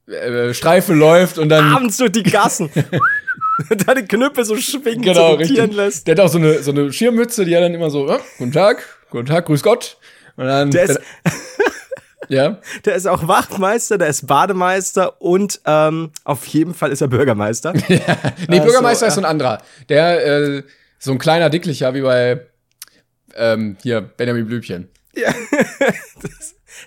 äh, 0.08 0.54
Streife 0.54 0.94
läuft 0.94 1.38
und 1.38 1.50
dann 1.50 1.74
Abends 1.74 1.98
durch 1.98 2.12
die 2.12 2.24
Gassen. 2.24 2.70
Und 3.70 3.88
da 3.88 3.94
die 3.94 4.06
Knüppel 4.06 4.44
so 4.44 4.58
schwingen, 4.58 5.04
genau 5.04 5.32
so 5.32 5.36
richtig. 5.36 5.74
lässt. 5.74 6.08
Der 6.08 6.16
hat 6.16 6.22
auch 6.22 6.30
so 6.30 6.40
eine 6.40 6.64
so 6.64 6.72
eine 6.72 6.92
Schirmmütze, 6.92 7.46
die 7.46 7.54
er 7.54 7.62
dann 7.62 7.74
immer 7.74 7.92
so, 7.92 8.10
äh, 8.10 8.18
guten 8.40 8.52
Tag, 8.52 8.84
guten 9.12 9.28
Tag, 9.28 9.46
grüß 9.46 9.62
Gott. 9.62 9.98
Und 10.36 10.46
dann 10.48 10.72
Der 10.72 10.86
ist, 10.86 11.00
ja, 12.30 12.60
der 12.86 12.96
ist 12.96 13.08
auch 13.08 13.28
Wachtmeister, 13.28 13.98
der 13.98 14.08
ist 14.08 14.28
Bademeister 14.28 15.22
und 15.22 15.62
ähm, 15.66 16.12
auf 16.24 16.46
jeden 16.48 16.74
Fall 16.74 16.92
ist 16.92 17.02
er 17.02 17.08
Bürgermeister. 17.08 17.74
nee, 17.88 18.02
Also, 18.08 18.64
Bürgermeister 18.64 19.08
ist 19.08 19.16
so 19.16 19.22
ein 19.22 19.26
anderer. 19.26 19.62
Der 19.90 20.26
äh, 20.26 20.64
so 21.00 21.12
ein 21.12 21.20
kleiner 21.20 21.50
dicklicher 21.50 21.94
wie 21.94 22.02
bei 22.02 22.48
ähm, 23.36 23.78
hier 23.82 24.02
Benjamin 24.02 24.46
Blümchen. 24.46 24.90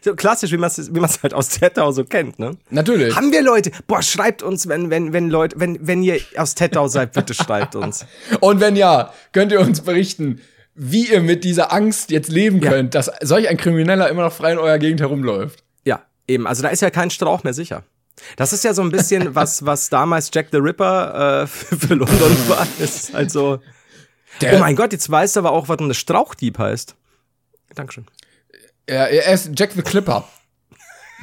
So 0.03 0.14
klassisch, 0.14 0.53
wie 0.53 0.57
man 0.57 0.68
es 0.68 0.94
wie 0.94 1.01
man's 1.01 1.22
halt 1.22 1.33
aus 1.33 1.49
Tettau 1.49 1.90
so 1.92 2.05
kennt, 2.05 2.38
ne? 2.38 2.57
Natürlich. 2.70 3.14
Haben 3.14 3.33
wir 3.33 3.42
Leute? 3.42 3.70
Boah, 3.87 4.03
schreibt 4.03 4.42
uns, 4.42 4.68
wenn, 4.68 4.90
wenn, 4.90 5.12
wenn 5.12 5.31
Leute, 5.31 5.59
wenn, 5.59 5.79
wenn 5.87 6.03
ihr 6.03 6.20
aus 6.37 6.55
Tettau 6.55 6.88
seid, 6.88 7.12
bitte 7.12 7.35
schreibt 7.35 7.77
uns. 7.77 8.05
Und 8.40 8.61
wenn 8.61 8.77
ja, 8.77 9.12
könnt 9.33 9.53
ihr 9.53 9.61
uns 9.61 9.81
berichten, 9.81 10.40
wie 10.78 11.06
ihr 11.10 11.20
mit 11.22 11.42
dieser 11.44 11.72
Angst 11.72 12.10
jetzt 12.10 12.28
leben 12.30 12.60
Ja. 12.62 12.70
könnt, 12.70 12.94
dass 12.94 13.10
solch 13.22 13.48
ein 13.48 13.56
Krimineller 13.56 14.08
immer 14.10 14.22
noch 14.22 14.32
frei 14.32 14.52
in 14.52 14.58
eurer 14.58 14.78
Gegend 14.78 15.00
herumläuft. 15.00 15.64
Ja, 15.84 16.02
eben. 16.28 16.46
Also 16.46 16.62
da 16.62 16.68
ist 16.68 16.82
ja 16.82 16.90
kein 16.90 17.10
Strauch 17.10 17.42
mehr 17.44 17.54
sicher. 17.54 17.82
Das 18.36 18.52
ist 18.52 18.62
ja 18.64 18.72
so 18.74 18.82
ein 18.82 18.90
bisschen 18.90 19.34
was, 19.34 19.64
was 19.64 19.88
damals 19.88 20.30
Jack 20.32 20.48
the 20.52 20.58
Ripper 20.58 21.42
äh, 21.42 21.46
für, 21.46 21.76
für 21.76 21.94
London 21.94 22.36
war. 22.48 22.66
Ist 22.78 23.14
halt 23.14 23.30
so. 23.30 23.60
Der- 24.40 24.54
oh 24.56 24.58
mein 24.58 24.76
Gott, 24.76 24.92
jetzt 24.92 25.10
weißt 25.10 25.36
du 25.36 25.40
aber 25.40 25.52
auch, 25.52 25.68
was 25.68 25.78
ein 25.78 25.94
Strauchdieb 25.94 26.58
heißt. 26.58 26.94
Dankeschön. 27.74 28.06
Er, 28.86 29.08
er 29.10 29.32
ist 29.32 29.50
Jack 29.56 29.72
the 29.72 29.82
Clipper. 29.82 30.28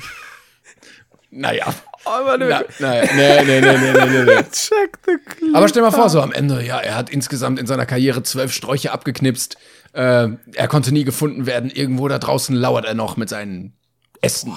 naja. 1.30 1.74
Aber 2.06 2.38
naja. 2.38 2.64
Nee, 2.80 3.02
nee, 3.16 3.44
nee, 3.44 3.62
nee, 3.62 3.78
nee, 3.78 4.06
nee, 4.06 4.24
nee. 4.24 4.34
Jack 4.36 5.00
the 5.06 5.18
Clipper. 5.26 5.58
Aber 5.58 5.68
stell 5.68 5.82
mal 5.82 5.92
vor, 5.92 6.10
so 6.10 6.22
am 6.22 6.32
Ende, 6.32 6.64
ja, 6.64 6.80
er 6.80 6.96
hat 6.96 7.10
insgesamt 7.10 7.60
in 7.60 7.68
seiner 7.68 7.86
Karriere 7.86 8.24
zwölf 8.24 8.52
Sträuche 8.52 8.92
abgeknipst. 8.92 9.58
Äh, 9.94 10.30
er 10.54 10.68
konnte 10.68 10.92
nie 10.92 11.04
gefunden 11.04 11.46
werden. 11.46 11.70
Irgendwo 11.70 12.08
da 12.08 12.20
draußen 12.20 12.56
lauert 12.56 12.86
er 12.86 12.94
noch 12.94 13.18
mit 13.18 13.30
seinen 13.30 13.74
Essen. 14.22 14.54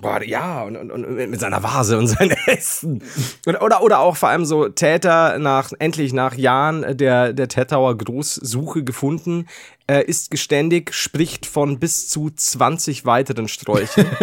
Boah, 0.00 0.22
ja, 0.22 0.62
und, 0.62 0.76
und, 0.76 0.92
und 0.92 1.16
mit 1.16 1.40
seiner 1.40 1.62
Vase 1.62 1.98
und 1.98 2.06
seinen 2.06 2.36
Essen. 2.46 3.02
Oder, 3.46 3.62
oder, 3.62 3.82
oder 3.82 3.98
auch 3.98 4.16
vor 4.16 4.28
allem 4.28 4.44
so 4.44 4.68
Täter 4.68 5.38
nach, 5.38 5.72
endlich 5.78 6.12
nach 6.12 6.34
Jahren 6.34 6.96
der, 6.96 7.32
der 7.32 7.48
Tettauer 7.48 7.98
Großsuche 7.98 8.84
gefunden, 8.84 9.48
äh, 9.88 10.04
ist 10.04 10.30
geständig, 10.30 10.94
spricht 10.94 11.46
von 11.46 11.80
bis 11.80 12.08
zu 12.08 12.30
20 12.30 13.06
weiteren 13.06 13.48
Sträuchen. 13.48 14.06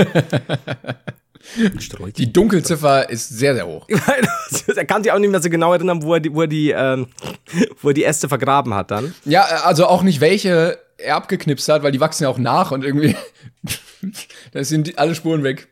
Die 2.17 2.34
Dunkelziffer 2.34 3.10
ist 3.10 3.29
sehr, 3.29 3.55
sehr 3.55 3.67
hoch. 3.67 3.88
er 4.75 4.86
kann 4.86 5.03
sich 5.03 5.12
auch 5.12 5.19
nicht 5.19 5.29
mehr 5.29 5.41
so 5.41 5.49
genau 5.49 5.73
erinnern, 5.73 6.01
wo 6.03 6.15
er 6.15 6.19
die, 6.19 6.34
wo 6.34 6.41
er 6.41 6.47
die, 6.47 6.71
ähm, 6.71 7.08
wo 7.81 7.89
er 7.89 7.93
die 7.93 8.03
Äste 8.03 8.27
vergraben 8.27 8.73
hat 8.73 8.91
dann. 8.91 9.13
Ja, 9.25 9.43
also 9.63 9.86
auch 9.86 10.03
nicht 10.03 10.21
welche 10.21 10.79
er 10.97 11.15
abgeknipst 11.15 11.67
hat, 11.69 11.84
weil 11.84 11.91
die 11.91 11.99
wachsen 11.99 12.23
ja 12.23 12.29
auch 12.29 12.38
nach 12.38 12.71
und 12.71 12.84
irgendwie, 12.84 13.15
da 14.51 14.63
sind 14.63 14.88
die, 14.88 14.97
alle 14.97 15.15
Spuren 15.15 15.43
weg. 15.43 15.67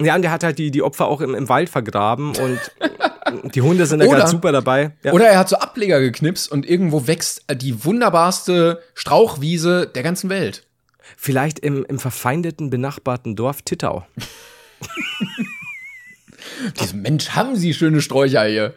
Ja, 0.00 0.14
und 0.14 0.22
der 0.22 0.30
hat 0.30 0.42
halt 0.42 0.58
die, 0.58 0.70
die 0.70 0.82
Opfer 0.82 1.06
auch 1.06 1.20
im, 1.20 1.34
im 1.34 1.48
Wald 1.48 1.68
vergraben 1.68 2.34
und 2.36 3.54
die 3.54 3.62
Hunde 3.62 3.86
sind 3.86 4.00
da 4.00 4.06
gerade 4.06 4.28
super 4.28 4.52
dabei. 4.52 4.92
Ja. 5.02 5.12
Oder 5.12 5.26
er 5.26 5.38
hat 5.38 5.48
so 5.48 5.56
Ableger 5.56 6.00
geknipst 6.00 6.50
und 6.50 6.68
irgendwo 6.68 7.06
wächst 7.06 7.44
die 7.52 7.84
wunderbarste 7.84 8.82
Strauchwiese 8.94 9.86
der 9.86 10.02
ganzen 10.02 10.28
Welt. 10.30 10.66
Vielleicht 11.16 11.58
im, 11.58 11.84
im 11.84 11.98
verfeindeten, 11.98 12.70
benachbarten 12.70 13.36
Dorf 13.36 13.62
Tittau. 13.62 14.06
Diese 16.80 16.96
Mensch, 16.96 17.30
haben 17.30 17.56
sie 17.56 17.74
schöne 17.74 18.00
Sträucher 18.00 18.44
hier. 18.44 18.74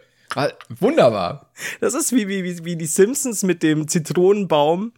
Wunderbar. 0.80 1.50
Das 1.80 1.94
ist 1.94 2.12
wie, 2.12 2.28
wie, 2.28 2.44
wie, 2.44 2.66
wie 2.66 2.76
die 2.76 2.86
Simpsons 2.86 3.44
mit 3.44 3.64
dem 3.64 3.88
Zitronenbaum 3.88 4.92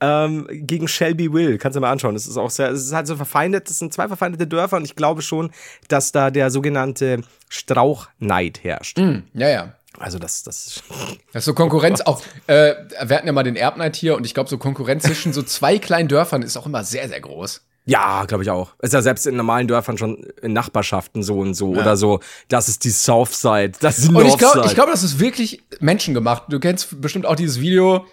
ähm, 0.00 0.46
gegen 0.50 0.88
Shelby 0.88 1.32
Will. 1.32 1.58
Kannst 1.58 1.76
du 1.76 1.80
mal 1.80 1.90
anschauen. 1.90 2.14
Das 2.14 2.26
ist 2.26 2.36
auch 2.36 2.50
sehr, 2.50 2.70
es 2.70 2.84
ist 2.84 2.92
halt 2.92 3.06
so 3.06 3.16
verfeindet, 3.16 3.68
das 3.68 3.78
sind 3.78 3.92
zwei 3.92 4.08
verfeindete 4.08 4.46
Dörfer 4.46 4.76
und 4.76 4.84
ich 4.84 4.96
glaube 4.96 5.22
schon, 5.22 5.50
dass 5.88 6.12
da 6.12 6.30
der 6.30 6.50
sogenannte 6.50 7.22
Strauchneid 7.48 8.62
herrscht. 8.62 8.98
Mm, 8.98 9.20
ja, 9.34 9.48
ja. 9.48 9.72
Also 9.98 10.18
das, 10.18 10.42
das 10.42 10.82
Das 11.32 11.42
ist 11.42 11.46
so 11.46 11.54
Konkurrenz 11.54 12.02
auch. 12.02 12.22
Äh, 12.46 12.74
wir 13.04 13.16
hatten 13.16 13.26
ja 13.26 13.32
mal 13.32 13.42
den 13.42 13.56
Erbneid 13.56 13.96
hier 13.96 14.16
und 14.16 14.26
ich 14.26 14.34
glaube, 14.34 14.50
so 14.50 14.58
Konkurrenz 14.58 15.04
zwischen 15.04 15.32
so 15.32 15.42
zwei 15.42 15.78
kleinen 15.78 16.08
Dörfern 16.08 16.42
ist 16.42 16.56
auch 16.56 16.66
immer 16.66 16.84
sehr, 16.84 17.08
sehr 17.08 17.20
groß. 17.20 17.62
Ja, 17.88 18.24
glaube 18.24 18.42
ich 18.42 18.50
auch. 18.50 18.74
Ist 18.82 18.92
ja 18.94 19.00
selbst 19.00 19.26
in 19.28 19.36
normalen 19.36 19.68
Dörfern 19.68 19.96
schon 19.96 20.24
in 20.42 20.52
Nachbarschaften 20.52 21.22
so 21.22 21.38
und 21.38 21.54
so 21.54 21.70
oder 21.70 21.96
so. 21.96 22.18
Das 22.48 22.68
ist 22.68 22.84
die 22.84 22.90
Southside, 22.90 23.72
das 23.80 23.98
ist 23.98 24.08
die 24.10 24.14
Und 24.14 24.22
ich 24.24 24.30
Northside. 24.30 24.52
glaube, 24.52 24.66
ich 24.66 24.74
glaube, 24.74 24.90
das 24.90 25.04
ist 25.04 25.20
wirklich 25.20 25.62
menschengemacht. 25.78 26.44
Du 26.48 26.58
kennst 26.58 27.00
bestimmt 27.00 27.26
auch 27.26 27.36
dieses 27.36 27.60
Video, 27.60 28.04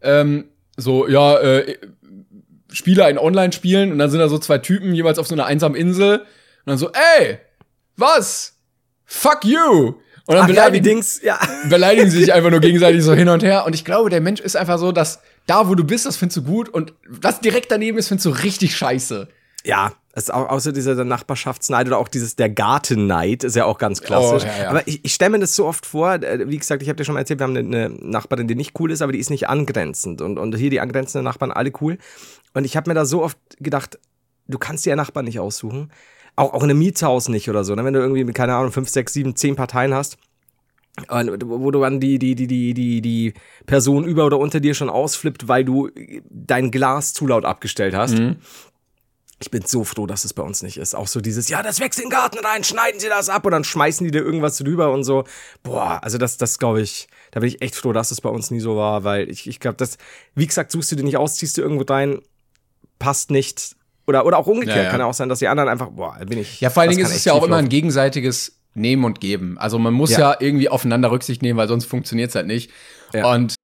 ähm, 0.00 0.46
so, 0.78 1.06
ja, 1.06 1.36
äh, 1.38 1.76
Spieler 2.72 3.08
in 3.10 3.18
Online-Spielen 3.18 3.92
und 3.92 3.98
dann 3.98 4.10
sind 4.10 4.20
da 4.20 4.28
so 4.28 4.38
zwei 4.38 4.58
Typen 4.58 4.94
jeweils 4.94 5.18
auf 5.18 5.26
so 5.26 5.34
einer 5.34 5.46
einsamen 5.46 5.76
Insel 5.76 6.18
und 6.20 6.26
dann 6.66 6.78
so, 6.78 6.90
ey, 7.18 7.38
was? 7.96 8.54
Fuck 9.04 9.44
you! 9.44 9.94
Und 10.26 10.34
dann 10.34 10.44
Ach 10.44 10.48
ja, 10.48 10.54
beleidigen, 10.54 10.84
Dings, 10.84 11.20
ja. 11.22 11.38
beleidigen 11.68 12.10
sie 12.10 12.20
sich 12.20 12.32
einfach 12.34 12.50
nur 12.50 12.60
gegenseitig 12.60 13.02
so 13.02 13.14
hin 13.14 13.28
und 13.30 13.42
her. 13.42 13.64
Und 13.66 13.74
ich 13.74 13.84
glaube, 13.84 14.10
der 14.10 14.20
Mensch 14.20 14.40
ist 14.40 14.56
einfach 14.56 14.78
so, 14.78 14.92
dass 14.92 15.20
da, 15.48 15.68
wo 15.68 15.74
du 15.74 15.84
bist, 15.84 16.06
das 16.06 16.16
findest 16.16 16.36
du 16.36 16.42
gut 16.42 16.68
und 16.68 16.94
was 17.08 17.40
direkt 17.40 17.72
daneben 17.72 17.98
ist, 17.98 18.08
findest 18.08 18.26
du 18.26 18.30
richtig 18.30 18.76
scheiße. 18.76 19.28
Ja, 19.64 19.92
es 20.12 20.24
ist 20.24 20.30
auch 20.30 20.48
außer 20.48 20.72
dieser 20.72 21.04
Nachbarschaftsneid 21.04 21.86
oder 21.86 21.98
auch 21.98 22.08
dieses 22.08 22.36
der 22.36 22.48
Gartenneid 22.48 23.44
ist 23.44 23.56
ja 23.56 23.64
auch 23.64 23.78
ganz 23.78 24.00
klassisch. 24.02 24.44
Oh, 24.44 24.46
ja, 24.46 24.64
ja. 24.64 24.70
Aber 24.70 24.86
ich, 24.86 25.04
ich 25.04 25.14
stelle 25.14 25.30
mir 25.30 25.38
das 25.38 25.54
so 25.54 25.66
oft 25.66 25.86
vor, 25.86 26.14
äh, 26.14 26.48
wie 26.48 26.58
gesagt, 26.58 26.82
ich 26.82 26.88
habe 26.88 26.96
dir 26.96 27.04
schon 27.04 27.14
mal 27.14 27.20
erzählt, 27.20 27.40
wir 27.40 27.44
haben 27.44 27.56
eine, 27.56 27.88
Nachbarin, 27.88 28.46
die 28.46 28.54
nicht 28.54 28.78
cool 28.78 28.90
ist, 28.90 29.02
aber 29.02 29.12
die 29.12 29.18
ist 29.18 29.30
nicht 29.30 29.48
angrenzend 29.48 30.20
und, 30.20 30.38
und 30.38 30.56
hier 30.56 30.70
die 30.70 30.80
angrenzenden 30.80 31.24
Nachbarn 31.24 31.50
alle 31.50 31.72
cool. 31.80 31.98
Und 32.54 32.64
ich 32.64 32.76
habe 32.76 32.90
mir 32.90 32.94
da 32.94 33.04
so 33.04 33.22
oft 33.22 33.38
gedacht, 33.58 33.98
du 34.46 34.58
kannst 34.58 34.86
dir 34.86 34.90
ja 34.90 34.96
Nachbarn 34.96 35.24
nicht 35.24 35.40
aussuchen. 35.40 35.92
Auch, 36.36 36.52
auch 36.52 36.62
in 36.62 36.70
einem 36.70 36.78
Mietshaus 36.78 37.28
nicht 37.28 37.48
oder 37.50 37.64
so. 37.64 37.74
Ne? 37.74 37.84
Wenn 37.84 37.94
du 37.94 38.00
irgendwie 38.00 38.24
keine 38.32 38.54
Ahnung, 38.54 38.70
fünf, 38.70 38.88
sechs, 38.88 39.12
sieben, 39.12 39.34
zehn 39.34 39.56
Parteien 39.56 39.94
hast, 39.94 40.18
wo 41.08 41.70
du 41.70 41.80
dann 41.80 42.00
die, 42.00 42.18
die, 42.18 42.34
die, 42.34 42.46
die, 42.46 42.74
die, 42.74 43.00
die 43.00 43.34
Person 43.66 44.04
über 44.04 44.26
oder 44.26 44.38
unter 44.38 44.60
dir 44.60 44.74
schon 44.74 44.90
ausflippt, 44.90 45.48
weil 45.48 45.64
du 45.64 45.90
dein 46.28 46.70
Glas 46.70 47.12
zu 47.12 47.26
laut 47.26 47.44
abgestellt 47.44 47.94
hast. 47.94 48.20
Ich 49.40 49.52
bin 49.52 49.62
so 49.64 49.84
froh, 49.84 50.06
dass 50.06 50.24
es 50.24 50.34
bei 50.34 50.42
uns 50.42 50.62
nicht 50.62 50.78
ist. 50.78 50.96
Auch 50.96 51.06
so 51.06 51.20
dieses, 51.20 51.48
ja, 51.48 51.62
das 51.62 51.78
wächst 51.78 52.00
in 52.00 52.06
den 52.06 52.10
Garten 52.10 52.38
rein, 52.44 52.64
schneiden 52.64 52.98
Sie 52.98 53.08
das 53.08 53.28
ab 53.28 53.46
und 53.46 53.52
dann 53.52 53.62
schmeißen 53.62 54.04
die 54.04 54.10
dir 54.10 54.22
irgendwas 54.22 54.58
drüber 54.58 54.90
und 54.92 55.04
so. 55.04 55.24
Boah, 55.62 56.00
also 56.02 56.18
das, 56.18 56.38
das 56.38 56.58
glaube 56.58 56.80
ich, 56.80 57.06
da 57.30 57.38
bin 57.38 57.48
ich 57.48 57.62
echt 57.62 57.76
froh, 57.76 57.92
dass 57.92 58.10
es 58.10 58.20
bei 58.20 58.30
uns 58.30 58.50
nie 58.50 58.58
so 58.58 58.76
war, 58.76 59.04
weil 59.04 59.30
ich, 59.30 59.46
ich 59.46 59.60
glaube, 59.60 59.76
das, 59.76 59.96
wie 60.34 60.46
gesagt, 60.46 60.72
suchst 60.72 60.90
du 60.90 60.96
dir 60.96 61.04
nicht 61.04 61.18
aus, 61.18 61.36
ziehst 61.36 61.56
du 61.56 61.62
irgendwo 61.62 61.84
rein, 61.84 62.20
passt 62.98 63.30
nicht. 63.30 63.76
Oder, 64.08 64.26
oder 64.26 64.38
auch 64.38 64.46
umgekehrt. 64.46 64.76
Ja, 64.76 64.82
ja. 64.84 64.90
Kann 64.90 65.00
ja 65.00 65.06
auch 65.06 65.14
sein, 65.14 65.28
dass 65.28 65.38
die 65.38 65.48
anderen 65.48 65.68
einfach, 65.68 65.90
boah, 65.90 66.18
bin 66.26 66.38
ich. 66.38 66.60
Ja, 66.60 66.70
vor 66.70 66.80
allen 66.80 66.90
Dingen 66.90 67.04
ist 67.04 67.14
es 67.14 67.24
ja 67.24 67.34
auch 67.34 67.44
immer 67.44 67.58
ein 67.58 67.68
gegenseitiges 67.68 68.57
Nehmen 68.74 69.04
und 69.04 69.20
Geben. 69.20 69.58
Also 69.58 69.78
man 69.78 69.94
muss 69.94 70.10
ja, 70.10 70.32
Ja. 70.32 70.36
irgendwie 70.40 70.68
aufeinander 70.68 71.10
Rücksicht 71.10 71.42
nehmen, 71.42 71.56
weil 71.58 71.68
sonst 71.68 71.86
funktioniert 71.86 72.30
es 72.30 72.34
halt 72.34 72.46
nicht. 72.46 72.70
Ja. 73.12 73.32
Und 73.32 73.54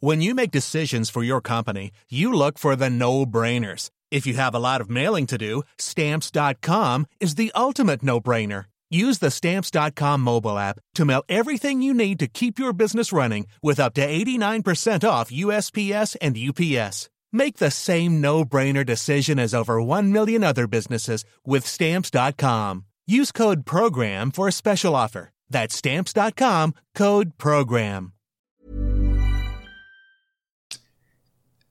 When 0.00 0.20
you 0.20 0.34
make 0.34 0.50
decisions 0.50 1.08
for 1.08 1.22
your 1.22 1.40
company, 1.40 1.90
you 2.10 2.30
look 2.32 2.58
for 2.58 2.76
the 2.76 2.90
no-brainers. 2.90 3.88
If 4.10 4.26
you 4.26 4.34
have 4.36 4.54
a 4.54 4.58
lot 4.58 4.80
of 4.82 4.90
mailing 4.90 5.26
to 5.28 5.38
do, 5.38 5.62
stamps.com 5.78 7.06
is 7.20 7.36
the 7.36 7.50
ultimate 7.54 8.02
no-brainer. 8.02 8.66
Use 8.90 9.18
the 9.18 9.30
stamps.com 9.30 10.20
mobile 10.20 10.58
app 10.58 10.78
to 10.94 11.04
mail 11.06 11.22
everything 11.28 11.80
you 11.82 11.94
need 11.94 12.18
to 12.18 12.26
keep 12.28 12.58
your 12.58 12.72
business 12.74 13.12
running 13.12 13.46
with 13.62 13.80
up 13.80 13.94
to 13.94 14.06
89% 14.06 15.08
off 15.08 15.30
USPS 15.30 16.16
and 16.20 16.36
UPS. 16.36 17.08
Make 17.34 17.58
the 17.58 17.70
same 17.70 18.20
no-brainer 18.20 18.86
decision 18.86 19.38
as 19.38 19.52
over 19.52 19.82
1 19.82 20.12
million 20.12 20.44
other 20.44 20.68
businesses 20.68 21.24
with 21.44 21.66
stamps.com. 21.66 22.84
Use 23.06 23.32
code 23.32 23.66
PROGRAM 23.66 24.30
for 24.30 24.46
a 24.48 24.52
special 24.52 24.94
offer. 24.94 25.30
That's 25.50 25.74
stamps.com, 25.74 26.74
code 26.94 27.36
PROGRAM. 27.36 28.14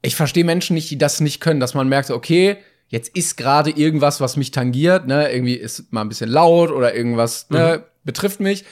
ich 0.03 0.15
verstehe 0.15 0.43
Menschen 0.43 0.75
nicht, 0.75 0.91
die 0.91 0.97
das 0.97 1.21
nicht 1.21 1.39
können, 1.39 1.59
dass 1.59 1.73
man 1.73 1.89
merkt, 1.89 2.11
okay, 2.11 2.57
jetzt 2.89 3.15
ist 3.15 3.37
gerade 3.37 3.71
irgendwas, 3.71 4.21
was 4.21 4.37
mich 4.37 4.51
tangiert, 4.51 5.07
ne, 5.07 5.31
irgendwie 5.31 5.55
ist 5.55 5.91
mal 5.91 6.01
ein 6.01 6.09
bisschen 6.09 6.29
laut 6.29 6.69
oder 6.69 6.93
irgendwas, 6.93 7.49
ne, 7.49 7.85
betrifft 8.03 8.39
mich. 8.39 8.65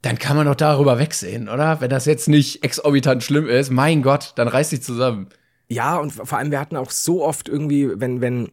Dann 0.00 0.18
kann 0.18 0.36
man 0.36 0.46
doch 0.46 0.54
darüber 0.54 0.98
wegsehen, 0.98 1.48
oder? 1.48 1.80
Wenn 1.80 1.90
das 1.90 2.04
jetzt 2.06 2.28
nicht 2.28 2.62
exorbitant 2.62 3.24
schlimm 3.24 3.48
ist, 3.48 3.70
mein 3.70 4.02
Gott, 4.02 4.32
dann 4.36 4.46
reiß 4.46 4.70
dich 4.70 4.82
zusammen. 4.82 5.28
Ja, 5.68 5.98
und 5.98 6.12
vor 6.12 6.38
allem, 6.38 6.50
wir 6.50 6.60
hatten 6.60 6.76
auch 6.76 6.90
so 6.90 7.24
oft 7.24 7.48
irgendwie, 7.48 8.00
wenn, 8.00 8.20
wenn 8.20 8.52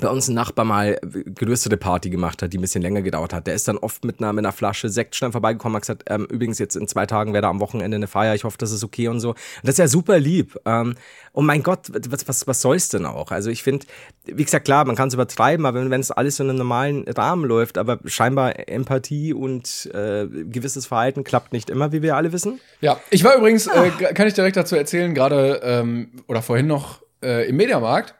bei 0.00 0.08
uns 0.08 0.26
ein 0.26 0.34
Nachbar 0.34 0.64
mal 0.64 0.98
größere 1.34 1.76
Party 1.76 2.10
gemacht 2.10 2.42
hat, 2.42 2.52
die 2.52 2.58
ein 2.58 2.60
bisschen 2.60 2.82
länger 2.82 3.02
gedauert 3.02 3.32
hat, 3.32 3.46
der 3.46 3.54
ist 3.54 3.68
dann 3.68 3.78
oft 3.78 4.04
mit 4.04 4.18
einer, 4.18 4.32
mit 4.32 4.44
einer 4.44 4.52
Flasche 4.52 4.88
Sekt 4.88 5.14
schnell 5.14 5.30
vorbeigekommen, 5.30 5.76
hat 5.76 5.82
gesagt, 5.82 6.04
ähm, 6.08 6.26
übrigens 6.30 6.58
jetzt 6.58 6.74
in 6.74 6.88
zwei 6.88 7.06
Tagen 7.06 7.32
wäre 7.32 7.42
da 7.42 7.50
am 7.50 7.60
Wochenende 7.60 7.94
eine 7.94 8.08
Feier, 8.08 8.34
ich 8.34 8.42
hoffe, 8.42 8.58
das 8.58 8.72
ist 8.72 8.82
okay 8.82 9.06
und 9.06 9.20
so. 9.20 9.30
Und 9.30 9.38
das 9.62 9.74
ist 9.74 9.78
ja 9.78 9.86
super 9.86 10.18
lieb. 10.18 10.58
Ähm, 10.64 10.96
und 11.32 11.46
mein 11.46 11.62
Gott, 11.62 11.90
was, 12.08 12.26
was, 12.26 12.46
was 12.48 12.60
soll's 12.60 12.88
denn 12.88 13.06
auch? 13.06 13.30
Also 13.30 13.50
ich 13.50 13.62
finde, 13.62 13.86
wie 14.24 14.44
gesagt, 14.44 14.64
klar, 14.64 14.84
man 14.84 14.96
kann 14.96 15.08
es 15.08 15.14
übertreiben, 15.14 15.64
aber 15.64 15.80
wenn, 15.80 15.90
wenn 15.90 16.00
es 16.00 16.10
alles 16.10 16.40
in 16.40 16.48
einem 16.48 16.58
normalen 16.58 17.04
Rahmen 17.08 17.44
läuft, 17.44 17.78
aber 17.78 18.00
scheinbar 18.04 18.68
Empathie 18.68 19.32
und 19.32 19.90
äh, 19.94 20.26
gewisses 20.26 20.86
Verhalten 20.86 21.22
klappt 21.22 21.52
nicht 21.52 21.70
immer, 21.70 21.92
wie 21.92 22.02
wir 22.02 22.16
alle 22.16 22.32
wissen. 22.32 22.60
Ja, 22.80 22.98
ich 23.10 23.22
war 23.22 23.36
übrigens, 23.36 23.68
äh, 23.68 23.90
kann 24.12 24.26
ich 24.26 24.34
direkt 24.34 24.56
dazu 24.56 24.74
erzählen, 24.74 25.14
gerade 25.14 25.60
ähm, 25.62 26.10
oder 26.26 26.42
vorhin 26.42 26.66
noch 26.66 27.00
äh, 27.22 27.48
im 27.48 27.56
Mediamarkt. 27.56 28.16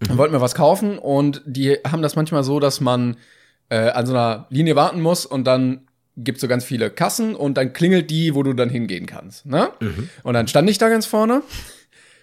Mhm. 0.00 0.18
Wollten 0.18 0.34
wir 0.34 0.40
was 0.40 0.54
kaufen 0.54 0.98
und 0.98 1.42
die 1.46 1.78
haben 1.86 2.02
das 2.02 2.16
manchmal 2.16 2.44
so, 2.44 2.60
dass 2.60 2.80
man 2.80 3.16
äh, 3.70 3.90
an 3.90 4.06
so 4.06 4.12
einer 4.12 4.46
Linie 4.50 4.76
warten 4.76 5.00
muss 5.00 5.24
und 5.26 5.44
dann 5.44 5.88
gibt 6.18 6.40
so 6.40 6.48
ganz 6.48 6.64
viele 6.64 6.90
Kassen 6.90 7.34
und 7.34 7.54
dann 7.56 7.72
klingelt 7.72 8.10
die, 8.10 8.34
wo 8.34 8.42
du 8.42 8.52
dann 8.54 8.70
hingehen 8.70 9.06
kannst. 9.06 9.44
Ne? 9.46 9.68
Und 10.22 10.34
dann 10.34 10.48
stand 10.48 10.68
ich 10.70 10.78
da 10.78 10.88
ganz 10.88 11.04
vorne 11.06 11.42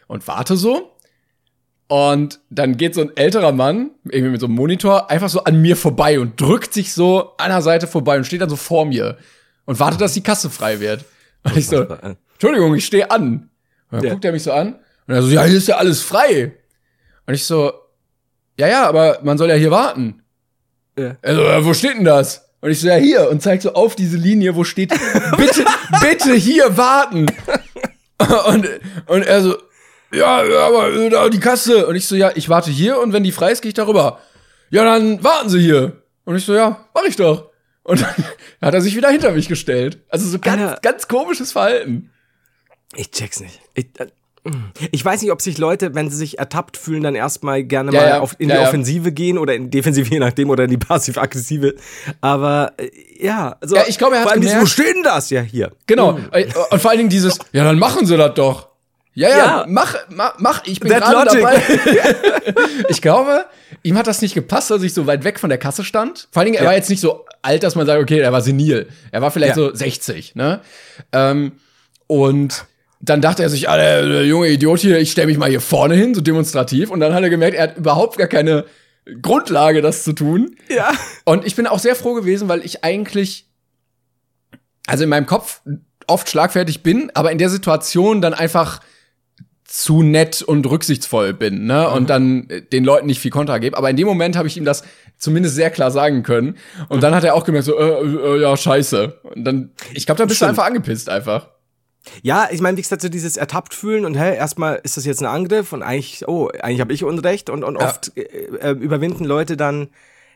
und 0.07 0.27
warte 0.27 0.55
so. 0.55 0.91
Und 1.87 2.39
dann 2.49 2.77
geht 2.77 2.95
so 2.95 3.01
ein 3.01 3.11
älterer 3.15 3.51
Mann, 3.51 3.91
irgendwie 4.05 4.31
mit 4.31 4.39
so 4.39 4.47
einem 4.47 4.55
Monitor, 4.55 5.11
einfach 5.11 5.29
so 5.29 5.43
an 5.43 5.61
mir 5.61 5.75
vorbei 5.75 6.19
und 6.19 6.39
drückt 6.41 6.73
sich 6.73 6.93
so 6.93 7.35
an 7.37 7.49
der 7.49 7.61
Seite 7.61 7.85
vorbei 7.87 8.17
und 8.17 8.25
steht 8.25 8.41
dann 8.41 8.49
so 8.49 8.55
vor 8.55 8.85
mir 8.85 9.17
und 9.65 9.79
wartet, 9.79 10.01
dass 10.01 10.13
die 10.13 10.23
Kasse 10.23 10.49
frei 10.49 10.79
wird. 10.79 11.05
Und 11.43 11.55
ich 11.57 11.67
so, 11.67 11.85
Entschuldigung, 12.33 12.73
ich 12.75 12.85
stehe 12.85 13.11
an. 13.11 13.49
Und 13.91 13.97
dann 13.97 14.03
Ja. 14.05 14.09
guckt 14.11 14.25
er 14.25 14.31
mich 14.31 14.43
so 14.43 14.53
an 14.53 14.75
und 15.07 15.13
er 15.13 15.21
so, 15.21 15.29
ja, 15.29 15.43
hier 15.43 15.57
ist 15.57 15.67
ja 15.67 15.77
alles 15.77 16.01
frei. 16.01 16.53
Und 17.25 17.33
ich 17.33 17.45
so, 17.45 17.73
ja, 18.59 18.67
ja, 18.67 18.87
aber 18.87 19.19
man 19.23 19.37
soll 19.37 19.49
ja 19.49 19.55
hier 19.55 19.71
warten. 19.71 20.23
Ja. 20.97 21.15
Also, 21.21 21.41
ja, 21.43 21.65
wo 21.65 21.73
steht 21.73 21.97
denn 21.97 22.05
das? 22.05 22.49
Und 22.61 22.71
ich 22.71 22.79
so, 22.79 22.87
ja, 22.87 22.95
hier. 22.95 23.29
Und 23.29 23.41
zeig 23.41 23.61
so 23.61 23.73
auf 23.73 23.95
diese 23.95 24.17
Linie, 24.17 24.55
wo 24.55 24.63
steht, 24.63 24.89
bitte, 25.37 25.65
bitte 26.01 26.33
hier 26.33 26.77
warten. 26.77 27.25
Und, 28.47 28.69
und 29.07 29.25
er 29.25 29.41
so, 29.41 29.57
ja, 30.13 30.43
ja, 30.43 30.67
aber 30.67 30.93
äh, 30.93 31.09
da 31.09 31.29
die 31.29 31.39
Kasse. 31.39 31.87
Und 31.87 31.95
ich 31.95 32.07
so, 32.07 32.15
ja, 32.15 32.31
ich 32.35 32.47
warte 32.47 32.69
hier 32.69 32.99
und 32.99 33.13
wenn 33.13 33.23
die 33.23 33.31
frei 33.31 33.51
ist, 33.51 33.61
gehe 33.61 33.69
ich 33.69 33.75
darüber. 33.75 34.19
Ja, 34.69 34.83
dann 34.83 35.23
warten 35.23 35.49
Sie 35.49 35.59
hier. 35.59 36.03
Und 36.25 36.35
ich 36.35 36.45
so, 36.45 36.53
ja, 36.53 36.87
mach 36.93 37.03
ich 37.03 37.15
doch. 37.15 37.49
Und 37.83 38.01
dann 38.01 38.15
hat 38.61 38.73
er 38.73 38.81
sich 38.81 38.95
wieder 38.95 39.09
hinter 39.09 39.31
mich 39.31 39.47
gestellt. 39.47 39.99
Also 40.09 40.27
so 40.27 40.39
ganz, 40.39 40.61
Alter. 40.61 40.79
ganz 40.81 41.07
komisches 41.07 41.51
Verhalten. 41.51 42.11
Ich 42.95 43.11
check's 43.11 43.39
nicht. 43.39 43.59
Ich, 43.73 43.87
äh, 43.99 44.07
ich 44.91 45.03
weiß 45.05 45.21
nicht, 45.21 45.31
ob 45.31 45.41
sich 45.41 45.57
Leute, 45.57 45.95
wenn 45.95 46.09
sie 46.09 46.17
sich 46.17 46.37
ertappt 46.39 46.75
fühlen, 46.77 47.01
dann 47.03 47.15
erstmal 47.15 47.63
gerne 47.63 47.93
Ja, 47.93 48.01
mal 48.01 48.19
auf, 48.19 48.35
in 48.39 48.49
Ja, 48.49 48.55
die 48.57 48.61
ja. 48.61 48.67
Offensive 48.67 49.11
gehen 49.13 49.37
oder 49.37 49.55
in 49.55 49.65
die 49.69 49.77
Defensive, 49.77 50.09
je 50.11 50.19
nachdem, 50.19 50.49
oder 50.49 50.65
in 50.65 50.69
die 50.69 50.77
passiv-aggressive. 50.77 51.75
Aber 52.21 52.73
äh, 52.77 52.89
ja, 53.25 53.55
also, 53.61 53.77
ich 53.87 53.97
glaube, 53.97 54.15
er 54.15 54.19
hat 54.21 54.23
vor 54.25 54.31
allem 54.33 54.41
dieses, 54.41 54.55
gemerkt- 54.55 54.61
wo 54.63 54.65
steht 54.83 54.95
denn 54.97 55.03
das? 55.03 55.29
Ja, 55.29 55.41
hier. 55.41 55.71
Genau. 55.87 56.19
Äh, 56.31 56.45
Und 56.71 56.81
vor 56.81 56.91
allen 56.91 56.97
Dingen 56.97 57.09
dieses, 57.09 57.39
ja, 57.53 57.63
dann 57.63 57.79
machen 57.79 58.05
Sie 58.05 58.17
das 58.17 58.33
doch. 58.33 58.69
Ja, 59.15 59.29
ja, 59.29 59.37
Ja. 59.37 59.65
mach, 59.69 59.95
mach, 60.09 60.33
mach, 60.39 60.65
ich 60.65 60.79
bin 60.79 60.89
gerade 60.91 61.25
dabei. 61.39 61.61
ich 62.89 63.01
glaube, 63.01 63.45
ihm 63.83 63.97
hat 63.97 64.07
das 64.07 64.21
nicht 64.21 64.33
gepasst, 64.33 64.71
dass 64.71 64.81
ich 64.81 64.93
so 64.93 65.05
weit 65.07 65.23
weg 65.23 65.39
von 65.39 65.49
der 65.49 65.59
Kasse 65.59 65.83
stand. 65.83 66.27
Vor 66.31 66.41
allen 66.41 66.47
Dingen, 66.47 66.57
er 66.57 66.63
Ja. 66.63 66.69
war 66.69 66.75
jetzt 66.75 66.89
nicht 66.89 66.99
so 66.99 67.25
alt, 67.43 67.63
dass 67.63 67.75
man 67.75 67.85
sagt, 67.85 68.01
okay, 68.01 68.19
er 68.19 68.31
war 68.31 68.41
senil. 68.41 68.87
Er 69.11 69.21
war 69.21 69.29
vielleicht 69.31 69.55
Ja. 69.55 69.63
so 69.69 69.73
60, 69.73 70.35
ne? 70.35 70.61
Ähm, 71.11 71.53
und 72.07 72.65
dann 73.03 73.19
dachte 73.19 73.43
er 73.43 73.49
sich, 73.49 73.67
ah, 73.67 73.75
der, 73.75 74.07
der 74.07 74.25
junge 74.25 74.47
Idiot 74.47 74.79
hier, 74.79 74.97
ich 74.97 75.11
stelle 75.11 75.27
mich 75.27 75.37
mal 75.37 75.49
hier 75.49 75.59
vorne 75.59 75.93
hin, 75.95 76.15
so 76.15 76.21
demonstrativ. 76.21 76.89
Und 76.89 77.01
dann 77.01 77.13
hat 77.13 77.21
er 77.21 77.29
gemerkt, 77.29 77.57
er 77.57 77.63
hat 77.63 77.77
überhaupt 77.77 78.17
gar 78.17 78.27
keine 78.27 78.63
Grundlage, 79.21 79.81
das 79.81 80.05
zu 80.05 80.13
tun. 80.13 80.55
Ja. 80.69 80.89
Und 81.25 81.45
ich 81.45 81.57
bin 81.57 81.67
auch 81.67 81.79
sehr 81.79 81.97
froh 81.97 82.13
gewesen, 82.13 82.47
weil 82.47 82.63
ich 82.63 82.85
eigentlich, 82.85 83.49
also 84.87 85.03
in 85.03 85.09
meinem 85.09 85.25
Kopf 85.25 85.61
oft 86.07 86.29
schlagfertig 86.29 86.81
bin, 86.81 87.11
aber 87.13 87.33
in 87.33 87.37
der 87.37 87.49
Situation 87.49 88.21
dann 88.21 88.33
einfach 88.33 88.79
zu 89.65 90.01
nett 90.01 90.41
und 90.41 90.65
rücksichtsvoll 90.69 91.33
bin, 91.33 91.65
ne? 91.65 91.89
Und 91.89 92.09
dann 92.09 92.49
äh, 92.49 92.61
den 92.61 92.85
Leuten 92.85 93.07
nicht 93.07 93.19
viel 93.19 93.31
Kontra 93.31 93.57
gebe. 93.57 93.75
Aber 93.75 93.89
in 93.89 93.97
dem 93.97 94.07
Moment 94.07 94.37
habe 94.37 94.47
ich 94.47 94.55
ihm 94.55 94.65
das 94.65 94.83
zumindest 95.17 95.55
sehr 95.55 95.71
klar 95.71 95.91
sagen 95.91 96.23
können. 96.23 96.57
Und 96.87 97.03
dann 97.03 97.13
hat 97.13 97.23
er 97.25 97.33
auch 97.33 97.43
gemerkt, 97.43 97.65
so, 97.65 97.77
äh, 97.77 97.83
äh, 97.83 98.41
ja, 98.41 98.55
scheiße. 98.55 99.19
Und 99.23 99.43
dann, 99.43 99.71
ich 99.93 100.05
glaube, 100.05 100.19
da 100.19 100.25
bist 100.25 100.41
du 100.41 100.45
Stimmt. 100.45 100.59
einfach 100.59 100.65
angepisst 100.65 101.09
einfach. 101.09 101.49
Ja, 102.21 102.49
ich 102.51 102.59
meine, 102.61 102.77
wie 102.77 102.81
gesagt, 102.81 103.01
so 103.01 103.09
dieses 103.09 103.37
ertappt 103.37 103.73
fühlen 103.73 104.05
und 104.05 104.15
hey, 104.15 104.35
erstmal 104.35 104.79
ist 104.83 104.97
das 104.97 105.05
jetzt 105.05 105.21
ein 105.21 105.25
Angriff 105.25 105.71
und 105.73 105.83
eigentlich, 105.83 106.27
oh, 106.27 106.49
eigentlich 106.61 106.81
habe 106.81 106.93
ich 106.93 107.03
Unrecht 107.03 107.49
und, 107.49 107.63
und 107.63 107.75
Ja. 107.79 107.85
oft 107.87 108.11
äh, 108.17 108.21
äh, 108.21 108.71
überwinden 108.71 109.23
Leute 109.25 109.55
dann 109.57 109.89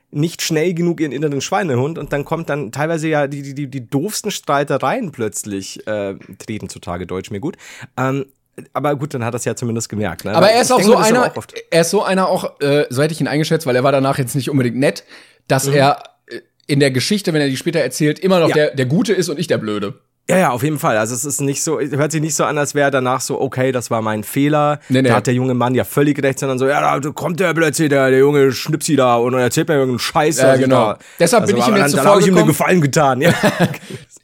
nicht 0.10 0.42
schnell 0.42 0.74
genug 0.74 1.02
ihren 1.02 1.12
inneren 1.12 1.42
Schweinehund 1.42 1.98
und 1.98 2.14
dann 2.14 2.24
kommt 2.24 2.50
dann 2.50 2.72
teilweise 2.72 3.10
ja 3.10 3.28
die, 3.28 3.42
die, 3.42 3.54
die, 3.54 3.68
die 3.68 3.90
doofsten 3.90 4.32
Streitereien 4.32 5.12
plötzlich 5.12 5.86
äh, 5.86 6.16
treten 6.40 6.70
zutage, 6.70 7.06
Deutsch 7.06 7.30
mir 7.32 7.42
gut. 7.42 7.58
Ähm, 7.98 8.26
aber 8.74 8.96
gut, 8.96 9.14
dann 9.14 9.24
hat 9.26 9.36
er 9.36 9.38
es 9.38 9.46
ja 9.46 9.56
zumindest 9.56 9.90
gemerkt. 9.90 10.24
Ne? 10.26 10.34
Aber 10.34 10.50
er 10.50 10.62
ist 10.62 10.72
auch 10.72 10.78
denke 10.78 10.94
so 10.94 10.98
einer, 10.98 11.26
auch 11.32 11.36
oft. 11.36 11.54
er 11.70 11.82
ist 11.82 11.90
so 11.92 12.04
einer 12.04 12.30
auch, 12.30 12.60
äh, 12.62 12.86
so 12.90 13.04
hätte 13.04 13.14
ich 13.14 13.20
ihn 13.22 13.28
eingeschätzt, 13.28 13.68
weil 13.68 13.76
er 13.76 13.84
war 13.84 13.92
danach 13.92 14.18
jetzt 14.18 14.36
nicht 14.36 14.50
unbedingt 14.50 14.78
nett, 14.78 15.04
dass 15.50 15.68
er 15.68 16.02
äh, 16.28 16.40
in 16.68 16.80
der 16.80 16.92
Geschichte, 16.92 17.34
wenn 17.34 17.42
er 17.42 17.50
die 17.50 17.58
später 17.58 17.80
erzählt, 17.82 18.18
immer 18.20 18.40
noch 18.40 18.48
Ja. 18.50 18.56
der, 18.56 18.76
der 18.76 18.86
Gute 18.86 19.12
ist 19.14 19.28
und 19.30 19.38
ich 19.38 19.48
der 19.48 19.58
Blöde. 19.58 20.00
Ja, 20.30 20.38
ja, 20.38 20.50
auf 20.52 20.62
jeden 20.62 20.78
Fall. 20.78 20.98
Also 20.98 21.16
es 21.16 21.24
ist 21.24 21.40
nicht 21.40 21.64
so, 21.64 21.80
hört 21.80 22.12
sich 22.12 22.22
nicht 22.22 22.36
so 22.36 22.44
an, 22.44 22.58
als 22.58 22.76
wäre 22.76 22.92
danach 22.92 23.22
so, 23.22 23.40
okay, 23.40 23.72
das 23.72 23.90
war 23.90 24.02
mein 24.02 24.26
Fehler. 24.26 24.80
Nee, 24.90 25.02
nee. 25.02 25.08
Da 25.08 25.16
hat 25.16 25.28
der 25.28 25.34
junge 25.34 25.54
Mann 25.54 25.74
ja 25.74 25.86
völlig 25.86 26.22
recht, 26.22 26.40
sondern 26.40 26.60
so, 26.60 26.68
ja, 26.68 27.00
da 27.00 27.10
kommt 27.12 27.40
der 27.40 27.54
plötzlich, 27.54 27.88
der, 27.88 28.10
der 28.10 28.20
junge 28.20 28.52
Schnipsi 28.52 28.98
da 28.98 29.16
und 29.16 29.34
erzählt 29.36 29.70
mir 29.70 29.76
irgendeinen 29.76 30.00
Scheiß. 30.00 30.40
Ja, 30.40 30.58
genau. 30.58 30.76
Da, 30.94 31.00
Deshalb 31.20 31.48
bin 31.48 31.56
ich 31.56 31.66
ihm 31.66 31.76
jetzt 31.76 31.82
dann, 31.84 31.92
dann 31.92 31.92
zuvor 31.92 32.12
habe 32.12 32.22
ich 32.22 32.28
ihm 32.28 32.34
gekommen. 32.34 32.50
Gefallen 32.50 32.82
getan, 32.82 33.22
ja. 33.22 33.34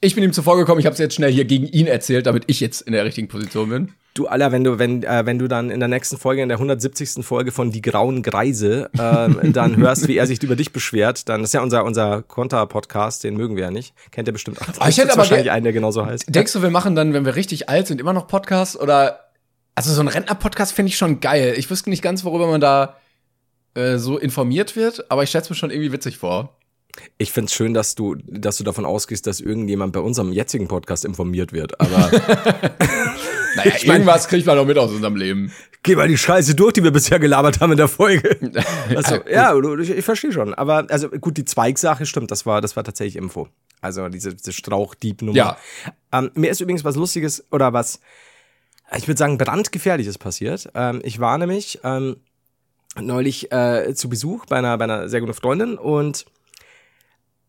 Ich 0.01 0.15
bin 0.15 0.23
ihm 0.25 0.33
zuvor 0.33 0.57
gekommen, 0.57 0.81
ich 0.81 0.85
habe 0.85 0.93
es 0.93 0.99
jetzt 0.99 1.15
schnell 1.15 1.31
hier 1.31 1.45
gegen 1.45 1.65
ihn 1.65 1.87
erzählt, 1.87 2.25
damit 2.25 2.43
ich 2.47 2.59
jetzt 2.59 2.81
in 2.81 2.91
der 2.91 3.05
richtigen 3.05 3.29
Position 3.29 3.69
bin. 3.69 3.93
Du 4.13 4.27
Aller, 4.27 4.51
wenn 4.51 4.63
du, 4.63 4.77
wenn, 4.77 5.01
äh, 5.01 5.25
wenn 5.25 5.39
du 5.39 5.47
dann 5.47 5.71
in 5.71 5.79
der 5.79 5.89
nächsten 5.89 6.19
Folge, 6.19 6.43
in 6.43 6.49
der 6.49 6.57
170. 6.57 7.25
Folge 7.25 7.51
von 7.51 7.71
Die 7.71 7.81
Grauen 7.81 8.21
Greise, 8.21 8.91
ähm, 8.99 9.39
dann 9.53 9.77
hörst, 9.77 10.07
wie 10.07 10.17
er 10.17 10.27
sich 10.27 10.41
über 10.43 10.55
dich 10.55 10.71
beschwert, 10.71 11.27
dann 11.29 11.43
ist 11.43 11.53
ja 11.53 11.61
unser, 11.61 11.83
unser 11.83 12.21
Konter-Podcast, 12.21 13.23
den 13.23 13.35
mögen 13.35 13.55
wir 13.55 13.63
ja 13.63 13.71
nicht. 13.71 13.95
Kennt 14.11 14.27
ihr 14.27 14.33
bestimmt 14.33 14.61
auch. 14.61 14.67
Ah, 14.79 14.87
ich 14.87 14.97
hätte 14.99 15.13
aber 15.13 15.19
wahrscheinlich 15.19 15.49
einen, 15.49 15.63
der 15.63 15.73
genauso 15.73 16.05
heißt. 16.05 16.25
Denkst 16.27 16.53
du, 16.53 16.61
wir 16.61 16.69
machen 16.69 16.95
dann, 16.95 17.13
wenn 17.13 17.25
wir 17.25 17.35
richtig 17.35 17.69
alt 17.69 17.87
sind, 17.87 17.99
immer 17.99 18.13
noch 18.13 18.27
Podcasts 18.27 18.79
oder 18.79 19.19
also 19.75 19.91
so 19.91 20.01
ein 20.01 20.07
Rentner-Podcast 20.07 20.73
finde 20.73 20.89
ich 20.89 20.97
schon 20.97 21.19
geil. 21.19 21.55
Ich 21.57 21.69
wüsste 21.71 21.89
nicht 21.89 22.03
ganz, 22.03 22.23
worüber 22.23 22.45
man 22.45 22.61
da 22.61 22.97
äh, 23.73 23.97
so 23.97 24.19
informiert 24.19 24.75
wird, 24.75 25.09
aber 25.09 25.23
ich 25.23 25.31
schätze 25.31 25.51
mir 25.51 25.55
schon 25.55 25.71
irgendwie 25.71 25.91
witzig 25.91 26.19
vor. 26.19 26.55
Ich 27.17 27.31
find's 27.31 27.53
schön, 27.53 27.73
dass 27.73 27.95
du, 27.95 28.15
dass 28.27 28.57
du 28.57 28.63
davon 28.63 28.85
ausgehst, 28.85 29.25
dass 29.25 29.39
irgendjemand 29.39 29.93
bei 29.93 29.99
unserem 29.99 30.31
jetzigen 30.31 30.67
Podcast 30.67 31.05
informiert 31.05 31.51
wird. 31.51 31.79
Aber 31.81 32.11
Naja, 33.55 33.73
irgendwas 33.83 34.27
kriegt 34.27 34.45
man 34.45 34.57
doch 34.57 34.65
mit 34.65 34.77
aus 34.77 34.91
unserem 34.91 35.15
Leben. 35.15 35.51
geh 35.83 35.95
mal 35.95 36.07
die 36.07 36.17
Scheiße 36.17 36.55
durch, 36.55 36.73
die 36.73 36.83
wir 36.83 36.91
bisher 36.91 37.19
gelabert 37.19 37.59
haben 37.59 37.71
in 37.71 37.77
der 37.77 37.87
Folge. 37.87 38.37
Also, 38.95 39.17
gut. 39.17 39.29
ja, 39.29 39.55
ich, 39.79 39.89
ich 39.89 40.05
verstehe 40.05 40.31
schon. 40.31 40.53
Aber 40.53 40.85
also 40.89 41.09
gut, 41.09 41.37
die 41.37 41.45
Zweigsache 41.45 42.05
stimmt, 42.05 42.31
das 42.31 42.45
war, 42.45 42.61
das 42.61 42.75
war 42.75 42.83
tatsächlich 42.83 43.15
Info. 43.15 43.47
Also 43.81 44.07
diese, 44.09 44.33
diese 44.33 44.53
Strauchdieb-Nummer. 44.53 45.35
Ja. 45.35 45.57
Ähm, 46.11 46.31
mir 46.35 46.51
ist 46.51 46.61
übrigens 46.61 46.83
was 46.83 46.95
Lustiges 46.95 47.45
oder 47.51 47.73
was, 47.73 47.99
ich 48.95 49.07
würde 49.07 49.17
sagen, 49.17 49.37
brandgefährliches 49.37 50.17
passiert. 50.17 50.69
Ähm, 50.73 51.01
ich 51.03 51.19
war 51.19 51.37
nämlich 51.37 51.79
ähm, 51.83 52.17
neulich 52.99 53.51
äh, 53.51 53.93
zu 53.93 54.09
Besuch 54.09 54.45
bei 54.45 54.57
einer, 54.57 54.77
bei 54.77 54.85
einer 54.85 55.09
sehr 55.09 55.19
guten 55.19 55.33
Freundin 55.33 55.77
und 55.77 56.25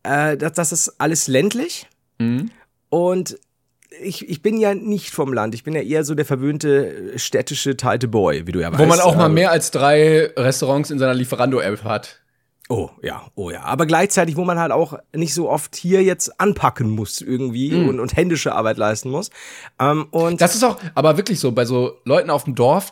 äh, 0.03 0.37
das, 0.37 0.53
das 0.53 0.71
ist 0.71 0.99
alles 0.99 1.27
ländlich. 1.27 1.87
Mhm. 2.19 2.51
Und 2.89 3.37
ich, 4.01 4.27
ich 4.29 4.41
bin 4.41 4.57
ja 4.57 4.73
nicht 4.75 5.11
vom 5.11 5.33
Land. 5.33 5.53
Ich 5.55 5.63
bin 5.63 5.73
ja 5.73 5.81
eher 5.81 6.03
so 6.03 6.15
der 6.15 6.25
verwöhnte 6.25 7.13
äh, 7.13 7.19
städtische 7.19 7.77
Talte 7.77 8.07
Boy, 8.07 8.47
wie 8.47 8.51
du 8.51 8.61
ja 8.61 8.71
weißt. 8.71 8.79
Wo 8.81 8.85
man 8.85 8.99
auch 8.99 9.15
mal 9.15 9.27
Ähm, 9.27 9.33
mehr 9.33 9.51
als 9.51 9.71
drei 9.71 10.31
Restaurants 10.37 10.91
in 10.91 10.99
seiner 10.99 11.13
Lieferando-App 11.13 11.83
hat. 11.83 12.19
Oh, 12.67 12.89
ja, 13.03 13.27
oh 13.35 13.51
ja. 13.51 13.61
Aber 13.63 13.85
gleichzeitig, 13.85 14.37
wo 14.37 14.43
man 14.43 14.57
halt 14.57 14.71
auch 14.71 14.97
nicht 15.13 15.35
so 15.35 15.49
oft 15.49 15.75
hier 15.75 16.01
jetzt 16.01 16.39
anpacken 16.39 16.89
muss 16.89 17.21
irgendwie 17.21 17.75
und, 17.75 17.99
und 17.99 18.15
händische 18.15 18.55
Arbeit 18.55 18.77
leisten 18.77 19.11
muss. 19.11 19.29
Ähm, 19.79 20.07
und 20.09 20.41
Das 20.41 20.55
ist 20.55 20.63
auch, 20.63 20.77
aber 20.95 21.15
wirklich 21.17 21.39
so, 21.39 21.51
bei 21.51 21.65
so 21.65 21.99
Leuten 22.05 22.31
auf 22.31 22.45
dem 22.45 22.55
Dorf, 22.55 22.91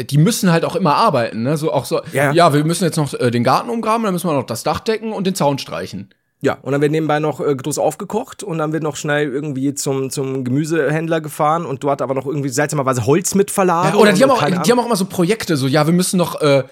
die 0.00 0.16
müssen 0.16 0.50
halt 0.50 0.64
auch 0.64 0.76
immer 0.76 0.94
arbeiten, 0.94 1.42
ne? 1.42 1.58
So 1.58 1.70
auch 1.72 1.84
so, 1.84 2.00
Ja. 2.12 2.32
ja, 2.32 2.54
wir 2.54 2.64
müssen 2.64 2.84
jetzt 2.84 2.96
noch 2.96 3.12
äh, 3.12 3.30
den 3.30 3.44
Garten 3.44 3.68
umgraben, 3.68 4.02
dann 4.04 4.14
müssen 4.14 4.28
wir 4.30 4.32
noch 4.34 4.46
das 4.46 4.62
Dach 4.62 4.80
decken 4.80 5.12
und 5.12 5.26
den 5.26 5.34
Zaun 5.34 5.58
streichen. 5.58 6.08
Ja, 6.44 6.58
und 6.62 6.72
dann 6.72 6.80
wird 6.80 6.90
nebenbei 6.92 7.20
noch 7.20 7.40
äh, 7.40 7.54
groß 7.54 7.78
aufgekocht 7.78 8.42
und 8.42 8.58
dann 8.58 8.72
wird 8.72 8.82
noch 8.82 8.96
schnell 8.96 9.32
irgendwie 9.32 9.74
zum, 9.74 10.10
zum 10.10 10.42
Gemüsehändler 10.44 11.20
gefahren 11.20 11.64
und 11.64 11.84
dort 11.84 12.02
aber 12.02 12.14
noch 12.14 12.26
irgendwie 12.26 12.48
seltsamerweise 12.48 13.06
Holz 13.06 13.34
mit 13.36 13.50
verladen. 13.52 13.92
Ja, 13.94 14.00
oder 14.00 14.12
die 14.12 14.22
haben, 14.24 14.30
auch, 14.32 14.44
die 14.44 14.70
haben 14.72 14.78
auch 14.80 14.86
immer 14.86 14.96
so 14.96 15.04
Projekte, 15.04 15.56
so, 15.56 15.68
ja, 15.68 15.86
wir 15.86 15.94
müssen 15.94 16.16
noch 16.16 16.40
äh, 16.40 16.64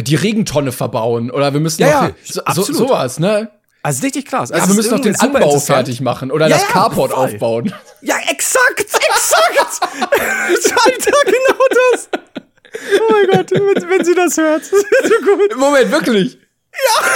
die 0.00 0.16
Regentonne 0.16 0.72
verbauen 0.72 1.30
oder 1.30 1.52
wir 1.52 1.60
müssen 1.60 1.82
Ja, 1.82 1.86
noch 1.86 2.08
ja, 2.08 2.14
so, 2.24 2.32
so, 2.34 2.44
absolut. 2.44 2.76
sowas, 2.76 3.18
ne? 3.20 3.50
Also 3.84 4.02
richtig 4.02 4.26
krass. 4.26 4.50
Ja, 4.50 4.56
Also 4.56 4.68
wir 4.68 4.70
es 4.72 4.76
müssen 4.76 4.90
noch 4.90 5.00
den 5.00 5.16
Anbau 5.18 5.58
fertig 5.58 6.00
machen 6.00 6.30
oder 6.30 6.46
Ja, 6.48 6.56
das 6.56 6.62
ja, 6.66 6.72
Carport 6.72 7.12
voll. 7.12 7.24
aufbauen. 7.24 7.74
Ja, 8.00 8.16
exakt, 8.28 8.78
exakt. 8.80 9.80
Alter, 9.82 11.12
genau 11.26 11.64
das. 11.70 12.08
Oh 12.14 13.12
mein 13.12 13.26
Gott, 13.38 13.50
wenn, 13.52 13.90
wenn 13.90 14.04
sie 14.04 14.14
das 14.14 14.36
hört. 14.36 14.62
Das 14.62 14.72
ist 14.72 14.86
so 15.02 15.24
gut. 15.36 15.56
Moment, 15.58 15.90
wirklich? 15.92 16.38
Ja. 16.72 17.06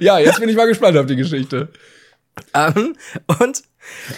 Ja, 0.00 0.18
jetzt 0.18 0.40
bin 0.40 0.48
ich 0.48 0.56
mal 0.56 0.66
gespannt 0.66 0.96
auf 0.96 1.06
die 1.06 1.16
Geschichte. 1.16 1.68
Ähm, 2.54 2.96
und 3.40 3.62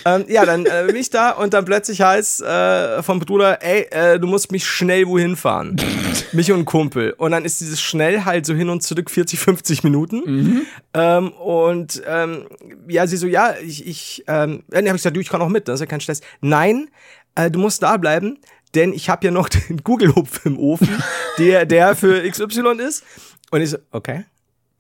ähm, 0.05 0.25
ja, 0.29 0.45
dann 0.45 0.67
äh, 0.67 0.85
bin 0.87 0.97
ich 0.97 1.11
da 1.11 1.31
und 1.31 1.55
dann 1.55 1.65
plötzlich 1.65 2.01
heißt 2.01 2.43
äh, 2.43 3.03
vom 3.03 3.21
Bruder, 3.21 3.63
ey, 3.63 3.87
äh, 3.91 4.19
du 4.19 4.27
musst 4.27 4.53
mich 4.53 4.67
schnell 4.67 5.07
wohin 5.07 5.37
fahren. 5.37 5.77
mich 6.33 6.51
und 6.53 6.61
ein 6.61 6.65
Kumpel. 6.65 7.13
Und 7.13 7.31
dann 7.33 7.45
ist 7.45 7.61
dieses 7.61 7.81
schnell 7.81 8.25
halt 8.25 8.45
so 8.47 8.55
hin 8.55 8.69
und 8.69 8.83
zurück 8.83 9.11
40, 9.11 9.39
50 9.39 9.85
Minuten. 9.85 10.67
Ähm, 10.95 11.33
und 11.33 12.03
ähm, 12.07 12.47
ja, 12.89 13.07
sie 13.07 13.17
so, 13.17 13.27
ja, 13.27 13.55
ich, 13.63 13.87
ich, 13.87 14.25
ähm, 14.27 14.65
dann 14.69 14.87
habe 14.87 14.97
ich 14.97 15.03
gesagt, 15.03 15.17
du, 15.17 15.21
ich 15.21 15.29
kann 15.29 15.43
auch 15.43 15.49
mit, 15.49 15.69
das 15.69 15.75
ist 15.75 15.81
ja 15.81 15.87
kein 15.87 16.01
Stress. 16.01 16.21
Nein, 16.41 16.91
äh, 17.35 17.51
du 17.51 17.59
musst 17.59 17.83
da 17.83 17.97
bleiben, 17.97 18.39
denn 18.75 18.93
ich 18.93 19.09
habe 19.09 19.25
ja 19.25 19.31
noch 19.31 19.49
den 19.69 19.79
Google-Hupf 19.79 20.45
im 20.45 20.59
Ofen, 20.59 21.03
der, 21.39 21.67
der 21.67 21.95
für 21.97 22.29
XY 22.29 22.81
ist. 22.87 23.05
Und 23.51 23.61
ich 23.61 23.71
so, 23.71 23.79
okay. 23.91 24.25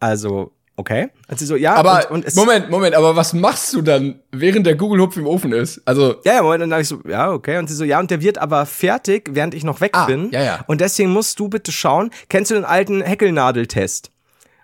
Also, 0.00 0.52
okay. 0.82 1.08
Und 1.28 1.38
sie 1.38 1.46
so, 1.46 1.56
ja, 1.56 1.74
Aber 1.76 2.10
und, 2.10 2.24
und 2.26 2.36
Moment, 2.36 2.68
Moment, 2.70 2.94
aber 2.94 3.16
was 3.16 3.32
machst 3.32 3.72
du 3.72 3.80
dann, 3.82 4.20
während 4.32 4.66
der 4.66 4.74
Google-Hupf 4.74 5.16
im 5.16 5.26
Ofen 5.26 5.52
ist? 5.52 5.80
Also, 5.86 6.16
Ja, 6.24 6.34
ja, 6.34 6.42
Moment, 6.42 6.62
dann 6.62 6.70
dachte 6.70 6.82
ich 6.82 6.88
so, 6.88 6.98
ja, 7.08 7.30
okay. 7.32 7.58
Und 7.58 7.68
sie 7.68 7.74
so, 7.74 7.84
ja, 7.84 7.98
und 8.00 8.10
der 8.10 8.20
wird 8.20 8.38
aber 8.38 8.66
fertig, 8.66 9.30
während 9.32 9.54
ich 9.54 9.64
noch 9.64 9.80
weg 9.80 9.92
Ah, 9.94 10.06
bin. 10.06 10.30
ja, 10.32 10.42
ja. 10.42 10.64
Und 10.66 10.80
deswegen 10.80 11.10
musst 11.12 11.38
du 11.40 11.48
bitte 11.48 11.72
schauen, 11.72 12.10
kennst 12.28 12.50
du 12.50 12.54
den 12.56 12.64
alten 12.64 13.00
Häckelnadeltest? 13.02 14.10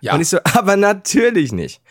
ja, 0.01 0.13
Und 0.13 0.21
ich 0.21 0.29
so, 0.29 0.37
aber 0.53 0.77
natürlich 0.77 1.51
nicht. 1.51 1.81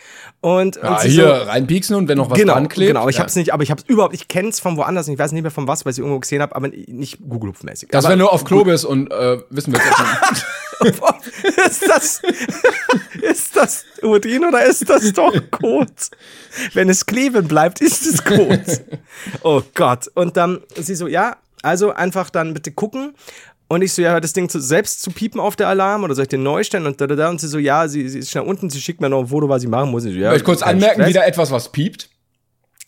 Und, 0.40 0.76
und 0.76 0.82
ja 0.84 1.00
sie 1.00 1.08
hier 1.08 1.26
so, 1.26 1.50
reinpieksen 1.50 1.96
und 1.96 2.06
wenn 2.06 2.18
noch 2.18 2.30
was 2.30 2.38
genau, 2.38 2.52
dran 2.52 2.68
klebt. 2.68 2.90
genau, 2.90 3.08
ich 3.08 3.16
ja. 3.16 3.22
hab's 3.22 3.34
nicht, 3.34 3.52
aber 3.52 3.64
ich 3.64 3.72
hab's 3.72 3.82
überhaupt, 3.88 4.14
ich 4.14 4.28
kenn's 4.28 4.60
von 4.60 4.76
woanders, 4.76 5.08
ich 5.08 5.18
weiß 5.18 5.32
nicht 5.32 5.42
mehr 5.42 5.50
von 5.50 5.66
was, 5.66 5.84
weil 5.84 5.92
ich 5.92 5.98
irgendwo 5.98 6.20
gesehen 6.20 6.42
habe, 6.42 6.54
aber 6.54 6.68
nicht 6.68 7.18
Google-mäßig. 7.28 7.88
Das, 7.90 8.04
aber, 8.04 8.12
wenn 8.12 8.20
du 8.20 8.28
auf 8.28 8.44
Klo 8.44 8.62
bist 8.62 8.84
und 8.84 9.10
äh, 9.10 9.38
wissen 9.50 9.74
ob 9.74 9.82
du- 9.82 10.44
ist 11.66 11.88
das, 11.88 12.22
ist 13.20 13.56
das 13.56 13.84
Urin 14.02 14.44
oder 14.44 14.64
ist 14.64 14.88
das 14.88 15.12
doch 15.12 15.34
Kot? 15.50 16.10
Wenn 16.72 16.88
es 16.88 17.06
kleben 17.06 17.48
bleibt, 17.48 17.80
ist 17.80 18.06
es 18.06 18.24
Kot. 18.24 18.60
Oh 19.42 19.62
Gott. 19.74 20.08
Und 20.14 20.36
dann 20.36 20.60
sie 20.76 20.94
so, 20.94 21.08
ja, 21.08 21.36
also 21.62 21.92
einfach 21.92 22.30
dann 22.30 22.54
bitte 22.54 22.70
gucken. 22.70 23.14
Und 23.70 23.82
ich 23.82 23.92
so, 23.92 24.00
ja, 24.00 24.12
hört 24.12 24.24
das 24.24 24.32
Ding 24.32 24.48
zu, 24.48 24.60
selbst 24.60 25.02
zu 25.02 25.10
piepen 25.10 25.40
auf 25.40 25.54
der 25.54 25.68
Alarm 25.68 26.02
oder 26.02 26.14
soll 26.14 26.22
ich 26.22 26.28
den 26.28 26.42
neu 26.42 26.64
stellen? 26.64 26.86
Und 26.86 27.00
da, 27.00 27.06
da, 27.06 27.14
da. 27.14 27.28
Und 27.28 27.38
sie 27.40 27.48
so, 27.48 27.58
ja, 27.58 27.86
sie, 27.86 28.08
sie 28.08 28.20
ist 28.20 28.30
schnell 28.30 28.44
unten, 28.44 28.70
sie 28.70 28.80
schickt 28.80 29.00
mir 29.02 29.10
noch 29.10 29.20
ein 29.20 29.26
Foto, 29.28 29.48
was 29.48 29.60
sie 29.60 29.68
machen 29.68 29.90
muss. 29.90 30.04
Ich 30.04 30.14
so, 30.14 30.18
ja, 30.18 30.28
Möchte 30.30 30.38
ich 30.38 30.44
kurz 30.44 30.62
anmerken, 30.62 31.02
Stress. 31.02 31.08
wieder 31.08 31.26
etwas, 31.26 31.50
was 31.50 31.70
piept. 31.70 32.08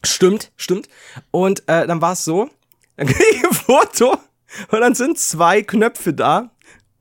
Stimmt, 0.05 0.51
stimmt. 0.57 0.89
Und 1.31 1.61
äh, 1.68 1.87
dann 1.87 2.01
war 2.01 2.12
es 2.14 2.24
so, 2.24 2.49
dann 2.97 3.07
kriege 3.07 3.24
ich 3.37 3.45
ein 3.45 3.53
Foto 3.53 4.16
und 4.70 4.81
dann 4.81 4.95
sind 4.95 5.18
zwei 5.18 5.62
Knöpfe 5.62 6.14
da. 6.14 6.51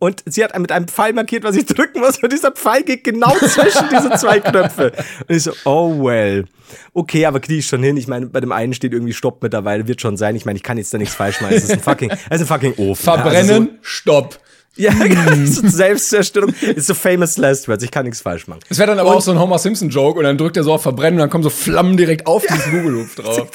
Und 0.01 0.23
sie 0.25 0.43
hat 0.43 0.57
mit 0.57 0.71
einem 0.71 0.87
Pfeil 0.87 1.11
markiert, 1.13 1.43
was 1.43 1.57
ich 1.57 1.65
drücken 1.65 1.99
muss. 1.99 2.23
Und 2.23 2.31
dieser 2.31 2.51
Pfeil 2.51 2.83
geht 2.83 3.03
genau 3.03 3.33
zwischen 3.39 3.89
diese 3.89 4.11
zwei 4.11 4.39
Knöpfe. 4.39 4.93
Und 5.27 5.35
ich 5.35 5.43
so, 5.43 5.51
oh 5.65 6.03
well. 6.03 6.45
Okay, 6.93 7.25
aber 7.25 7.39
kriege 7.39 7.59
ich 7.59 7.67
schon 7.67 7.83
hin. 7.83 7.97
Ich 7.97 8.07
meine, 8.07 8.27
bei 8.27 8.39
dem 8.39 8.51
einen 8.51 8.73
steht 8.73 8.93
irgendwie 8.93 9.13
Stopp 9.13 9.41
mittlerweile, 9.41 9.87
wird 9.87 10.01
schon 10.01 10.17
sein. 10.17 10.35
Ich 10.35 10.45
meine, 10.45 10.57
ich 10.57 10.63
kann 10.63 10.77
jetzt 10.77 10.93
da 10.93 10.97
nichts 10.97 11.15
falsch 11.15 11.41
machen. 11.41 11.55
Es 11.55 11.63
ist 11.63 11.71
ein 11.71 11.79
fucking, 11.79 12.11
es 12.11 12.41
ist 12.41 12.41
ein 12.41 12.47
fucking 12.47 12.73
Ofen. 12.77 13.03
Verbrennen, 13.03 13.79
stopp. 13.81 14.39
Ja, 14.79 14.91
also 14.91 15.03
so, 15.03 15.09
ja 15.09 15.25
das 15.25 15.39
ist 15.39 15.71
Selbstzerstörung. 15.71 16.53
Ist 16.61 16.87
so 16.87 16.93
famous 16.93 17.37
last 17.37 17.67
words. 17.67 17.83
Ich 17.83 17.91
kann 17.91 18.05
nichts 18.05 18.21
falsch 18.21 18.47
machen. 18.47 18.61
Das 18.69 18.77
wäre 18.77 18.87
dann 18.87 18.99
aber 18.99 19.13
auch 19.13 19.21
so 19.21 19.31
ein 19.31 19.39
Homer 19.39 19.59
Simpson-Joke 19.59 20.17
und 20.17 20.23
dann 20.23 20.37
drückt 20.37 20.55
er 20.55 20.63
so 20.63 20.73
auf 20.73 20.81
Verbrennen 20.81 21.15
und 21.15 21.19
dann 21.19 21.29
kommen 21.29 21.43
so 21.43 21.49
Flammen 21.49 21.97
direkt 21.97 22.27
auf 22.27 22.45
diesen 22.45 22.71
Google-Hupf 22.71 23.15
drauf. 23.17 23.49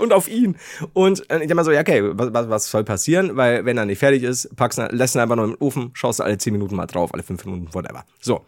und 0.00 0.12
auf 0.12 0.28
ihn. 0.28 0.56
Und 0.94 1.30
äh, 1.30 1.36
ich 1.36 1.42
dachte 1.42 1.54
mal 1.56 1.64
so, 1.64 1.72
ja, 1.72 1.80
okay, 1.80 2.02
was, 2.04 2.32
was, 2.32 2.48
was 2.48 2.70
soll 2.70 2.84
passieren? 2.84 3.36
Weil 3.36 3.64
wenn 3.66 3.76
er 3.76 3.84
nicht 3.84 3.98
fertig 3.98 4.22
ist, 4.22 4.54
packst 4.56 4.78
du, 4.78 4.88
lässt 4.90 5.14
ihn 5.14 5.20
einfach 5.20 5.36
nur 5.36 5.44
im 5.44 5.56
Ofen, 5.60 5.90
schaust 5.92 6.20
du 6.20 6.22
alle 6.22 6.38
10 6.38 6.52
Minuten 6.54 6.74
mal 6.74 6.86
drauf, 6.86 7.12
alle 7.12 7.22
5 7.22 7.44
Minuten, 7.44 7.74
whatever. 7.74 8.04
So. 8.20 8.46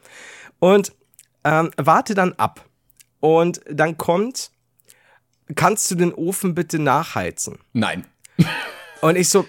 Und 0.61 0.93
ähm, 1.45 1.71
warte 1.77 2.15
dann 2.15 2.33
ab. 2.35 2.65
Und 3.25 3.63
dann 3.71 3.97
kommt, 3.97 4.51
kannst 5.55 5.91
du 5.91 5.95
den 5.95 6.13
Ofen 6.13 6.55
bitte 6.55 6.79
nachheizen? 6.79 7.59
Nein. 7.73 8.05
Und 9.01 9.17
ich 9.17 9.31
so, 9.31 9.47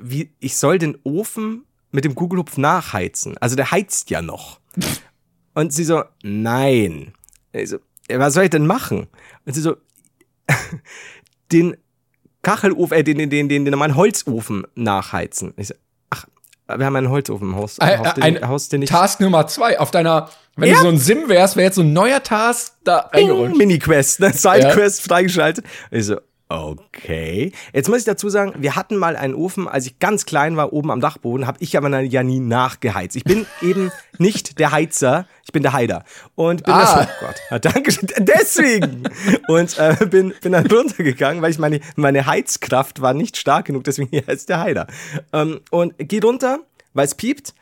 wie, 0.00 0.32
ich 0.40 0.56
soll 0.56 0.80
den 0.80 0.98
Ofen 1.04 1.66
mit 1.92 2.04
dem 2.04 2.16
Google-Hupf 2.16 2.58
nachheizen. 2.58 3.38
Also 3.38 3.54
der 3.54 3.70
heizt 3.70 4.10
ja 4.10 4.22
noch. 4.22 4.58
Und 5.54 5.72
sie 5.72 5.84
so, 5.84 6.02
nein. 6.24 7.14
Ich 7.52 7.68
so, 7.68 7.78
was 8.08 8.34
soll 8.34 8.42
ich 8.42 8.50
denn 8.50 8.66
machen? 8.66 9.06
Und 9.46 9.54
sie 9.54 9.60
so, 9.60 9.76
den 11.52 11.76
Kachelofen, 12.42 12.98
äh, 12.98 13.04
den, 13.04 13.18
den, 13.18 13.30
den, 13.30 13.48
den, 13.48 13.64
den 13.64 13.70
normalen 13.70 13.94
Holzofen 13.94 14.66
nachheizen. 14.74 15.54
Ich 15.56 15.68
so, 15.68 15.74
wir 16.66 16.86
haben 16.86 16.96
einen 16.96 17.10
Holzofen 17.10 17.48
im 17.50 17.56
Haus. 17.56 17.78
Ein, 17.78 17.98
Haus, 17.98 18.14
den, 18.14 18.22
ein 18.22 18.48
Haus, 18.48 18.68
den 18.68 18.82
ich 18.82 18.90
Task 18.90 19.20
Nummer 19.20 19.46
zwei 19.46 19.78
auf 19.78 19.90
deiner, 19.90 20.28
wenn 20.56 20.70
Ja. 20.70 20.76
du 20.76 20.82
so 20.82 20.88
ein 20.88 20.98
Sim 20.98 21.28
wärst, 21.28 21.56
wäre 21.56 21.66
jetzt 21.66 21.74
so 21.76 21.82
ein 21.82 21.92
neuer 21.92 22.22
Task 22.22 22.72
da 22.84 23.08
Bing. 23.12 23.56
Mini-Quest, 23.56 24.20
ne? 24.20 24.32
Side-Quest 24.32 25.02
freigeschaltet. 25.02 25.64
Ich 25.90 26.06
so, 26.06 26.16
okay. 26.48 27.52
Jetzt 27.72 27.88
muss 27.88 27.98
ich 27.98 28.04
dazu 28.04 28.28
sagen, 28.28 28.54
wir 28.58 28.76
hatten 28.76 28.96
mal 28.96 29.16
einen 29.16 29.34
Ofen, 29.34 29.68
als 29.68 29.86
ich 29.86 29.98
ganz 29.98 30.26
klein 30.26 30.56
war, 30.56 30.72
oben 30.72 30.90
am 30.90 31.00
Dachboden, 31.00 31.46
habe 31.46 31.58
ich 31.60 31.76
aber 31.76 32.00
ja 32.00 32.22
nie 32.22 32.40
nachgeheizt. 32.40 33.16
Ich 33.16 33.24
bin 33.24 33.46
eben 33.62 33.90
nicht 34.18 34.58
der 34.58 34.72
Heizer, 34.72 35.26
ich 35.44 35.52
bin 35.52 35.62
der 35.62 35.72
Heider. 35.72 36.04
Und 36.34 36.64
bin 36.64 36.74
Ah. 36.74 36.80
das, 36.80 37.08
oh 37.08 37.26
Gott, 37.50 37.64
danke, 37.64 37.92
deswegen. 38.18 39.04
Und 39.48 39.78
äh, 39.78 40.06
bin, 40.06 40.34
bin 40.40 40.52
dann 40.52 40.66
runtergegangen, 40.66 41.42
weil 41.42 41.50
ich 41.50 41.58
meine, 41.58 41.80
meine 41.96 42.26
Heizkraft 42.26 43.00
war 43.00 43.14
nicht 43.14 43.36
stark 43.36 43.66
genug, 43.66 43.84
deswegen 43.84 44.10
hier 44.10 44.28
ist 44.28 44.48
der 44.48 44.60
Heider. 44.60 44.86
Ähm, 45.32 45.60
und 45.70 45.94
geh 45.98 46.20
runter, 46.20 46.60
weil 46.92 47.06
es 47.06 47.14
piept. 47.14 47.54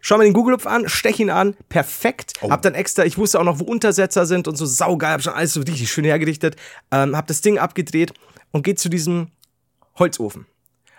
Schau 0.00 0.16
mir 0.16 0.22
den 0.24 0.32
Google-Lupf 0.32 0.64
an, 0.64 0.88
stech 0.88 1.18
ihn 1.18 1.28
an, 1.28 1.56
perfekt. 1.68 2.34
Hab 2.40 2.62
dann 2.62 2.74
extra, 2.74 3.04
ich 3.04 3.18
wusste 3.18 3.40
auch 3.40 3.44
noch, 3.44 3.58
wo 3.58 3.64
Untersetzer 3.64 4.26
sind 4.26 4.46
und 4.46 4.54
so 4.54 4.64
saugeil, 4.64 5.14
hab 5.14 5.22
schon 5.22 5.32
alles 5.32 5.54
so 5.54 5.60
richtig 5.60 5.90
schön 5.90 6.04
hergerichtet. 6.04 6.54
Ähm, 6.92 7.16
hab 7.16 7.26
das 7.26 7.40
Ding 7.40 7.58
abgedreht 7.58 8.12
und 8.52 8.62
geht 8.62 8.78
zu 8.78 8.88
diesem 8.88 9.28
Holzofen. 9.98 10.46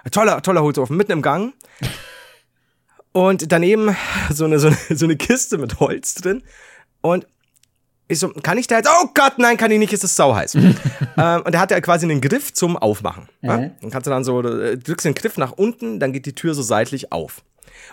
Ein 0.04 0.12
toller, 0.12 0.42
toller 0.42 0.62
Holzofen, 0.62 0.98
mitten 0.98 1.12
im 1.12 1.22
Gang. 1.22 1.54
Und 3.12 3.52
daneben 3.52 3.96
so 4.32 4.46
eine, 4.46 4.60
so 4.60 4.68
eine, 4.68 4.78
so 4.90 5.06
eine 5.06 5.18
Kiste 5.18 5.58
mit 5.58 5.80
Holz 5.80 6.16
drin. 6.16 6.44
Und 7.02 7.28
ich 8.08 8.20
so, 8.20 8.30
kann 8.30 8.58
ich 8.58 8.68
da 8.68 8.78
jetzt? 8.78 8.90
Oh 8.90 9.08
Gott, 9.14 9.34
nein, 9.38 9.58
kann 9.58 9.72
ich 9.72 9.78
nicht, 9.80 9.94
es 9.94 10.04
ist 10.04 10.16
sauheiß. 10.16 10.56
ähm, 11.18 11.42
und 11.44 11.52
der 11.52 11.60
hat 11.60 11.72
ja 11.72 11.80
quasi 11.80 12.06
einen 12.06 12.22
Griff 12.22 12.54
zum 12.54 12.76
Aufmachen. 12.76 13.30
Ja? 13.42 13.58
Dann 13.58 13.92
kannst 13.92 14.08
du 14.08 14.12
dann 14.12 14.24
so, 14.24 14.42
äh, 14.42 14.78
drückst 14.78 15.06
den 15.06 15.14
Griff 15.14 15.38
nach 15.38 15.52
unten, 15.52 16.00
dann 16.00 16.12
geht 16.12 16.26
die 16.26 16.34
Tür 16.34 16.56
so 16.56 16.64
seitlich 16.64 17.12
auf. 17.12 17.44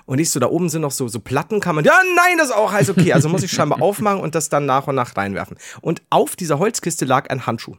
Und 0.07 0.18
ich 0.18 0.30
so, 0.30 0.40
da 0.40 0.46
oben 0.46 0.68
sind 0.68 0.82
noch 0.82 0.90
so, 0.90 1.07
so 1.09 1.20
Plattenkammern. 1.20 1.84
Ja, 1.84 1.98
nein, 2.16 2.38
das 2.38 2.48
ist 2.48 2.54
auch 2.54 2.72
heiß. 2.72 2.90
Okay, 2.90 3.12
also 3.12 3.28
muss 3.28 3.42
ich 3.42 3.52
scheinbar 3.52 3.82
aufmachen 3.82 4.20
und 4.20 4.34
das 4.34 4.48
dann 4.48 4.66
nach 4.66 4.86
und 4.86 4.94
nach 4.94 5.16
reinwerfen. 5.16 5.59
Und 5.80 6.02
auf 6.11 6.34
dieser 6.34 6.59
Holzkiste 6.59 7.04
lag 7.04 7.28
ein 7.30 7.46
Handschuh. 7.46 7.76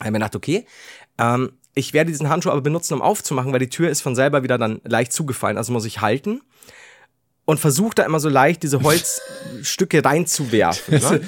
Ich 0.00 0.04
hab 0.06 0.12
mir 0.12 0.18
gedacht, 0.18 0.36
okay, 0.36 0.64
ähm, 1.18 1.52
ich 1.74 1.92
werde 1.92 2.10
diesen 2.10 2.28
Handschuh 2.28 2.50
aber 2.50 2.60
benutzen, 2.60 2.94
um 2.94 3.02
aufzumachen, 3.02 3.52
weil 3.52 3.60
die 3.60 3.68
Tür 3.68 3.88
ist 3.90 4.00
von 4.00 4.14
selber 4.14 4.42
wieder 4.42 4.58
dann 4.58 4.80
leicht 4.84 5.12
zugefallen. 5.12 5.56
Also 5.56 5.72
muss 5.72 5.84
ich 5.84 6.00
halten 6.00 6.40
und 7.44 7.58
versuche 7.58 7.94
da 7.94 8.02
immer 8.04 8.20
so 8.20 8.28
leicht 8.28 8.62
diese 8.62 8.82
Holzstücke 8.82 10.04
reinzuwerfen. 10.04 11.00
Ne? 11.00 11.20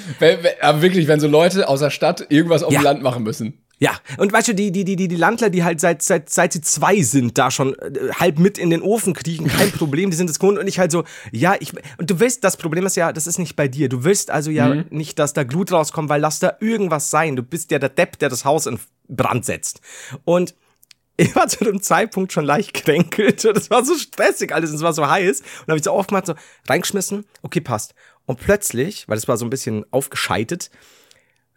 Aber 0.61 0.81
wirklich, 0.81 1.07
wenn 1.07 1.19
so 1.19 1.27
Leute 1.27 1.67
aus 1.67 1.79
der 1.79 1.89
Stadt 1.89 2.25
irgendwas 2.29 2.63
auf 2.63 2.71
Ja. 2.73 2.79
dem 2.81 2.83
Land 2.83 3.01
machen 3.03 3.23
müssen. 3.23 3.57
Ja, 3.81 3.99
und 4.17 4.31
weißt 4.31 4.49
du, 4.49 4.53
die, 4.53 4.71
die, 4.71 4.85
die, 4.85 4.95
die, 4.95 5.15
Landler, 5.15 5.49
die 5.49 5.63
halt 5.63 5.81
seit, 5.81 6.03
seit, 6.03 6.29
seit 6.29 6.53
sie 6.53 6.61
zwei 6.61 7.01
sind, 7.01 7.39
da 7.39 7.49
schon 7.49 7.73
äh, 7.79 8.11
halb 8.13 8.37
mit 8.37 8.59
in 8.59 8.69
den 8.69 8.83
Ofen 8.83 9.15
kriechen, 9.15 9.47
kein 9.47 9.71
Problem, 9.77 10.11
die 10.11 10.17
sind 10.17 10.29
das 10.29 10.37
gewohnt. 10.37 10.59
Und 10.59 10.67
ich 10.67 10.77
halt 10.77 10.91
so, 10.91 11.03
ja, 11.31 11.55
ich, 11.59 11.73
und 11.97 12.07
du 12.07 12.19
willst, 12.19 12.43
das 12.43 12.57
Problem 12.57 12.85
ist 12.85 12.95
ja, 12.95 13.11
das 13.11 13.25
ist 13.25 13.39
nicht 13.39 13.55
bei 13.55 13.67
dir, 13.67 13.89
du 13.89 14.03
willst 14.03 14.29
also 14.29 14.51
ja 14.51 14.83
nicht, 14.91 15.17
dass 15.17 15.33
da 15.33 15.43
Glut 15.43 15.71
rauskommt, 15.71 16.09
weil 16.09 16.21
lass 16.21 16.37
da 16.37 16.57
irgendwas 16.59 17.09
sein, 17.09 17.35
du 17.35 17.41
bist 17.41 17.71
ja 17.71 17.79
der 17.79 17.89
Depp, 17.89 18.19
der 18.19 18.29
das 18.29 18.45
Haus 18.45 18.67
in 18.67 18.77
Brand 19.07 19.45
setzt. 19.45 19.81
Und 20.25 20.53
ich 21.17 21.35
war 21.35 21.47
zu 21.47 21.63
dem 21.63 21.81
Zeitpunkt 21.81 22.33
schon 22.33 22.45
leicht 22.45 22.75
kränkelt 22.75 23.43
es 23.43 23.71
war 23.71 23.83
so 23.83 23.97
stressig 23.97 24.53
alles 24.53 24.69
und 24.69 24.75
es 24.75 24.83
war 24.83 24.93
so 24.93 25.09
heiß. 25.09 25.41
Und 25.41 25.67
habe 25.69 25.77
ich 25.77 25.83
so 25.83 25.91
aufgemacht, 25.91 26.27
so 26.27 26.35
reingeschmissen, 26.69 27.25
okay, 27.41 27.61
passt. 27.61 27.95
Und 28.27 28.39
plötzlich, 28.39 29.09
weil 29.09 29.17
es 29.17 29.27
war 29.27 29.37
so 29.37 29.45
ein 29.45 29.49
bisschen 29.49 29.85
aufgescheitet, 29.89 30.69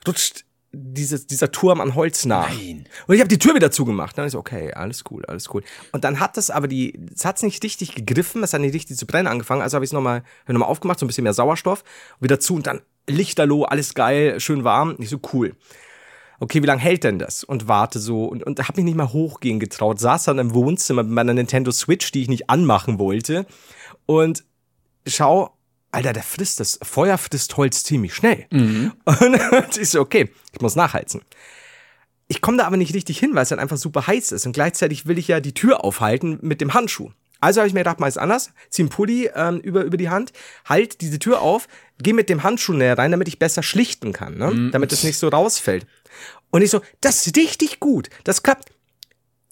rutscht 0.08 0.46
dieses, 0.74 1.26
dieser 1.26 1.50
Turm 1.52 1.80
an 1.80 1.94
Holz 1.94 2.24
nach. 2.24 2.48
Nein. 2.48 2.86
Und 3.06 3.14
ich 3.14 3.20
habe 3.20 3.28
die 3.28 3.38
Tür 3.38 3.54
wieder 3.54 3.70
zugemacht. 3.70 4.16
Dann 4.18 4.26
ist 4.26 4.32
so, 4.32 4.38
okay, 4.38 4.72
alles 4.72 5.04
cool, 5.10 5.24
alles 5.26 5.52
cool. 5.54 5.62
Und 5.92 6.04
dann 6.04 6.20
hat 6.20 6.36
das 6.36 6.50
aber 6.50 6.68
die, 6.68 6.98
es 7.14 7.24
hat's 7.24 7.42
nicht 7.42 7.62
richtig 7.62 7.94
gegriffen, 7.94 8.42
es 8.42 8.52
hat 8.52 8.60
nicht 8.60 8.74
richtig 8.74 8.96
zu 8.96 9.06
brennen 9.06 9.28
angefangen. 9.28 9.62
Also 9.62 9.76
habe 9.76 9.84
ich 9.84 9.88
es 9.88 9.92
nochmal 9.92 10.22
noch 10.46 10.58
mal 10.58 10.66
aufgemacht, 10.66 10.98
so 10.98 11.04
ein 11.04 11.08
bisschen 11.08 11.24
mehr 11.24 11.34
Sauerstoff, 11.34 11.84
wieder 12.20 12.40
zu 12.40 12.54
und 12.54 12.66
dann 12.66 12.80
Lichterloh, 13.06 13.64
alles 13.64 13.94
geil, 13.94 14.40
schön 14.40 14.64
warm. 14.64 14.96
Ich 14.98 15.10
so, 15.10 15.20
cool. 15.32 15.54
Okay, 16.40 16.62
wie 16.62 16.66
lange 16.66 16.80
hält 16.80 17.04
denn 17.04 17.18
das? 17.18 17.44
Und 17.44 17.68
warte 17.68 17.98
so 17.98 18.24
und, 18.24 18.42
und 18.42 18.58
habe 18.60 18.76
mich 18.76 18.84
nicht 18.84 18.96
mal 18.96 19.12
hochgehen 19.12 19.60
getraut. 19.60 20.00
Saß 20.00 20.24
dann 20.24 20.38
im 20.38 20.54
Wohnzimmer 20.54 21.02
mit 21.02 21.12
meiner 21.12 21.34
Nintendo 21.34 21.70
Switch, 21.70 22.10
die 22.12 22.22
ich 22.22 22.28
nicht 22.28 22.50
anmachen 22.50 22.98
wollte. 22.98 23.46
Und 24.06 24.44
schau, 25.06 25.54
Alter, 25.94 26.12
der 26.12 26.22
frisst 26.22 26.60
das. 26.60 26.78
Feuer 26.82 27.18
frisst 27.18 27.56
Holz 27.56 27.84
ziemlich 27.84 28.14
schnell. 28.14 28.46
Und 29.04 29.76
ich 29.78 29.88
so, 29.90 30.00
okay, 30.00 30.30
ich 30.52 30.60
muss 30.60 30.76
nachheizen. 30.76 31.22
Ich 32.26 32.40
komme 32.40 32.56
da 32.58 32.66
aber 32.66 32.76
nicht 32.76 32.94
richtig 32.94 33.18
hin, 33.18 33.34
weil 33.34 33.42
es 33.42 33.50
dann 33.50 33.58
einfach 33.58 33.76
super 33.76 34.06
heiß 34.06 34.32
ist. 34.32 34.46
Und 34.46 34.52
gleichzeitig 34.52 35.06
will 35.06 35.18
ich 35.18 35.28
ja 35.28 35.40
die 35.40 35.54
Tür 35.54 35.84
aufhalten 35.84 36.38
mit 36.42 36.60
dem 36.60 36.74
Handschuh. 36.74 37.10
Also 37.40 37.60
habe 37.60 37.68
ich 37.68 37.74
mir 37.74 37.80
gedacht, 37.80 38.00
mal 38.00 38.08
ist 38.08 38.16
anders. 38.16 38.52
Zieh 38.70 38.82
einen 38.82 38.88
Pulli 38.88 39.30
ähm, 39.34 39.60
über, 39.60 39.82
über 39.82 39.98
die 39.98 40.08
Hand, 40.08 40.32
halt 40.64 41.02
diese 41.02 41.18
Tür 41.18 41.42
auf, 41.42 41.68
geh 42.02 42.14
mit 42.14 42.30
dem 42.30 42.42
Handschuh 42.42 42.72
näher 42.72 42.96
rein, 42.96 43.10
damit 43.10 43.28
ich 43.28 43.38
besser 43.38 43.62
schlichten 43.62 44.14
kann, 44.14 44.38
ne? 44.38 44.70
damit 44.72 44.92
es 44.92 45.04
nicht 45.04 45.18
so 45.18 45.28
rausfällt. 45.28 45.86
Und 46.50 46.62
ich 46.62 46.70
so, 46.70 46.80
das 47.02 47.26
ist 47.26 47.36
richtig 47.36 47.80
gut. 47.80 48.08
Das 48.24 48.42
klappt. 48.42 48.70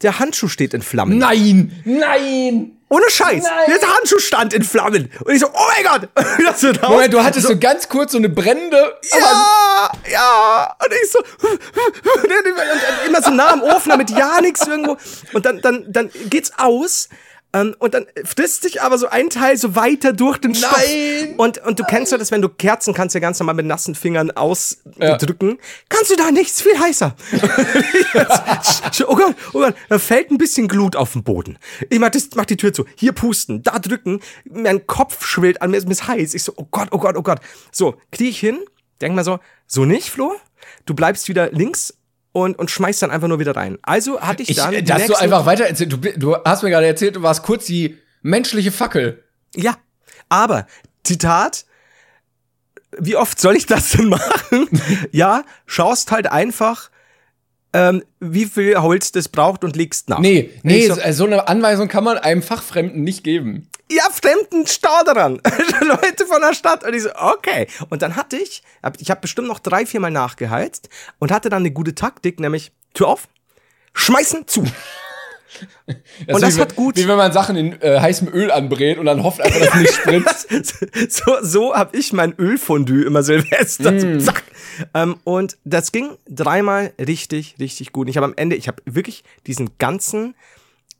Der 0.00 0.18
Handschuh 0.18 0.48
steht 0.48 0.72
in 0.72 0.82
Flammen. 0.82 1.18
Nein! 1.18 1.82
Nein! 1.84 2.78
Ohne 2.92 3.08
Scheiß. 3.08 3.44
Der 3.68 3.96
Handschuh 3.96 4.18
stand 4.18 4.52
in 4.52 4.62
Flammen. 4.62 5.10
Und 5.24 5.32
ich 5.32 5.40
so, 5.40 5.46
oh 5.46 5.66
mein 5.74 5.84
Gott. 5.84 6.08
Das 6.44 6.60
so 6.60 6.68
raus. 6.68 6.90
Moment, 6.90 7.14
du 7.14 7.24
hattest 7.24 7.46
so, 7.46 7.58
ganz 7.58 7.88
kurz 7.88 8.12
so 8.12 8.18
eine 8.18 8.28
brennende. 8.28 8.98
Ja, 9.18 9.90
ja. 10.10 10.76
Und 10.78 10.92
ich 10.92 11.10
so, 11.10 11.18
und 11.48 13.06
immer 13.06 13.22
so 13.22 13.30
nah 13.30 13.52
am 13.52 13.62
Ofen, 13.62 13.88
damit 13.88 14.10
ja 14.10 14.40
nichts 14.42 14.66
irgendwo. 14.66 14.98
Und 15.32 15.46
dann, 15.46 15.62
dann, 15.62 15.86
dann 15.90 16.10
geht's 16.28 16.52
aus. 16.58 17.08
Ähm, 17.54 17.74
und 17.78 17.94
dann 17.94 18.06
frisst 18.24 18.62
sich 18.62 18.80
aber 18.80 18.96
so 18.96 19.08
ein 19.08 19.28
Teil 19.28 19.56
so 19.56 19.74
weiter 19.74 20.12
durch 20.12 20.38
den 20.38 20.54
Stoff. 20.54 20.76
Nein! 20.76 21.34
Und, 21.36 21.58
und 21.58 21.78
du 21.78 21.84
kennst 21.84 22.12
ja 22.12 22.18
das, 22.18 22.30
wenn 22.30 22.40
du 22.40 22.48
Kerzen 22.48 22.94
kannst 22.94 23.14
ja 23.14 23.20
ganz 23.20 23.38
normal 23.38 23.54
mit 23.54 23.66
nassen 23.66 23.94
Fingern 23.94 24.30
ausdrücken. 24.30 25.58
Kannst 25.88 26.10
du 26.10 26.16
da 26.16 26.30
nichts 26.30 26.62
viel 26.62 26.78
heißer. 26.78 27.14
oh 29.06 29.16
Gott, 29.16 29.34
oh 29.52 29.58
Gott, 29.58 29.74
da 29.88 29.98
fällt 29.98 30.30
ein 30.30 30.38
bisschen 30.38 30.66
Glut 30.66 30.96
auf 30.96 31.12
den 31.12 31.24
Boden. 31.24 31.58
Ich 31.90 31.98
mach, 31.98 32.10
das, 32.10 32.30
mach 32.34 32.46
die 32.46 32.56
Tür 32.56 32.72
zu. 32.72 32.86
Hier 32.96 33.12
pusten, 33.12 33.62
da 33.62 33.78
drücken. 33.78 34.20
Mein 34.44 34.86
Kopf 34.86 35.26
schwillt 35.26 35.60
an, 35.60 35.70
mir 35.70 35.76
ist, 35.76 35.86
mir 35.86 35.92
ist 35.92 36.08
heiß. 36.08 36.34
Ich 36.34 36.44
so, 36.44 36.54
oh 36.56 36.66
Gott, 36.70 36.88
oh 36.92 36.98
Gott, 36.98 37.16
oh 37.16 37.22
Gott. 37.22 37.40
So, 37.70 37.96
krieg 38.10 38.30
ich 38.30 38.40
hin, 38.40 38.58
denk 39.00 39.14
mal 39.14 39.24
so, 39.24 39.40
so 39.66 39.84
nicht, 39.84 40.08
Flo? 40.10 40.34
Du 40.86 40.94
bleibst 40.94 41.28
wieder 41.28 41.50
links 41.50 41.94
und, 42.32 42.58
und 42.58 42.70
schmeißt 42.70 43.02
dann 43.02 43.10
einfach 43.10 43.28
nur 43.28 43.38
wieder 43.38 43.54
rein. 43.56 43.78
Also 43.82 44.20
hatte 44.20 44.42
ich 44.42 44.50
Ich, 44.50 44.56
dann. 44.56 44.72
äh, 44.72 44.82
die 44.82 44.84
dass 44.90 45.06
du 45.06 45.14
einfach 45.14 45.46
weiter 45.46 45.64
erzählt. 45.66 45.92
Du, 45.92 45.98
du 45.98 46.36
hast 46.44 46.62
mir 46.62 46.70
gerade 46.70 46.86
erzählt, 46.86 47.16
du 47.16 47.22
warst 47.22 47.42
kurz 47.42 47.66
die 47.66 47.98
menschliche 48.22 48.72
Fackel. 48.72 49.22
Ja, 49.54 49.76
aber, 50.28 50.66
Zitat, 51.04 51.66
wie 52.98 53.16
oft 53.16 53.40
soll 53.40 53.56
ich 53.56 53.66
das 53.66 53.90
denn 53.90 54.08
machen? 54.08 54.68
ja, 55.12 55.44
schaust 55.66 56.10
halt 56.10 56.26
einfach, 56.26 56.90
ähm, 57.72 58.02
wie 58.20 58.44
viel 58.46 58.76
Holz 58.80 59.12
das 59.12 59.28
braucht 59.28 59.64
und 59.64 59.76
legst 59.76 60.08
nach. 60.08 60.18
Nee, 60.18 60.50
nee, 60.62 60.86
so, 60.88 60.96
so, 61.12 61.24
eine 61.24 61.48
Anweisung 61.48 61.88
kann 61.88 62.04
man 62.04 62.18
einem 62.18 62.42
Fachfremden 62.42 63.02
nicht 63.02 63.24
geben. 63.24 63.68
ja, 63.90 64.02
Fremden 64.12 64.66
Stauderern. 64.66 65.40
Leute 65.80 66.26
von 66.26 66.40
der 66.42 66.54
Stadt. 66.54 66.84
Und 66.84 66.94
ich 66.94 67.02
so, 67.02 67.10
okay. 67.14 67.66
Und 67.90 68.02
dann 68.02 68.16
hatte 68.16 68.36
ich, 68.36 68.62
ich 68.98 69.10
habe 69.10 69.20
bestimmt 69.22 69.48
noch 69.48 69.58
drei, 69.58 69.86
viermal 69.86 70.10
nachgeheizt 70.10 70.88
und 71.18 71.32
hatte 71.32 71.48
dann 71.48 71.62
eine 71.62 71.70
gute 71.70 71.94
Taktik, 71.94 72.40
nämlich 72.40 72.72
Tür 72.94 73.08
auf, 73.08 73.28
schmeißen 73.94 74.46
zu. 74.46 74.64
Das 74.64 75.96
Und 76.34 76.42
das 76.42 76.56
wie, 76.56 76.60
hat 76.60 76.76
gut- 76.76 76.96
Wie 76.96 77.06
wenn 77.08 77.16
man 77.16 77.32
Sachen 77.32 77.56
in 77.56 77.80
äh, 77.82 78.00
heißem 78.00 78.28
Öl 78.28 78.50
anbrät 78.50 78.98
und 78.98 79.06
dann 79.06 79.22
hofft 79.22 79.40
einfach, 79.40 79.60
dass 79.60 79.68
es 79.68 79.74
nicht 79.74 79.94
spritzt. 79.94 80.48
so 81.12 81.36
so 81.42 81.74
habe 81.74 81.96
ich 81.96 82.12
mein 82.12 82.34
Ölfondue 82.38 83.04
immer 83.04 83.22
Silvester. 83.22 83.98
So, 83.98 84.18
zack. 84.18 84.42
Ähm, 84.94 85.16
und 85.24 85.58
das 85.64 85.92
ging 85.92 86.16
dreimal 86.28 86.92
richtig, 86.98 87.56
richtig 87.58 87.92
gut. 87.92 88.06
Und 88.06 88.10
ich 88.10 88.16
habe 88.16 88.26
am 88.26 88.34
Ende, 88.36 88.56
ich 88.56 88.68
habe 88.68 88.82
wirklich 88.84 89.24
diesen 89.46 89.78
ganzen, 89.78 90.34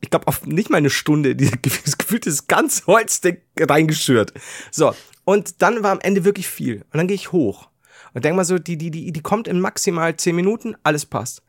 ich 0.00 0.10
glaube, 0.10 0.26
auf 0.26 0.44
nicht 0.46 0.70
mal 0.70 0.78
eine 0.78 0.90
Stunde, 0.90 1.36
dieses 1.36 1.60
gefühlt 1.98 2.24
dieses 2.24 2.46
ganze 2.46 2.86
Holzding 2.86 3.38
reingeschürt. 3.58 4.32
So, 4.70 4.94
und 5.24 5.62
dann 5.62 5.82
war 5.82 5.92
am 5.92 6.00
Ende 6.00 6.24
wirklich 6.24 6.48
viel. 6.48 6.82
Und 6.92 6.96
dann 6.98 7.06
gehe 7.06 7.14
ich 7.14 7.32
hoch. 7.32 7.68
Und 8.14 8.24
denk 8.24 8.36
mal 8.36 8.44
so, 8.44 8.58
die, 8.58 8.76
die, 8.76 8.90
die, 8.90 9.12
die 9.12 9.22
kommt 9.22 9.48
in 9.48 9.60
maximal 9.60 10.16
zehn 10.16 10.36
Minuten, 10.36 10.74
alles 10.82 11.06
passt. 11.06 11.42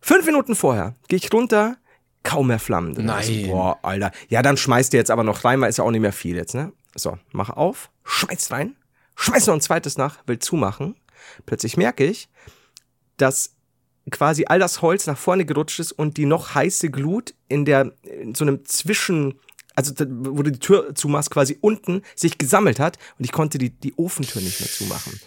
Fünf 0.00 0.26
Minuten 0.26 0.54
vorher 0.54 0.94
gehe 1.08 1.18
ich 1.18 1.32
runter, 1.32 1.76
kaum 2.22 2.48
mehr 2.48 2.58
Flammen. 2.58 2.94
drin. 2.94 3.06
Nein. 3.06 3.24
Ich 3.28 3.46
so, 3.46 3.52
Boah, 3.52 3.78
Alter. 3.82 4.12
Ja, 4.28 4.42
dann 4.42 4.56
schmeißt 4.56 4.92
ihr 4.94 4.98
jetzt 4.98 5.10
aber 5.10 5.24
noch 5.24 5.44
rein, 5.44 5.60
weil 5.60 5.70
ist 5.70 5.78
ja 5.78 5.84
auch 5.84 5.90
nicht 5.90 6.00
mehr 6.00 6.12
viel 6.12 6.36
jetzt, 6.36 6.54
ne? 6.54 6.72
So, 6.94 7.18
mach 7.32 7.50
auf, 7.50 7.90
schmeiß 8.04 8.50
rein, 8.50 8.76
schmeiß 9.16 9.46
noch 9.46 9.54
ein 9.54 9.60
zweites 9.60 9.98
nach, 9.98 10.18
will 10.26 10.38
zumachen. 10.38 10.96
Plötzlich 11.46 11.76
merke 11.76 12.04
ich, 12.04 12.28
dass 13.16 13.54
quasi 14.10 14.44
all 14.46 14.58
das 14.58 14.82
Holz 14.82 15.06
nach 15.06 15.18
vorne 15.18 15.44
gerutscht 15.44 15.80
ist 15.80 15.92
und 15.92 16.16
die 16.16 16.26
noch 16.26 16.54
heiße 16.54 16.90
Glut 16.90 17.34
in 17.48 17.64
der, 17.64 17.92
in 18.02 18.34
so 18.34 18.44
einem 18.44 18.64
Zwischen, 18.64 19.38
also 19.78 19.94
wo 20.08 20.42
du 20.42 20.50
die 20.52 20.58
Tür 20.58 20.94
zumachst, 20.94 21.30
quasi 21.30 21.56
unten 21.60 22.02
sich 22.16 22.36
gesammelt 22.36 22.78
hat 22.80 22.98
und 23.18 23.24
ich 23.24 23.32
konnte 23.32 23.58
die, 23.58 23.70
die 23.70 23.94
Ofentür 23.96 24.42
nicht 24.42 24.60
mehr 24.60 24.68
zumachen. 24.68 25.18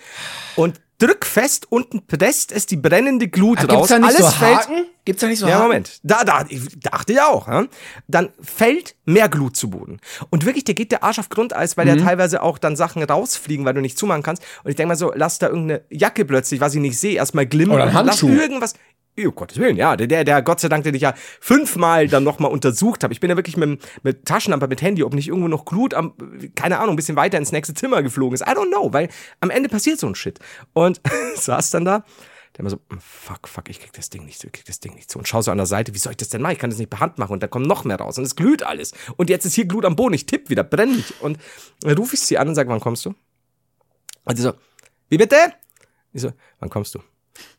Und 0.55 0.79
drück 0.99 1.25
fest, 1.25 1.65
unten 1.69 2.05
presst 2.05 2.51
es 2.51 2.67
die 2.67 2.77
brennende 2.77 3.27
Glut 3.27 3.57
Ah, 3.59 3.73
raus. 3.73 3.87
Gibt's 3.87 3.89
da 3.89 3.99
nicht 3.99 4.07
Alles 4.09 4.19
so 4.19 4.37
fällt, 4.39 4.57
Haken? 4.57 4.85
Gibt's 5.03 5.21
da 5.21 5.27
nicht 5.27 5.39
so 5.39 5.47
ja, 5.47 5.53
Haken? 5.55 5.63
Moment. 5.63 5.99
Da, 6.03 6.23
da, 6.23 6.45
ich 6.47 6.61
dachte 6.79 7.13
ja 7.13 7.27
auch. 7.27 7.47
Ja? 7.47 7.65
Dann 8.07 8.29
fällt 8.39 8.95
mehr 9.05 9.27
Glut 9.27 9.57
zu 9.57 9.71
Boden. 9.71 9.99
Und 10.29 10.45
wirklich, 10.45 10.63
dir 10.63 10.75
geht 10.75 10.91
der 10.91 11.03
Arsch 11.03 11.17
auf 11.17 11.29
Grundeis, 11.29 11.75
weil 11.75 11.87
Mhm. 11.87 11.97
ja 11.99 12.05
teilweise 12.05 12.43
auch 12.43 12.59
dann 12.59 12.75
Sachen 12.75 13.01
rausfliegen, 13.01 13.65
weil 13.65 13.73
du 13.73 13.81
nicht 13.81 13.97
zumachen 13.97 14.21
kannst. 14.21 14.43
Und 14.63 14.69
ich 14.69 14.75
denke 14.75 14.89
mal 14.89 14.95
so, 14.95 15.11
lass 15.15 15.39
da 15.39 15.47
irgendeine 15.47 15.81
Jacke 15.89 16.23
plötzlich, 16.23 16.59
was 16.61 16.75
ich 16.75 16.81
nicht 16.81 16.99
sehe, 16.99 17.15
erstmal 17.15 17.47
glimmen. 17.47 17.71
Oder 17.71 17.85
ein 17.85 17.89
und 17.89 18.05
lass 18.05 18.21
Handschuh. 18.21 18.29
irgendwas. 18.39 18.75
Oh 19.19 19.31
Gottes 19.31 19.57
Willen, 19.57 19.75
ja. 19.75 19.95
Der, 19.97 20.23
der, 20.23 20.41
Gott 20.41 20.61
sei 20.61 20.69
Dank, 20.69 20.83
den 20.83 20.95
ich 20.95 21.01
ja 21.01 21.13
fünfmal 21.39 22.07
dann 22.07 22.23
nochmal 22.23 22.51
untersucht 22.51 23.03
habe. 23.03 23.13
Ich 23.13 23.19
bin 23.19 23.29
ja 23.29 23.35
wirklich 23.35 23.57
mit, 23.57 23.81
mit 24.03 24.25
Taschenlampe, 24.25 24.67
mit 24.67 24.81
Handy, 24.81 25.03
ob 25.03 25.13
nicht 25.13 25.27
irgendwo 25.27 25.47
noch 25.47 25.65
Glut 25.65 25.93
am, 25.93 26.13
keine 26.55 26.79
Ahnung, 26.79 26.93
ein 26.93 26.95
bisschen 26.95 27.17
weiter 27.17 27.37
ins 27.37 27.51
nächste 27.51 27.73
Zimmer 27.73 28.03
geflogen 28.03 28.33
ist. 28.33 28.41
I 28.41 28.51
don't 28.51 28.69
know, 28.69 28.93
weil 28.93 29.09
am 29.41 29.49
Ende 29.49 29.69
passiert 29.69 29.99
so 29.99 30.07
ein 30.07 30.15
Shit. 30.15 30.39
Und 30.73 31.01
saß 31.35 31.71
dann 31.71 31.85
da 31.85 32.05
der 32.53 32.61
immer 32.61 32.69
so, 32.69 32.77
"Mm, 32.89 32.99
fuck, 32.99 33.47
fuck, 33.47 33.69
ich 33.69 33.79
krieg 33.79 33.93
das 33.93 34.09
Ding 34.09 34.25
nicht 34.25 34.39
zu, 34.39 34.47
ich 34.47 34.53
krieg 34.53 34.65
das 34.65 34.79
Ding 34.79 34.93
nicht 34.95 35.09
zu. 35.09 35.17
Und 35.19 35.27
schau 35.27 35.41
so 35.41 35.51
an 35.51 35.57
der 35.57 35.65
Seite, 35.65 35.93
wie 35.93 35.97
soll 35.97 36.11
ich 36.11 36.17
das 36.17 36.29
denn 36.29 36.41
machen? 36.41 36.53
Ich 36.53 36.59
kann 36.59 36.69
das 36.69 36.79
nicht 36.79 36.89
per 36.89 36.99
Hand 36.99 37.17
machen. 37.17 37.33
Und 37.33 37.43
da 37.43 37.47
kommt 37.47 37.67
noch 37.67 37.85
mehr 37.85 37.97
raus. 37.97 38.17
Und 38.17 38.25
es 38.25 38.35
glüht 38.35 38.63
alles. 38.63 38.93
Und 39.17 39.29
jetzt 39.29 39.45
ist 39.45 39.53
hier 39.53 39.65
Glut 39.65 39.85
am 39.85 39.95
Boden. 39.95 40.13
Ich 40.13 40.25
tipp 40.25 40.49
wieder, 40.49 40.63
brenn 40.63 40.95
nicht. 40.95 41.21
Und 41.21 41.37
dann 41.81 41.97
rufe 41.97 42.15
ich 42.15 42.21
sie 42.21 42.37
an 42.37 42.49
und 42.49 42.55
sage, 42.55 42.69
wann 42.69 42.79
kommst 42.79 43.05
du? 43.05 43.13
Und 44.25 44.35
sie 44.35 44.43
so, 44.43 44.53
wie 45.09 45.17
bitte? 45.17 45.37
Ich 46.13 46.21
so, 46.21 46.31
wann 46.59 46.69
kommst 46.69 46.93
du? 46.95 46.99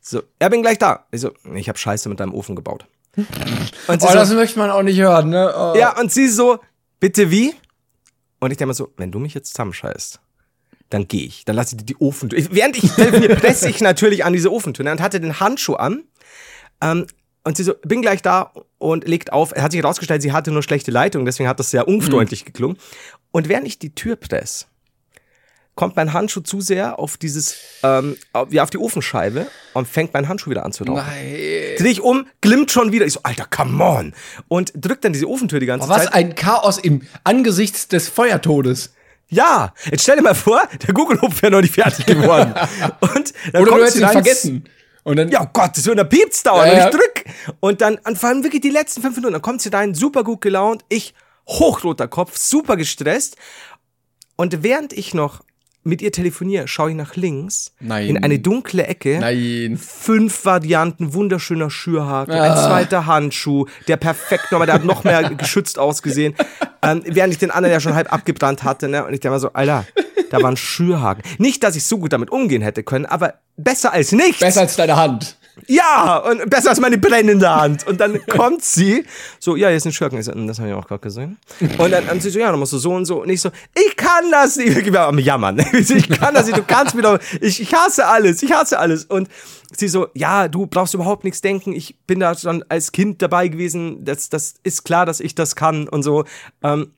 So, 0.01 0.23
er 0.39 0.49
bin 0.49 0.61
gleich 0.61 0.77
da. 0.77 1.05
Ich 1.11 1.21
so, 1.21 1.31
ich 1.55 1.69
habe 1.69 1.77
Scheiße 1.77 2.09
mit 2.09 2.19
deinem 2.19 2.33
Ofen 2.33 2.55
gebaut. 2.55 2.85
Und 3.15 4.01
sie 4.01 4.07
Oh, 4.07 4.13
das 4.13 4.29
so, 4.29 4.35
möchte 4.35 4.57
man 4.59 4.71
auch 4.71 4.81
nicht 4.81 4.99
hören, 4.99 5.29
ne? 5.29 5.53
Oh. 5.55 5.77
ja, 5.77 5.99
und 5.99 6.11
sie 6.11 6.27
so, 6.27 6.59
bitte 6.99 7.29
wie? 7.31 7.53
Und 8.39 8.51
ich 8.51 8.57
denke 8.57 8.67
mal 8.67 8.73
so, 8.73 8.91
wenn 8.97 9.11
du 9.11 9.19
mich 9.19 9.33
jetzt 9.33 9.51
zusammenscheißt, 9.51 10.19
dann 10.89 11.07
gehe 11.07 11.25
ich. 11.25 11.45
Dann 11.45 11.55
lasse 11.55 11.75
ich 11.75 11.79
dir 11.79 11.85
die 11.85 12.01
Ofentür. 12.01 12.39
Während 12.51 12.75
ich 12.77 12.91
telefoniere, 12.95 13.35
presse 13.35 13.69
ich 13.69 13.81
natürlich 13.81 14.25
an 14.25 14.33
diese 14.33 14.51
Ofentür 14.51 14.83
ne, 14.85 14.91
und 14.91 15.01
hatte 15.01 15.19
den 15.19 15.39
Handschuh 15.39 15.75
an. 15.75 16.03
Ähm, 16.81 17.07
und 17.45 17.57
sie 17.57 17.63
so, 17.63 17.73
bin 17.83 18.01
gleich 18.01 18.21
da 18.21 18.51
und 18.77 19.07
legt 19.07 19.33
auf. 19.33 19.51
Er 19.55 19.63
hat 19.63 19.71
sich 19.71 19.81
herausgestellt, 19.81 20.21
sie 20.21 20.31
hatte 20.31 20.51
nur 20.51 20.63
schlechte 20.63 20.91
Leitung, 20.91 21.25
deswegen 21.25 21.49
hat 21.49 21.59
das 21.59 21.71
sehr 21.71 21.87
unfreundlich 21.87 22.45
geklungen. 22.45 22.77
Und 23.31 23.49
während 23.49 23.67
ich 23.67 23.79
die 23.79 23.93
Tür 23.93 24.15
presse, 24.15 24.65
kommt 25.75 25.95
mein 25.95 26.13
Handschuh 26.13 26.41
zu 26.41 26.61
sehr 26.61 26.99
auf 26.99 27.17
dieses, 27.17 27.55
ähm, 27.81 28.15
auf- 28.31 28.51
ja, 28.53 28.61
auf 28.63 28.69
die 28.69 28.77
Ofenscheibe 28.77 29.47
und 29.73 29.87
fängt 29.87 30.13
mein 30.13 30.27
Handschuh 30.29 30.49
wieder 30.51 30.63
an 30.65 30.71
zu 30.71 30.83
rauchen. 30.83 30.97
Nein. 31.05 31.75
Dreh 31.79 31.89
ich 31.89 32.01
um, 32.01 32.27
glimmt 32.41 32.71
schon 32.71 32.91
wieder. 32.91 33.05
Ich 33.05 33.13
so, 33.13 33.19
Alter, 33.23 33.45
come 33.49 33.83
on. 33.83 34.13
Und 34.47 34.71
drückt 34.75 35.03
dann 35.03 35.13
diese 35.13 35.27
Ofentür 35.27 35.59
die 35.59 35.65
ganze 35.65 35.87
Oh, 35.87 35.89
was 35.89 36.03
Zeit. 36.05 36.13
ein 36.13 36.35
Chaos 36.35 36.77
im 36.77 37.01
Angesichts 37.23 37.87
des 37.87 38.07
Feuertodes. 38.09 38.93
Ja, 39.29 39.73
jetzt 39.89 40.03
stell 40.03 40.17
dir 40.17 40.21
mal 40.21 40.35
vor, 40.35 40.61
der 40.85 40.93
Google-Hupf 40.93 41.41
wäre 41.41 41.51
noch 41.53 41.61
nicht 41.61 41.73
fertig 41.73 42.05
geworden. 42.05 42.53
Und 42.99 43.33
dann 43.51 43.61
Oder 43.63 43.71
du 43.71 43.77
hättest 43.79 43.93
sie 43.97 44.03
ihn 44.03 44.09
vergessen. 44.09 44.69
Und 45.03 45.15
dann, 45.17 45.29
Ja, 45.31 45.41
oh 45.43 45.49
Gott, 45.51 45.75
so 45.75 45.93
da 45.95 46.03
piept's 46.03 46.43
dauernd. 46.43 46.71
Ja, 46.71 46.77
ja. 46.77 46.85
Und 46.85 46.93
ich 46.93 46.99
drück. 46.99 47.25
Und 47.59 47.81
dann, 47.81 47.97
und 48.03 48.17
vor 48.19 48.29
allem 48.29 48.43
wirklich 48.43 48.61
die 48.61 48.69
letzten 48.69 49.01
fünf 49.01 49.15
Minuten, 49.15 49.33
dann 49.33 49.41
kommt 49.41 49.61
sie 49.63 49.69
rein, 49.69 49.95
super 49.95 50.23
gut 50.23 50.41
gelaunt, 50.41 50.85
ich 50.87 51.15
hochroter 51.47 52.07
Kopf, 52.07 52.37
super 52.37 52.77
gestresst. 52.77 53.37
Und 54.35 54.61
während 54.63 54.93
ich 54.93 55.13
noch 55.15 55.41
mit 55.83 56.01
ihr 56.01 56.11
telefoniere, 56.11 56.67
schaue 56.67 56.91
ich 56.91 56.95
nach 56.95 57.15
links 57.15 57.73
Nein. 57.79 58.07
in 58.07 58.23
eine 58.23 58.39
dunkle 58.39 58.87
Ecke. 58.87 59.19
Nein. 59.19 59.77
Fünf 59.77 60.45
Varianten 60.45 61.13
wunderschöner 61.13 61.69
Schürhaken, 61.69 62.33
ein 62.33 62.51
Ah. 62.51 62.67
zweiter 62.67 63.05
Handschuh, 63.05 63.65
der 63.87 63.97
perfekt 63.97 64.51
nochmal, 64.51 64.65
der 64.65 64.75
hat 64.75 64.85
noch 64.85 65.03
mehr 65.03 65.29
geschützt 65.35 65.77
ausgesehen, 65.79 66.35
ähm, 66.81 67.01
während 67.05 67.33
ich 67.33 67.39
den 67.39 67.51
anderen 67.51 67.73
ja 67.73 67.79
schon 67.79 67.95
halb 67.95 68.11
abgebrannt 68.13 68.63
hatte. 68.63 68.87
Ne? 68.87 69.05
Und 69.05 69.13
ich 69.13 69.19
denke 69.19 69.33
mal 69.33 69.39
so, 69.39 69.51
Alter, 69.53 69.85
da 70.29 70.41
war 70.41 70.49
ein 70.51 70.57
Schürhaken. 70.57 71.23
Nicht, 71.37 71.63
dass 71.63 71.75
ich 71.75 71.83
so 71.83 71.97
gut 71.99 72.13
damit 72.13 72.31
umgehen 72.31 72.61
hätte 72.61 72.83
können, 72.83 73.05
aber 73.05 73.35
besser 73.57 73.93
als 73.93 74.11
nichts. 74.13 74.39
Besser 74.39 74.61
als 74.61 74.75
deine 74.75 74.95
Hand. 74.95 75.37
Ja, 75.67 76.17
und 76.17 76.49
besser 76.49 76.69
als 76.71 76.79
meine 76.79 76.97
brennende 76.97 77.49
Hand. 77.49 77.85
Und 77.85 77.99
dann 77.99 78.25
kommt 78.27 78.63
sie, 78.63 79.05
so, 79.39 79.55
ja, 79.55 79.67
hier 79.67 79.77
ist 79.77 79.85
ein 79.85 79.93
Schurken. 79.93 80.19
Ich 80.19 80.25
so, 80.25 80.31
"Hm, 80.33 80.47
das 80.47 80.59
habe 80.59 80.69
ich 80.69 80.75
auch 80.75 80.87
gerade 80.87 81.01
gesehen. 81.01 81.37
Und 81.77 81.91
dann, 81.91 82.05
dann 82.07 82.19
sie 82.19 82.29
so, 82.29 82.39
ja, 82.39 82.49
dann 82.51 82.59
musst 82.59 82.73
du 82.73 82.77
so 82.77 82.93
und 82.93 83.05
so. 83.05 83.21
Und 83.21 83.29
ich 83.29 83.41
so, 83.41 83.49
ich 83.75 83.95
kann 83.95 84.31
das 84.31 84.55
nicht. 84.57 84.75
Ich 84.75 84.91
war 84.93 85.07
am 85.07 85.19
Jammern. 85.19 85.63
Ich 85.73 86.09
kann 86.09 86.33
das 86.33 86.47
nicht, 86.47 86.57
du 86.57 86.63
kannst 86.63 86.95
doch, 86.95 87.19
ich, 87.39 87.61
ich 87.61 87.73
hasse 87.73 88.05
alles, 88.07 88.41
ich 88.41 88.51
hasse 88.51 88.79
alles. 88.79 89.05
Und 89.05 89.27
sie 89.75 89.87
so, 89.87 90.07
ja, 90.13 90.47
du 90.47 90.65
brauchst 90.65 90.93
überhaupt 90.93 91.23
nichts 91.23 91.41
denken. 91.41 91.73
Ich 91.73 91.95
bin 92.07 92.19
da 92.19 92.35
schon 92.35 92.63
als 92.69 92.91
Kind 92.91 93.21
dabei 93.21 93.47
gewesen. 93.47 94.03
Das, 94.05 94.29
das 94.29 94.55
ist 94.63 94.83
klar, 94.83 95.05
dass 95.05 95.19
ich 95.19 95.35
das 95.35 95.55
kann 95.55 95.87
und 95.87 96.03
so. 96.03 96.25
Ähm, 96.63 96.91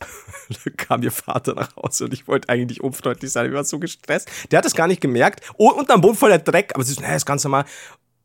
da 0.48 0.70
kam 0.76 1.02
ihr 1.02 1.12
Vater 1.12 1.54
nach 1.54 1.76
Hause 1.76 2.06
und 2.06 2.14
ich 2.14 2.26
wollte 2.26 2.48
eigentlich 2.48 2.68
nicht 2.68 2.80
unfreundlich 2.80 3.30
sein, 3.30 3.46
ich 3.46 3.52
war 3.52 3.64
so 3.64 3.78
gestresst. 3.78 4.30
Der 4.50 4.58
hat 4.58 4.64
das 4.64 4.74
gar 4.74 4.86
nicht 4.86 5.00
gemerkt. 5.00 5.44
Oh, 5.56 5.70
und 5.70 5.90
am 5.90 6.00
Boden 6.00 6.16
voller 6.16 6.38
Dreck, 6.38 6.72
aber 6.74 6.84
sie 6.84 6.94
so, 6.94 7.00
nee, 7.00 7.14
ist 7.14 7.26
ganz 7.26 7.44
normal. 7.44 7.64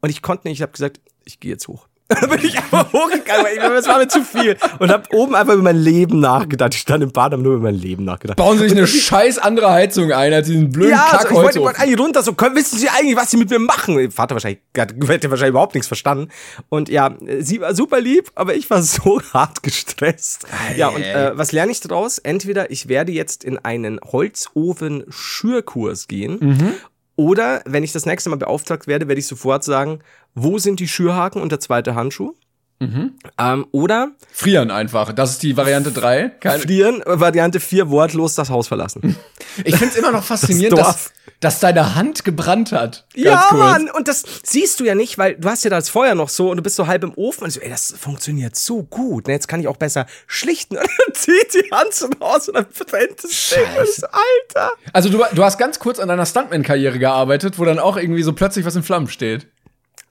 Und 0.01 0.09
ich 0.09 0.21
konnte 0.21 0.47
nicht, 0.47 0.57
ich 0.57 0.61
habe 0.61 0.71
gesagt, 0.71 1.01
ich 1.23 1.39
gehe 1.39 1.51
jetzt 1.51 1.67
hoch. 1.67 1.87
Dann 2.07 2.29
bin 2.29 2.39
ich 2.43 2.55
einfach 2.55 2.93
hochgegangen, 2.93 3.45
weil 3.45 3.57
das 3.75 3.87
war 3.87 3.97
mir 3.97 4.07
zu 4.07 4.23
viel. 4.23 4.55
Und 4.77 4.91
habe 4.91 5.05
oben 5.11 5.33
einfach 5.33 5.55
über 5.55 5.63
mein 5.63 5.77
Leben 5.77 6.19
nachgedacht. 6.19 6.75
Ich 6.75 6.81
stand 6.81 7.01
im 7.01 7.11
Bad, 7.11 7.33
habe 7.33 7.41
nur 7.41 7.55
über 7.55 7.63
mein 7.63 7.73
Leben 7.75 8.03
nachgedacht. 8.03 8.37
Bauen 8.37 8.59
Sie 8.59 8.69
sich 8.69 8.77
eine 8.77 8.85
scheiß 8.85 9.39
andere 9.39 9.71
Heizung 9.71 10.11
ein 10.11 10.31
als 10.31 10.45
diesen 10.45 10.69
blöden 10.69 10.91
ja, 10.91 11.07
Kack 11.09 11.31
also 11.31 11.49
ich 11.49 11.59
wollte 11.59 11.79
eigentlich 11.79 11.99
runter, 11.99 12.21
so, 12.21 12.33
können, 12.33 12.55
wissen 12.55 12.77
Sie 12.77 12.89
eigentlich, 12.89 13.15
was 13.15 13.31
Sie 13.31 13.37
mit 13.37 13.49
mir 13.49 13.57
machen? 13.57 13.97
Ihr 13.97 14.11
Vater 14.11 14.35
wahrscheinlich, 14.35 14.59
hat- 14.77 14.93
hätte 15.07 15.31
wahrscheinlich 15.31 15.49
überhaupt 15.49 15.73
nichts 15.73 15.87
verstanden. 15.87 16.29
Und 16.69 16.89
ja, 16.89 17.15
sie 17.39 17.59
war 17.59 17.73
super 17.73 17.99
lieb, 17.99 18.29
aber 18.35 18.53
ich 18.53 18.69
war 18.69 18.83
so 18.83 19.19
hart 19.33 19.63
gestresst. 19.63 20.45
Ja, 20.77 20.89
und 20.89 21.01
äh, 21.01 21.31
was 21.35 21.53
lerne 21.53 21.71
ich 21.71 21.79
daraus? 21.81 22.19
Entweder 22.19 22.69
ich 22.69 22.87
werde 22.87 23.13
jetzt 23.13 23.43
in 23.43 23.57
einen 23.57 23.99
Holzofen-Schürkurs 23.99 26.07
gehen. 26.07 26.37
Mhm. 26.39 26.73
Oder 27.17 27.61
wenn 27.65 27.83
ich 27.83 27.93
das 27.93 28.05
nächste 28.05 28.29
Mal 28.29 28.35
beauftragt 28.35 28.87
werde, 28.87 29.07
werde 29.07 29.19
ich 29.19 29.27
sofort 29.27 29.63
sagen, 29.63 29.99
wo 30.35 30.59
sind 30.59 30.79
die 30.79 30.87
Schürhaken 30.87 31.41
und 31.41 31.51
der 31.51 31.59
zweite 31.59 31.95
Handschuh? 31.95 32.33
Mhm. 32.79 33.13
Ähm, 33.37 33.65
oder 33.71 34.11
Frieren 34.33 34.69
einfach. 34.69 35.13
Das 35.13 35.31
ist 35.31 35.43
die 35.43 35.55
Variante 35.55 35.93
3. 35.93 36.29
Keine, 36.41 36.59
frieren, 36.59 37.01
Variante 37.05 37.61
4, 37.61 37.89
wortlos 37.89 38.35
das 38.35 38.49
Haus 38.49 38.67
verlassen. 38.67 39.15
ich 39.63 39.77
finde 39.77 39.93
es 39.93 39.95
immer 39.95 40.11
noch 40.11 40.25
faszinierend, 40.25 40.77
Das 40.77 40.87
dass, 40.87 41.13
dass 41.39 41.59
deine 41.61 41.95
Hand 41.95 42.25
gebrannt 42.25 42.73
hat. 42.73 43.05
Ganz 43.13 43.25
Ja, 43.25 43.47
kurz. 43.49 43.59
Mann, 43.61 43.89
und 43.89 44.09
das 44.09 44.23
siehst 44.43 44.81
du 44.81 44.83
ja 44.83 44.93
nicht, 44.93 45.17
weil 45.17 45.35
du 45.35 45.49
hast 45.49 45.63
ja 45.63 45.69
das 45.69 45.87
Feuer 45.87 46.15
noch 46.15 46.27
so 46.27 46.51
und 46.51 46.57
du 46.57 46.63
bist 46.63 46.75
so 46.75 46.85
halb 46.85 47.05
im 47.05 47.13
Ofen 47.15 47.45
und 47.45 47.51
so, 47.51 47.61
ey, 47.61 47.69
das 47.69 47.95
funktioniert 47.97 48.57
so 48.57 48.83
gut. 48.83 49.27
Ne, 49.27 49.33
jetzt 49.33 49.47
kann 49.47 49.61
ich 49.61 49.69
auch 49.69 49.77
besser 49.77 50.05
schlichten. 50.27 50.75
Und 50.85 50.89
dann 51.05 51.15
zieht 51.15 51.53
die 51.53 51.71
Hand 51.71 51.93
so 51.93 52.07
raus 52.19 52.49
und 52.49 52.55
dann 52.55 52.65
brennt 52.89 53.23
das 53.23 53.49
Ding. 53.55 53.65
Alter. 54.11 54.71
Also 54.91 55.09
du, 55.09 55.23
du 55.33 55.43
hast 55.43 55.57
ganz 55.57 55.79
kurz 55.79 55.99
an 55.99 56.09
deiner 56.09 56.25
Stuntman-Karriere 56.25 56.99
gearbeitet, 56.99 57.57
wo 57.57 57.63
dann 57.65 57.79
auch 57.79 57.95
irgendwie 57.95 58.23
so 58.23 58.33
plötzlich 58.33 58.65
was 58.65 58.75
in 58.75 58.83
Flammen 58.83 59.07
steht. 59.07 59.47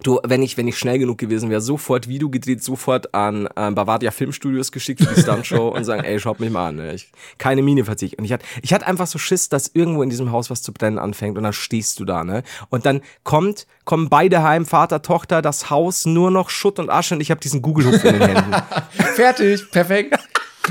Du, 0.05 0.21
wenn 0.23 0.43
ich, 0.43 0.59
wenn 0.59 0.69
ich 0.69 0.79
schnell 0.79 0.99
genug 0.99 1.17
gewesen 1.17 1.49
wäre, 1.49 1.63
sofort 1.63 2.09
Video 2.09 2.29
gedreht, 2.29 2.63
sofort 2.63 3.15
an 3.15 3.49
ähm, 3.57 3.75
Bavaria 3.75 4.11
Filmstudios 4.11 4.71
geschickt 4.71 5.03
für 5.03 5.15
die 5.15 5.21
Stuntshow 5.23 5.69
und 5.69 5.85
sagen, 5.85 6.05
ey, 6.05 6.21
schaut 6.21 6.41
mich 6.41 6.51
mal 6.51 6.69
an. 6.69 6.77
Ne? 6.77 6.95
Ich, 6.95 7.11
keine 7.39 7.63
Miene 7.63 7.87
verzicht. 7.87 8.19
Und 8.19 8.27
ich 8.27 8.33
hatte, 8.33 8.45
ich 8.61 8.75
hatte 8.75 8.87
einfach 8.87 9.07
so 9.07 9.19
Schiss, 9.19 9.49
dass 9.49 9.71
irgendwo 9.73 10.03
in 10.03 10.11
diesem 10.11 10.31
Haus 10.31 10.51
was 10.51 10.61
zu 10.61 10.75
brennen 10.75 10.99
anfängt 10.99 11.39
und 11.39 11.45
dann 11.45 11.55
stehst 11.55 11.99
du 12.01 12.05
da, 12.05 12.23
ne? 12.23 12.43
Und 12.69 12.85
dann 12.85 13.01
kommt, 13.23 13.67
kommen 13.87 14.11
beide 14.11 14.43
heim, 14.43 14.67
Vater, 14.67 15.01
Tochter, 15.01 15.41
das 15.41 15.71
Haus, 15.71 16.05
nur 16.05 16.31
noch 16.31 16.51
Schutt 16.51 16.79
und 16.79 16.91
Asche 16.91 17.15
und 17.15 17.23
ich 17.23 17.31
habe 17.31 17.41
diesen 17.41 17.63
Google-Hupf 17.63 18.05
in 18.05 18.19
den 18.19 18.29
Händen. 18.29 18.55
Fertig, 19.15 19.71
perfekt. 19.71 20.19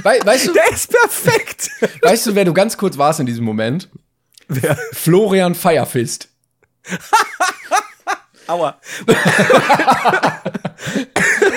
Wei 0.04 0.20
weißt, 0.24 0.50
du, 0.50 0.54
Der 0.54 0.72
ist 0.72 0.92
perfekt. 0.92 1.72
weißt 2.04 2.28
du, 2.28 2.36
wer 2.36 2.46
du 2.46 2.54
ganz 2.54 2.78
kurz 2.78 3.00
warst 3.00 3.20
in 3.20 3.26
diesem 3.26 3.46
Moment? 3.46 3.90
Wer? 4.48 4.78
Florian 4.92 5.56
Firefist. 5.56 6.30
Aua. 8.48 8.80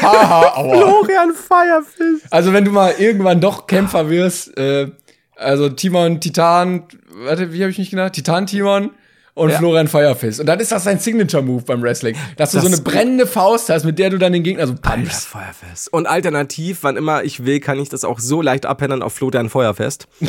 Haha, 0.03 0.57
aua. 0.57 0.77
Florian 0.77 1.33
Firefist. 1.35 2.27
Also 2.33 2.53
wenn 2.53 2.65
du 2.65 2.71
mal 2.71 2.95
irgendwann 2.99 3.41
doch 3.41 3.67
Kämpfer 3.67 4.09
wirst, 4.09 4.57
äh, 4.57 4.89
also 5.37 5.69
Timon, 5.69 6.21
Titan, 6.21 6.85
warte, 7.25 7.53
wie 7.53 7.61
habe 7.63 7.71
ich 7.71 7.79
mich 7.79 7.91
genannt? 7.91 8.15
Titan 8.15 8.47
Timon 8.47 8.91
und 9.35 9.51
Ja. 9.51 9.59
Florian 9.59 9.89
Firefist. 9.89 10.41
Und 10.41 10.47
dann 10.47 10.61
ist 10.61 10.73
das 10.73 10.85
dein 10.85 10.99
Signature-Move 10.99 11.63
beim 11.65 11.83
Wrestling. 11.83 12.17
Dass 12.37 12.53
du 12.53 12.59
Das- 12.59 12.67
so 12.67 12.73
eine 12.73 12.81
brennende 12.83 13.27
Faust 13.27 13.69
hast, 13.69 13.85
mit 13.85 13.99
der 13.99 14.09
du 14.11 14.19
dann 14.19 14.33
den 14.33 14.43
Gegner 14.43 14.67
so 14.67 14.75
pumpst. 14.75 15.27
Feuerfest. 15.27 15.93
Und 15.93 16.07
alternativ, 16.07 16.79
wann 16.83 16.97
immer 16.97 17.23
ich 17.25 17.45
will, 17.45 17.61
kann 17.61 17.79
ich 17.79 17.89
das 17.91 18.05
auch 18.05 18.19
so 18.19 18.41
leicht 18.41 18.65
abhändern 18.65 19.03
auf 19.03 19.13
Florian 19.15 19.51
Feuerfest. 19.51 20.07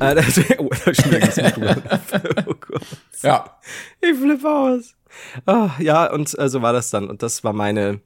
äh, 0.00 0.14
das, 0.14 0.38
oh, 0.58 0.68
das 0.84 0.98
oh 1.38 2.54
Gott. 2.60 2.82
Ja. 3.22 3.56
Ich 4.00 4.16
flippe 4.16 4.48
aus. 4.48 4.94
Ah, 5.46 5.70
ja, 5.78 6.10
und 6.12 6.38
äh, 6.38 6.48
so 6.48 6.62
war 6.62 6.72
das 6.72 6.90
dann. 6.90 7.08
Und 7.08 7.22
das 7.22 7.44
war 7.44 7.52
meine, 7.52 8.00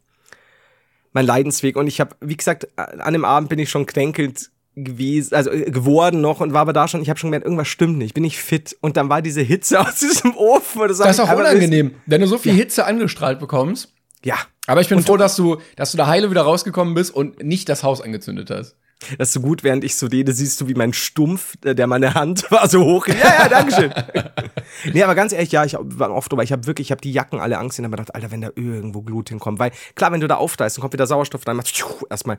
mein 1.12 1.26
Leidensweg. 1.26 1.76
Und 1.76 1.86
ich 1.86 2.00
habe, 2.00 2.16
wie 2.20 2.36
gesagt, 2.36 2.68
an 2.76 3.12
dem 3.12 3.24
Abend 3.24 3.48
bin 3.48 3.58
ich 3.58 3.70
schon 3.70 3.86
kränkelnd 3.86 4.50
gewesen, 4.76 5.34
also 5.34 5.50
äh, 5.50 5.70
geworden 5.70 6.20
noch 6.20 6.40
und 6.40 6.52
war 6.52 6.60
aber 6.60 6.74
da 6.74 6.86
schon, 6.86 7.00
ich 7.00 7.08
habe 7.08 7.18
schon 7.18 7.28
gemerkt, 7.28 7.46
irgendwas 7.46 7.68
stimmt 7.68 7.96
nicht, 7.98 8.08
ich 8.08 8.14
bin 8.14 8.22
nicht 8.22 8.38
fit. 8.38 8.76
Und 8.80 8.96
dann 8.96 9.08
war 9.08 9.22
diese 9.22 9.40
Hitze 9.40 9.80
aus 9.86 9.96
diesem 9.96 10.36
Ofen. 10.36 10.82
Und 10.82 10.88
Das 10.88 11.00
ist 11.00 11.20
auch 11.20 11.32
unangenehm, 11.32 11.94
wenn 12.06 12.20
du 12.20 12.26
so 12.26 12.38
viel 12.38 12.52
Hitze 12.52 12.84
angestrahlt 12.84 13.40
bekommst. 13.40 13.92
Ja. 14.24 14.36
Aber 14.66 14.80
ich 14.80 14.88
bin 14.88 15.02
froh, 15.02 15.16
dass 15.16 15.36
du, 15.36 15.58
dass 15.76 15.92
du 15.92 15.96
da 15.96 16.06
heile 16.08 16.30
wieder 16.30 16.42
rausgekommen 16.42 16.94
bist 16.94 17.14
und 17.14 17.42
nicht 17.42 17.68
das 17.68 17.84
Haus 17.84 18.00
angezündet 18.00 18.50
hast. 18.50 18.76
Das 19.18 19.28
ist 19.28 19.34
so 19.34 19.40
gut, 19.40 19.62
während 19.62 19.84
ich 19.84 19.94
so 19.96 20.06
rede, 20.06 20.32
siehst 20.32 20.60
du, 20.60 20.68
wie 20.68 20.74
mein 20.74 20.94
Stumpf, 20.94 21.54
äh, 21.64 21.74
der 21.74 21.86
meine 21.86 22.14
Hand 22.14 22.50
war, 22.50 22.68
so 22.68 22.82
hoch. 22.84 23.06
Ja, 23.06 23.14
ja, 23.14 23.48
Dankeschön. 23.48 23.92
nee, 24.92 25.02
aber 25.02 25.14
ganz 25.14 25.32
ehrlich, 25.32 25.52
ja, 25.52 25.64
ich 25.64 25.76
war 25.78 26.10
oft 26.10 26.32
drüber. 26.32 26.42
Ich 26.42 26.50
habe 26.52 26.66
wirklich, 26.66 26.88
ich 26.88 26.90
habe 26.92 27.02
die 27.02 27.12
Jacken 27.12 27.38
alle 27.38 27.58
Angst 27.58 27.78
und 27.78 27.84
habe 27.84 27.90
mir 27.92 27.98
gedacht, 27.98 28.14
Alter, 28.14 28.30
wenn 28.30 28.40
da 28.40 28.48
irgendwo 28.54 29.02
Glut 29.02 29.28
hinkommt. 29.28 29.58
Weil 29.58 29.72
klar, 29.94 30.12
wenn 30.12 30.20
du 30.20 30.28
da 30.28 30.36
aufsteigst, 30.36 30.76
dann 30.76 30.80
kommt 30.80 30.94
wieder 30.94 31.06
Sauerstoff 31.06 31.46
rein, 31.46 31.56
machst 31.56 31.84
erstmal. 32.08 32.38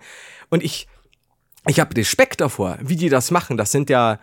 Und 0.50 0.64
ich, 0.64 0.88
ich 1.68 1.80
habe 1.80 1.96
Respekt 1.96 2.42
davor, 2.42 2.78
wie 2.82 2.96
die 2.96 3.10
das 3.10 3.30
machen. 3.30 3.56
Das 3.58 3.72
sind 3.72 3.90
ja 3.90 4.20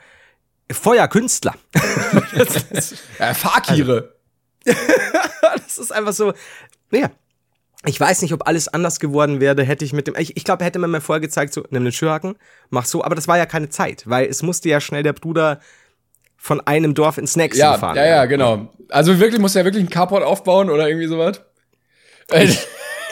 Feuerkünstler. 0.70 1.54
das, 2.36 2.94
Ja, 3.18 3.32
Fakire. 3.34 4.16
das 4.64 5.78
ist 5.78 5.92
einfach 5.92 6.12
so, 6.12 6.32
naja. 6.90 7.10
Ich 7.86 8.00
weiß 8.00 8.22
nicht, 8.22 8.32
ob 8.32 8.46
alles 8.48 8.68
anders 8.68 8.98
geworden 8.98 9.40
wäre, 9.40 9.62
hätte 9.62 9.84
ich 9.84 9.92
mit 9.92 10.06
dem. 10.06 10.14
Ich, 10.16 10.36
ich 10.36 10.44
glaube, 10.44 10.64
hätte 10.64 10.78
man 10.78 10.90
mir 10.90 11.00
vorher 11.00 11.20
gezeigt, 11.20 11.52
so, 11.52 11.64
nimm 11.70 11.84
den 11.84 11.92
Schürhaken, 11.92 12.36
mach 12.70 12.86
so, 12.86 13.04
aber 13.04 13.14
das 13.14 13.28
war 13.28 13.36
ja 13.36 13.46
keine 13.46 13.68
Zeit, 13.68 14.04
weil 14.06 14.26
es 14.26 14.42
musste 14.42 14.68
ja 14.68 14.80
schnell 14.80 15.02
der 15.02 15.12
Bruder 15.12 15.60
von 16.36 16.60
einem 16.66 16.94
Dorf 16.94 17.18
ins 17.18 17.36
nächste 17.36 17.60
ja, 17.60 17.78
fahren. 17.78 17.96
Ja, 17.96 18.06
ja, 18.06 18.24
genau. 18.26 18.68
Also 18.90 19.18
wirklich, 19.18 19.40
muss 19.40 19.54
ja 19.54 19.64
wirklich 19.64 19.82
ein 19.82 19.90
Carport 19.90 20.22
aufbauen 20.22 20.70
oder 20.70 20.88
irgendwie 20.88 21.06
sowas? 21.06 21.40
Äh, 22.30 22.48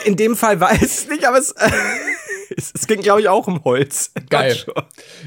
In 0.05 0.17
dem 0.17 0.37
Fall 0.37 0.61
weiß 0.61 1.05
ich 1.05 1.09
nicht, 1.09 1.27
aber 1.27 1.39
es, 1.39 1.55
es, 2.57 2.73
es 2.75 2.87
ging, 2.87 3.01
glaube 3.01 3.21
ich, 3.21 3.29
auch 3.29 3.47
um 3.47 3.63
Holz. 3.65 4.13
Geil. 4.31 4.57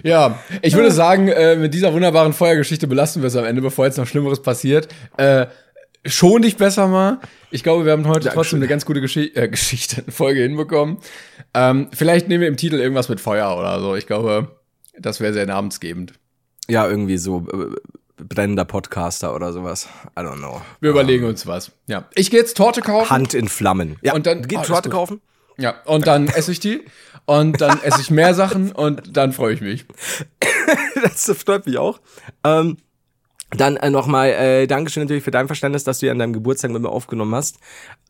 Ja, 0.03 0.39
ich 0.61 0.75
würde 0.75 0.91
sagen, 0.91 1.27
äh, 1.27 1.55
mit 1.55 1.73
dieser 1.73 1.93
wunderbaren 1.93 2.33
Feuergeschichte 2.33 2.87
belassen 2.87 3.21
wir 3.21 3.27
es 3.27 3.35
am 3.35 3.45
Ende, 3.45 3.61
bevor 3.61 3.85
jetzt 3.85 3.97
noch 3.97 4.07
Schlimmeres 4.07 4.41
passiert. 4.41 4.87
Äh, 5.17 5.47
schon 6.05 6.41
dich 6.41 6.57
besser 6.57 6.87
mal. 6.87 7.19
Ich 7.51 7.63
glaube, 7.63 7.85
wir 7.85 7.91
haben 7.91 8.07
heute 8.07 8.29
trotzdem 8.29 8.59
eine 8.59 8.67
ganz 8.67 8.85
gute 8.85 9.01
Geschi 9.01 9.31
äh, 9.35 9.47
Geschichte, 9.49 10.01
eine 10.03 10.11
Folge 10.11 10.41
hinbekommen. 10.41 10.97
Ähm, 11.53 11.89
vielleicht 11.93 12.27
nehmen 12.27 12.41
wir 12.41 12.47
im 12.47 12.57
Titel 12.57 12.75
irgendwas 12.75 13.09
mit 13.09 13.19
Feuer 13.19 13.57
oder 13.57 13.79
so. 13.79 13.95
Ich 13.95 14.07
glaube, 14.07 14.59
das 14.99 15.19
wäre 15.19 15.33
sehr 15.33 15.45
namensgebend. 15.45 16.13
Ja, 16.67 16.87
irgendwie 16.87 17.17
so 17.17 17.45
äh, 17.51 17.75
brennender 18.23 18.65
Podcaster 18.65 19.35
oder 19.35 19.53
sowas. 19.53 19.87
I 20.17 20.21
don't 20.21 20.37
know. 20.37 20.61
Wir 20.79 20.89
überlegen 20.91 21.25
uns 21.25 21.45
was. 21.47 21.71
Ja, 21.87 22.05
ich 22.15 22.31
gehe 22.31 22.39
jetzt 22.39 22.57
Torte 22.57 22.81
kaufen. 22.81 23.09
Hand 23.09 23.33
in 23.33 23.47
Flammen. 23.47 23.97
Ja, 24.01 24.13
Und 24.13 24.25
dann- 24.25 24.41
geht 24.47 24.59
Ah, 24.59 24.61
ist 24.61 24.67
Torte 24.67 24.89
kaufen? 24.89 25.21
Ja, 25.57 25.75
und 25.85 26.07
dann 26.07 26.27
esse 26.35 26.51
ich 26.51 26.59
die. 26.59 26.83
Und 27.25 27.59
dann 27.61 27.81
esse 27.81 28.01
ich 28.01 28.11
mehr 28.11 28.33
Sachen 28.35 28.71
und 28.71 29.17
dann 29.17 29.33
freue 29.33 29.53
ich 29.53 29.61
mich. 29.61 29.85
das 31.03 31.31
freut 31.43 31.65
mich 31.65 31.77
auch. 31.77 31.99
Ähm, 32.43 32.77
dann 33.57 33.77
äh, 33.77 33.89
nochmal 33.89 34.29
äh, 34.29 34.67
Dankeschön 34.67 35.03
natürlich 35.03 35.23
für 35.23 35.31
dein 35.31 35.47
Verständnis, 35.47 35.83
dass 35.83 35.99
du 35.99 36.05
ja 36.05 36.11
an 36.11 36.19
deinem 36.19 36.33
Geburtstag 36.33 36.71
mit 36.71 36.81
mir 36.81 36.89
aufgenommen 36.89 37.35
hast. 37.35 37.57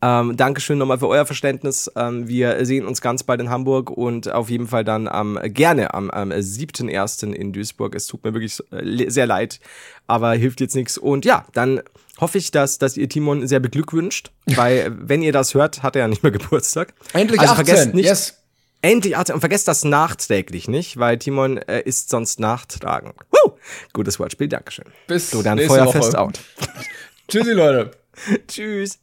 Ähm, 0.02 0.36
Dankeschön 0.36 0.78
nochmal 0.78 0.98
für 0.98 1.08
euer 1.08 1.26
Verständnis. 1.26 1.90
Ähm, 1.96 2.28
wir 2.28 2.64
sehen 2.64 2.86
uns 2.86 3.00
ganz 3.00 3.22
bald 3.22 3.40
in 3.40 3.50
Hamburg 3.50 3.90
und 3.90 4.30
auf 4.30 4.50
jeden 4.50 4.66
Fall 4.66 4.84
dann 4.84 5.08
am 5.08 5.38
gerne 5.44 5.94
am, 5.94 6.10
am 6.10 6.30
7.1. 6.30 7.32
in 7.32 7.52
Duisburg. 7.52 7.94
Es 7.94 8.06
tut 8.06 8.24
mir 8.24 8.34
wirklich 8.34 8.58
äh, 8.70 9.10
sehr 9.10 9.26
leid, 9.26 9.60
aber 10.06 10.32
hilft 10.32 10.60
jetzt 10.60 10.76
nichts. 10.76 10.98
Und 10.98 11.24
ja, 11.24 11.46
dann 11.52 11.80
hoffe 12.20 12.38
ich, 12.38 12.50
dass, 12.50 12.78
dass 12.78 12.96
ihr 12.96 13.08
Timon 13.08 13.46
sehr 13.46 13.60
beglückwünscht, 13.60 14.30
weil 14.46 14.78
äh, 14.78 14.90
wenn 14.90 15.22
ihr 15.22 15.32
das 15.32 15.54
hört, 15.54 15.82
hat 15.82 15.96
er 15.96 16.02
ja 16.02 16.08
nicht 16.08 16.22
mehr 16.22 16.32
Geburtstag. 16.38 16.94
Endlich 17.12 17.40
also 17.40 17.52
18. 17.52 17.66
vergesst 17.66 17.94
nicht, 17.94 18.06
Yes. 18.06 18.42
Endlich 18.86 19.16
18 19.16 19.34
und 19.34 19.40
vergesst 19.40 19.66
das 19.66 19.82
nachträglich 19.82 20.68
nicht, 20.68 20.96
weil 20.96 21.18
Timon 21.18 21.58
äh, 21.58 21.82
ist 21.84 22.08
sonst 22.08 22.38
nachtragend. 22.38 23.14
Woo! 23.32 23.54
Gutes 23.92 24.20
Wortspiel, 24.20 24.46
Dankeschön. 24.46 24.84
Bis 25.08 25.28
So, 25.28 25.42
dann 25.42 25.58
Feuerfest 25.58 26.12
Woche. 26.12 26.18
out. 26.20 26.38
Tschüssi, 27.28 27.50
Leute. 27.50 27.90
Tschüss. 28.46 29.00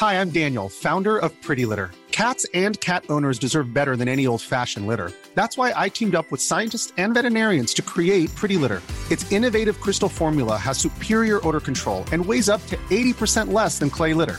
Hi, 0.00 0.20
I'm 0.20 0.32
Daniel, 0.32 0.68
founder 0.68 1.16
of 1.18 1.30
Pretty 1.42 1.64
Litter. 1.64 1.90
Cats 2.10 2.44
and 2.54 2.80
cat 2.80 3.04
owners 3.08 3.38
deserve 3.38 3.72
better 3.72 3.94
than 3.96 4.08
any 4.08 4.26
old 4.26 4.42
fashioned 4.42 4.88
litter. 4.88 5.12
That's 5.36 5.56
why 5.56 5.72
I 5.76 5.90
teamed 5.90 6.16
up 6.16 6.32
with 6.32 6.40
scientists 6.40 6.92
and 6.96 7.14
veterinarians 7.14 7.72
to 7.74 7.82
create 7.82 8.34
Pretty 8.34 8.56
Litter. 8.56 8.82
Its 9.10 9.30
innovative 9.30 9.80
crystal 9.80 10.08
formula 10.08 10.56
has 10.56 10.76
superior 10.76 11.38
odor 11.46 11.60
control 11.60 12.04
and 12.10 12.26
weighs 12.26 12.48
up 12.48 12.66
to 12.66 12.76
80% 12.90 13.52
less 13.52 13.78
than 13.78 13.90
clay 13.90 14.12
litter. 14.12 14.38